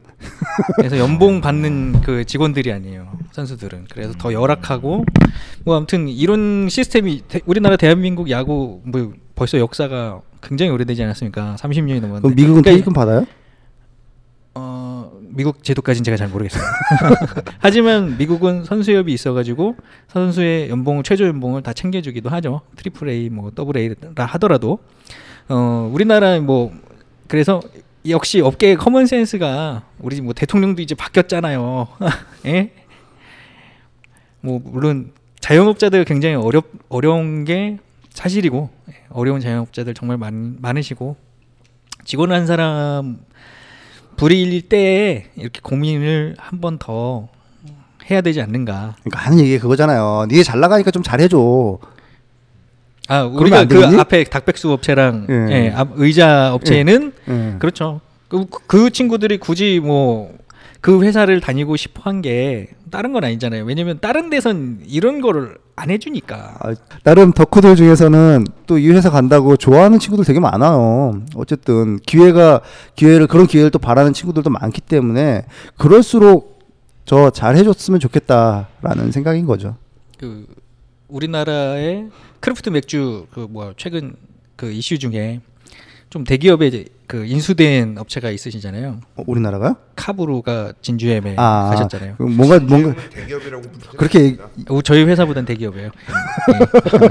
[0.76, 3.86] 그래서 연봉 받는 그 직원들이 아니에요 선수들은.
[3.92, 5.04] 그래서 더 열악하고.
[5.64, 11.56] 뭐 아무튼 이런 시스템이 대- 우리나라 대한민국 야구 뭐 벌써 역사가 굉장히 오래되지 않았습니까?
[11.58, 12.20] 30년이 넘었는데.
[12.22, 13.26] 그럼 미국은 그러니까 퇴직금 받아요?
[15.32, 16.62] 어, 미국 제도까지는 제가 잘 모르겠어요.
[17.58, 19.76] 하지만 미국은 선수협이 있어가지고
[20.08, 22.60] 선수의 연봉 최저 연봉을 다 챙겨주기도 하죠.
[22.76, 24.78] triple A 뭐 double A라 하더라도
[25.48, 26.72] 어 우리나라 뭐
[27.28, 27.60] 그래서
[28.08, 31.88] 역시 업계의 common sense가 우리 뭐 대통령도 이제 바뀌었잖아요.
[32.46, 32.72] 예?
[34.40, 37.78] 뭐 물론 자영업자들 굉장히 어렵 어려운 게
[38.10, 41.16] 사실이고 예, 어려운 자영업자들 정말 많, 많으시고
[42.04, 43.18] 직원 한 사람
[44.26, 47.28] 불일 때에 이렇게 고민을 한 번 더
[48.10, 48.96] 해야 되지 않는가.
[49.02, 50.26] 그러니까 하는 얘기가 그거잖아요.
[50.28, 51.78] 니네 잘 나가니까 좀 잘해줘.
[53.08, 53.84] 아 우리가 안 그?
[54.00, 55.34] 앞에 닭백수 업체랑 예.
[55.66, 57.56] 예, 앞 의자 업체는 예.
[57.58, 58.00] 그렇죠.
[58.28, 60.32] 그, 그 친구들이 굳이 뭐
[60.82, 63.64] 그 회사를 다니고 싶어 한 게 다른 건 아니잖아요.
[63.64, 66.56] 왜냐면 다른 데선 이런 거를 안 해주니까.
[66.60, 66.74] 아,
[67.04, 71.22] 나름 덕후들 중에서는 또 이 회사 간다고 좋아하는 친구들 되게 많아요.
[71.34, 72.60] 어쨌든 기회가
[72.96, 75.46] 기회를 그런 기회를 또 바라는 친구들도 많기 때문에
[75.78, 76.58] 그럴수록
[77.06, 79.76] 저 잘 해줬으면 좋겠다라는 생각인 거죠.
[80.18, 80.46] 그
[81.08, 82.08] 우리나라의
[82.40, 84.14] craft 맥주 그뭐 최근
[84.56, 85.40] 그 이슈 중에
[86.12, 89.00] 좀 대기업에 이제 그 인수된 업체가 있으시잖아요.
[89.16, 89.76] 어, 우리나라가요?
[89.96, 92.16] 카브루가 진주엠에 아, 네, 가셨잖아요.
[92.18, 93.62] 그 뭔가 뭔가 대기업이라고
[93.96, 94.36] 그렇게
[94.68, 95.90] 어, 저희 회사보단 대기업이에요.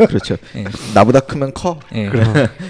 [0.07, 0.37] 그렇죠.
[0.55, 1.79] 예, 예, 나보다 크면 커.
[1.95, 2.11] 예.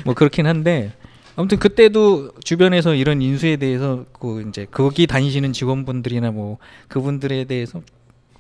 [0.05, 0.93] 뭐 그렇긴 한데
[1.35, 7.81] 아무튼 그때도 주변에서 이런 인수에 대해서 그 이제 거기 다니시는 직원분들이나 뭐 그분들에 대해서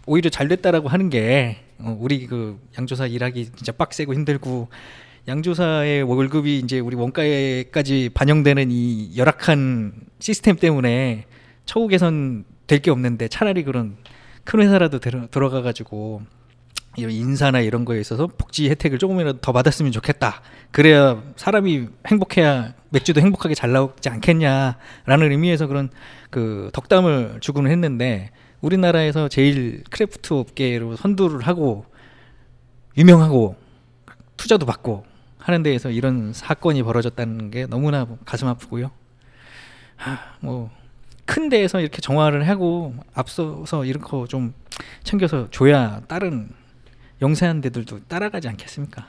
[0.05, 4.69] 오히려 잘 됐다라고 하는 게 어, 우리 그 양조사 일하기 진짜 빡세고 힘들고
[5.27, 11.25] 양조사의 월급이 이제 우리 원가에까지 반영되는 이 열악한 시스템 때문에
[11.65, 13.97] 처우 개선 될 게 없는데 차라리 그런
[14.45, 16.21] 큰 회사라도 들어, 들어가 가지고
[16.97, 20.41] 이런 인사나 이런 거에 있어서 복지 혜택을 조금이라도 더 받았으면 좋겠다.
[20.71, 25.89] 그래야 사람이 행복해야 맥주도 행복하게 잘 나오지 않겠냐라는 의미에서 그런
[26.29, 31.85] 그 덕담을 주고는 했는데 우리나라에서 제일 craft 업계로 선두를 하고
[32.97, 33.55] 유명하고
[34.37, 35.10] 투자도 받고
[35.41, 38.91] 하는 데에서 이런 사건이 벌어졌다는 게 너무나 가슴 아프고요.
[39.97, 40.69] 하, 뭐
[41.25, 44.53] 큰 데에서 이렇게 정화를 하고 앞서서 이런 거 좀
[45.03, 46.49] 챙겨서 줘야 다른
[47.21, 49.05] 영세한 데들도 따라가지 않겠습니까?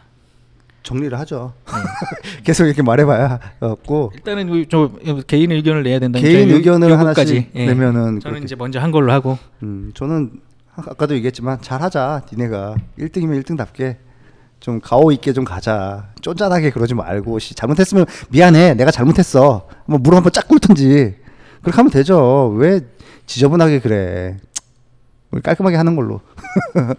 [0.85, 1.53] 정리를 하죠.
[2.45, 4.93] 계속 이렇게 말해봐야 없고 일단은 저
[5.27, 6.97] 개인 의견을 내야 된다는 개인 요- 의견을.
[6.97, 7.67] 하나씩 예.
[7.67, 10.41] 내면은 저는 그렇게- 이제 먼저 한 걸로 하고 음, 저는
[10.77, 12.27] 아- 아까도 얘기했지만 잘하자.
[12.33, 13.97] 니네가 1등이면 1등답게
[14.63, 16.09] 좀 가오 있게 좀 가자.
[16.21, 18.75] 쫀짠하게 그러지 말고 씨, 잘못했으면 미안해.
[18.75, 19.67] 내가 잘못했어.
[19.87, 21.17] 뭐 무릎 한번 쫙 꿇든지
[21.63, 22.55] 그렇게 하면 되죠.
[22.57, 22.81] 왜
[23.27, 24.37] 지저분하게 그래.
[25.43, 26.21] 깔끔하게 하는 걸로.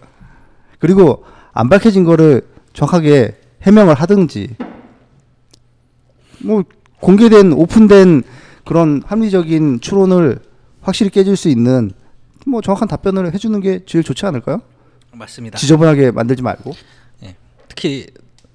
[0.78, 2.42] 그리고 안 밝혀진 거를
[2.74, 4.56] 정확하게 해명을 하든지
[6.42, 6.64] 뭐
[7.00, 8.24] 공개된 오픈된
[8.66, 10.40] 그런 합리적인 추론을
[10.82, 11.92] 확실히 깨질 수 있는
[12.46, 14.60] 뭐 정확한 답변을 해주는 게 제일 좋지 않을까요?
[15.12, 15.56] 맞습니다.
[15.56, 16.74] 지저분하게 만들지 말고.
[17.74, 17.76] 예.
[17.76, 18.06] 특히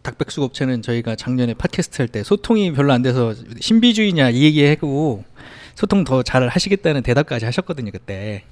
[0.02, 5.24] 닭백숙 업체는 저희가 작년에 팟캐스트 할 때 소통이 별로 안 돼서 신비주의냐 이 얘기하고
[5.76, 8.44] 소통 더 잘 하시겠다는 대답까지 하셨거든요 그때.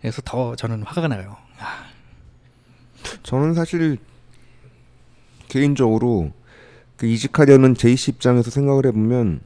[0.00, 1.36] 그래서 더 저는 화가 나요.
[1.58, 1.86] 아,
[3.24, 3.98] 저는 사실
[5.48, 6.30] 개인적으로
[6.96, 9.40] 그 이직하려는 제이 씨 입장에서 생각을 해보면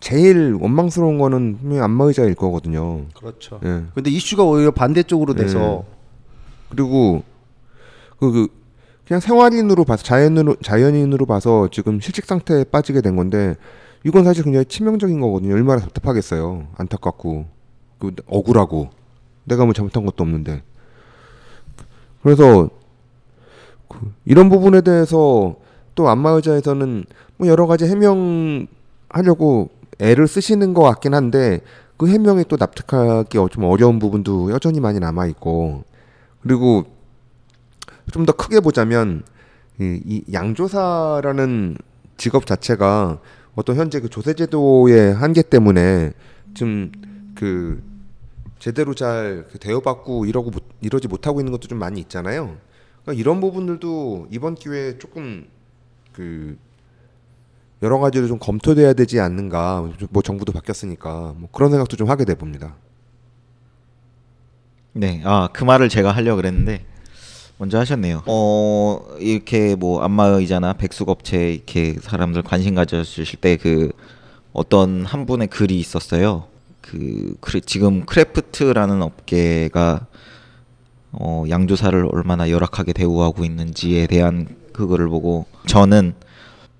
[0.00, 3.06] 제일 원망스러운 거는 분명히 안마의자일 거거든요.
[3.14, 3.60] 그렇죠.
[3.64, 3.84] 예.
[3.94, 5.84] 근데 이슈가 오히려 반대쪽으로 돼서
[6.68, 7.22] 그리고
[8.18, 8.48] 그, 그
[9.08, 13.56] 그냥 생활인으로 봐서 자연으로 자연인으로 봐서 지금 실직 상태에 빠지게 된 건데
[14.04, 15.54] 이건 사실 굉장히 치명적인 거거든요.
[15.54, 16.68] 얼마나 답답하겠어요.
[16.76, 17.46] 안타깝고
[17.98, 18.90] 그 억울하고
[19.44, 20.62] 내가 뭐 잘못한 것도 없는데
[22.22, 22.68] 그래서
[23.88, 25.56] 그 이런 부분에 대해서
[25.94, 27.04] 또 안마의자에서는
[27.38, 29.70] 뭐 여러 가지 해명하려고
[30.00, 31.62] 애를 쓰시는 것 같긴 한데
[31.96, 35.84] 그 해명에 또 납득하기 어- 좀 어려운 부분도 여전히 많이 남아 있고
[36.42, 36.84] 그리고
[38.12, 39.22] 좀 더 크게 보자면
[39.80, 41.76] 이, 이 양조사라는
[42.16, 43.20] 직업 자체가
[43.54, 46.12] 어떤 현재 그 조세제도의 한계 때문에
[46.54, 46.90] 좀
[47.38, 47.80] 그
[48.58, 52.56] 제대로 잘그 대우받고 이러고 못, 이러지 못하고 있는 것도 좀 많이 있잖아요.
[53.02, 55.46] 그러니까 이런 부분들도 이번 기회에 조금
[56.12, 56.58] 그
[57.80, 59.88] 여러 가지로 좀 검토돼야 되지 않는가.
[60.10, 62.74] 뭐 정부도 바뀌었으니까 뭐 그런 생각도 좀 하게 돼 봅니다.
[64.94, 66.84] 네, 아 그 말을 제가 하려 고 그랬는데
[67.58, 68.22] 먼저 하셨네요.
[68.26, 73.90] 어 이렇게 뭐 안마의자나 백숙업체 이렇게 사람들 관심 가져주실 때 그
[74.52, 76.44] 어떤 한 분의 글이 있었어요.
[76.80, 77.34] 그
[77.66, 80.06] 지금 craft라는 업계가
[81.12, 86.14] 어 양조사를 얼마나 열악하게 대우하고 있는지에 대한 그거를 보고 저는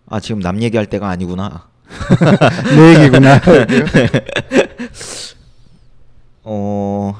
[0.06, 1.66] 아 지금 남 얘기할 때가 아니구나.
[2.76, 3.40] 내 얘기구나.
[6.44, 7.14] 어,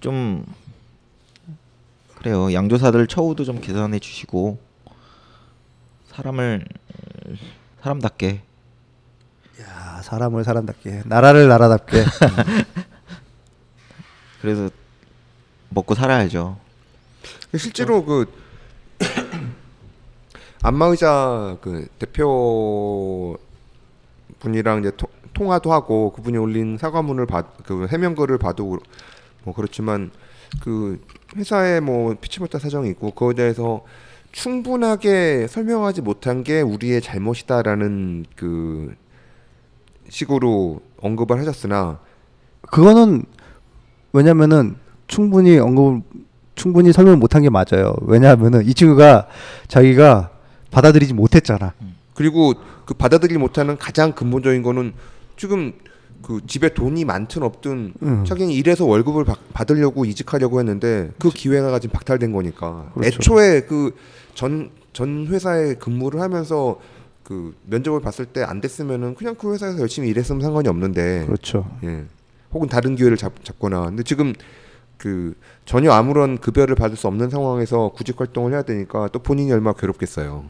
[0.00, 0.44] 좀
[2.26, 2.52] 그래요.
[2.52, 4.58] 양조사들 처우도 좀 개선해 주시고
[6.08, 6.64] 사람을
[7.28, 7.36] 음,
[7.82, 8.42] 사람답게
[9.60, 12.02] 야, 사람을 사람답게, 나라를 나라답게.
[14.42, 14.70] 그래서
[15.68, 16.58] 먹고 살아야죠.
[17.56, 18.26] 실제로 그
[20.62, 23.38] 안마의자 그 대표
[24.40, 28.80] 분이랑 이제 토- 통화도 하고 그분이 올린 사과문을 봐그 해명글을 봐도
[29.44, 30.10] 뭐 그렇지만
[30.60, 31.00] 그
[31.36, 33.82] 회사에 뭐 피치 못할 사정이 있고 그거에 대해서
[34.32, 38.94] 충분하게 설명하지 못한 게 우리의 잘못이다라는 그
[40.08, 42.00] 식으로 언급을 하셨으나
[42.70, 43.24] 그거는
[44.12, 44.76] 왜냐면은
[45.06, 46.02] 충분히 언급
[46.54, 47.94] 충분히 설명 못한 게 맞아요.
[48.02, 49.28] 왜냐하면은 이 친구가
[49.68, 50.30] 자기가
[50.70, 51.74] 받아들이지 못했잖아.
[52.14, 52.54] 그리고
[52.86, 54.94] 그 받아들이지 못하는 가장 근본적인 거는
[55.36, 55.74] 지금
[56.26, 58.24] 그 집에 돈이 많든 없든 음.
[58.24, 63.06] 자기는 일해서 월급을 받- 받으려고 이직하려고 했는데 그 기회가 지금 박탈된 거니까 그렇죠.
[63.20, 66.80] 애초에 그전전 회사에 근무를 하면서
[67.22, 71.64] 그 면접을 봤을 때 안 됐으면은 그냥 그 회사에서 열심히 일했으면 상관이 없는데 그렇죠.
[71.84, 72.04] 예.
[72.52, 73.84] 혹은 다른 기회를 잡, 잡거나.
[73.84, 74.32] 근데 지금
[74.96, 75.34] 그
[75.64, 80.44] 전혀 아무런 급여를 받을 수 없는 상황에서 구직 활동을 해야 되니까 또 본인이 얼마나 괴롭겠어요.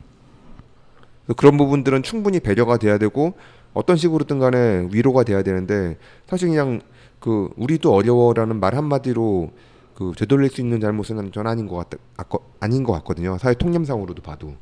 [1.36, 3.34] 그런 부분들은 충분히 배려가 돼야 되고
[3.76, 6.80] 어떤 식으로든 간에 위로가 돼야 되는데 사실 그냥
[7.20, 9.50] 그 우리도 어려워라는 말 한마디로
[9.94, 13.36] 그 되돌릴 수 있는 잘못은 전 아닌 것 같, 아거- 아닌 것 같거든요.
[13.38, 14.54] 사회 통념상으로도 봐도.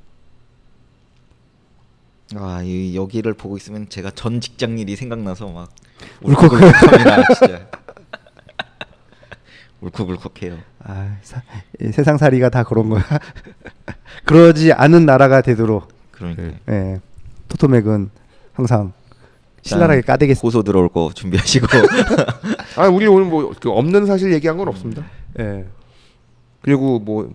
[2.36, 5.70] 아, 이 여기를 보고 있으면 제가 전 직장 일이 생각나서 막
[6.22, 6.52] 울컥.
[6.52, 7.68] 울컥합니다, 진짜.
[9.80, 10.58] 울컥울컥해요.
[10.80, 11.42] 아, 사,
[11.80, 13.02] 이 세상 살이가 다 그런 거야.
[14.24, 16.60] 그러지 않은 나라가 되도록 그러니까 네.
[16.68, 17.00] 예.
[17.48, 18.10] 토토맥은
[18.54, 18.92] 항상
[19.64, 20.40] 신랄하게 까대겠.
[20.40, 21.66] 고소 들어올 거 준비하시고
[22.76, 25.04] 아, 우리 오늘 뭐 그 없는 사실 얘기한 건 없습니다.
[25.40, 25.64] 예.
[26.62, 27.30] 그리고 뭐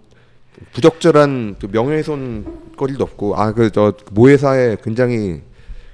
[0.73, 5.41] 부적절한 그 명예훼손 거리도 없고 아 그 저 모회사에 굉장히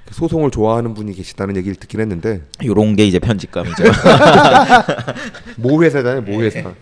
[0.05, 3.83] 그 소송을 좋아하는 분이 계시다는 얘기를 듣긴 했는데 요런 게 이제 편집감이죠.
[5.57, 6.73] 모회사잖아요 모회사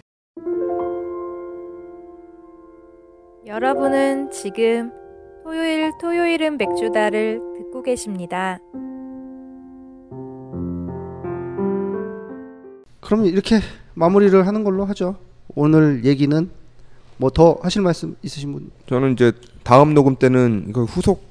[3.46, 4.92] 여러분은 지금
[5.44, 8.60] 토요일 토요일은 맥주다를 듣고 계십니다.
[13.14, 13.60] 그럼 이렇게
[13.94, 15.18] 마무리를 하는 걸로 하죠.
[15.54, 16.50] 오늘 얘기는
[17.18, 18.72] 뭐 더 하실 말씀 있으신 분?
[18.88, 19.32] 저는 이제
[19.62, 21.24] 다음 녹음 때는 이거 후속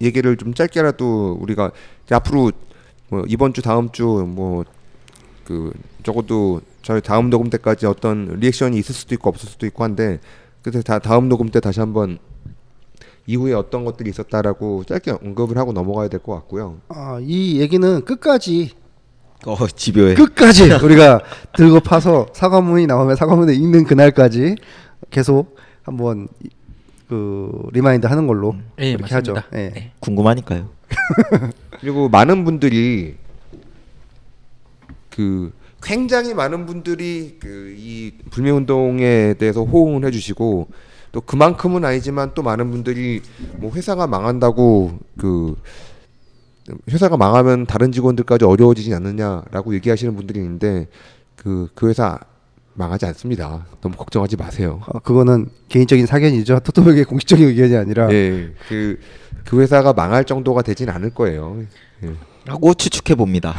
[0.00, 1.70] 얘기를 좀 짧게라도 우리가
[2.10, 2.50] 앞으로
[3.10, 4.64] 뭐 이번 주 다음 주 뭐
[5.44, 5.72] 그
[6.02, 10.18] 적어도 저희 다음 녹음 때까지 어떤 리액션이 있을 수도 있고 없을 수도 있고 한데
[10.62, 12.18] 그래서 다 다음 녹음 때 다시 한번
[13.26, 16.78] 이후에 어떤 것들이 있었다라고 짧게 언급을 하고 넘어가야 될 것 같고요.
[16.88, 18.72] 아, 이 얘기는 끝까지
[19.46, 20.14] 어, 집요해.
[20.14, 21.20] 끝까지 우리가
[21.56, 24.56] 들고 파서 사과문이 나오면 사과문을 읽는 그날까지
[25.10, 26.48] 계속 한번 이-
[27.08, 29.40] 그 remind 하는 걸로 예, 그렇게 맞습니다.
[29.40, 29.56] 하죠.
[29.58, 29.70] 예.
[29.74, 29.92] 네.
[30.00, 30.68] 궁금하니까요.
[31.80, 33.16] 그리고 많은 분들이
[35.10, 35.52] 그
[35.82, 40.68] 굉장히 많은 분들이 그 이 불매 운동에 대해서 호응을 해주시고
[41.12, 43.20] 또 그만큼은 아니지만 또 많은 분들이
[43.56, 45.56] 뭐 회사가 망한다고 그
[46.90, 50.88] 회사가 망하면 다른 직원들까지 어려워지지 않느냐라고 얘기하시는 분들이 있는데
[51.36, 52.18] 그 그 회사
[52.74, 53.66] 망하지 않습니다.
[53.80, 54.80] 너무 걱정하지 마세요.
[54.86, 56.60] 어, 그거는 개인적인 사견이죠.
[56.60, 58.98] 토토백의 공식적인 의견이 아니라 예, 그,
[59.44, 61.62] 그 회사가 망할 정도가 되진 않을 거예요.
[62.02, 62.12] 예.
[62.46, 63.54] 라고 추측해 봅니다.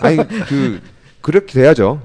[0.00, 0.16] 아니
[0.48, 0.80] 그
[1.22, 2.00] 그렇게 돼야죠.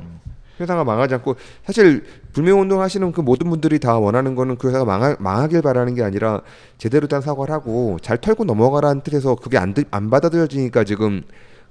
[0.59, 1.35] 회사가 망하지 않고
[1.65, 2.03] 사실
[2.33, 6.41] 불매운동 하시는 그 모든 분들이 다 원하는 거는 그 회사가 망하, 망하길 바라는 게 아니라
[6.77, 11.21] 제대로 된 사과를 하고 잘 털고 넘어가라는 뜻에서 그게 안, 들- 안 받아들여지니까 지금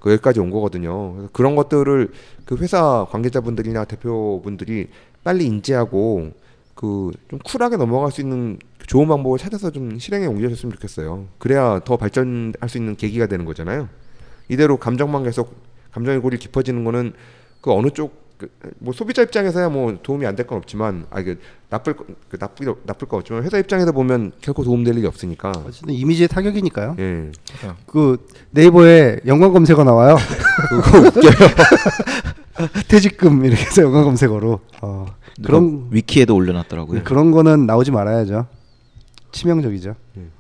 [0.01, 1.13] 그 여기까지 온 거거든요.
[1.15, 2.11] 그래서 그런 것들을
[2.45, 4.89] 그 회사 관계자분들이나 대표분들이
[5.25, 6.31] 빨리 인지하고
[6.75, 11.27] 그 좀 쿨하게 넘어갈 수 있는 좋은 방법을 찾아서 좀 실행에 옮겨줬으면 좋겠어요.
[11.39, 13.89] 그래야 더 발전할 수 있는 계기가 되는 거잖아요.
[14.49, 15.55] 이대로 감정만 계속
[15.93, 17.15] 감정의 골이 깊어지는 거는
[17.63, 21.37] 그 어느 쪽 그, 뭐 소비자 입장에서야 뭐 도움이 안 될 건 없지만 아 이게
[21.71, 25.95] 나쁠 거- 그 나쁠 나쁠 건 없지만 회사 입장에서 보면 결코 도움될 일이 없으니까 어쨌든
[25.95, 26.97] 이미지의 타격이니까요.
[26.99, 27.31] 예
[27.87, 30.17] 그 네이버에 연관 검색어 나와요.
[30.69, 31.33] 그거 웃겨요
[32.89, 34.61] 퇴직금 이렇게 해서 연관 검색어로.
[34.83, 35.07] 어,
[35.45, 37.05] 그런 위키에도 올려놨더라고요.
[37.05, 38.47] 그런 거는 나오지 말아야죠.
[39.33, 39.95] 치명적이죠.
[40.17, 40.31] 음.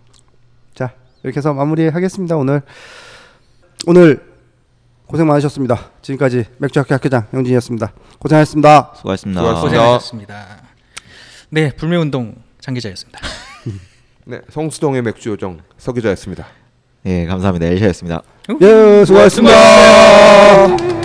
[0.75, 0.93] 자
[1.23, 2.37] 이렇게 해서 마무리하겠습니다.
[2.37, 2.63] 오늘
[3.87, 4.21] 오늘
[5.07, 5.91] 고생 많으셨습니다.
[6.03, 7.93] 지금까지 맥주학교 학교장 영진이었습니다.
[8.19, 8.93] 고생하셨습니다.
[8.97, 9.41] 수고하셨습니다.
[9.41, 9.79] 수고하셨습니다.
[9.79, 10.47] 고생하셨습니다.
[11.51, 13.21] 네, 불매운동 장기자였습니다.
[14.27, 16.47] 네 성수동의 맥주 요정 서기자였습니다.
[17.07, 17.67] 예, 감사합니다.
[17.67, 18.23] 엘샤였습니다.
[18.61, 19.57] 예, 수고하셨습니다.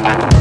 [0.02, 0.41] 많은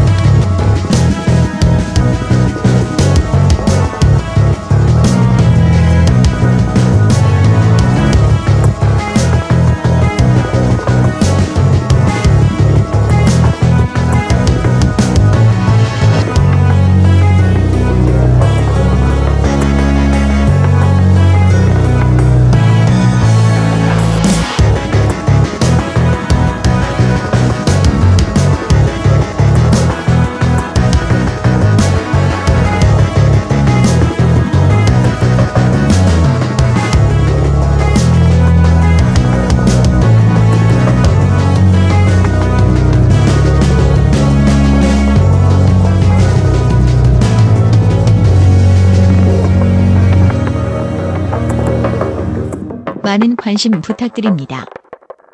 [53.61, 54.65] 관심 부탁드립니다.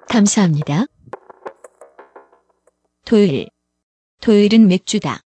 [0.08, 0.86] 감사합니다.
[3.04, 3.46] 토요일.
[4.20, 5.20] 토요일은 맥주다.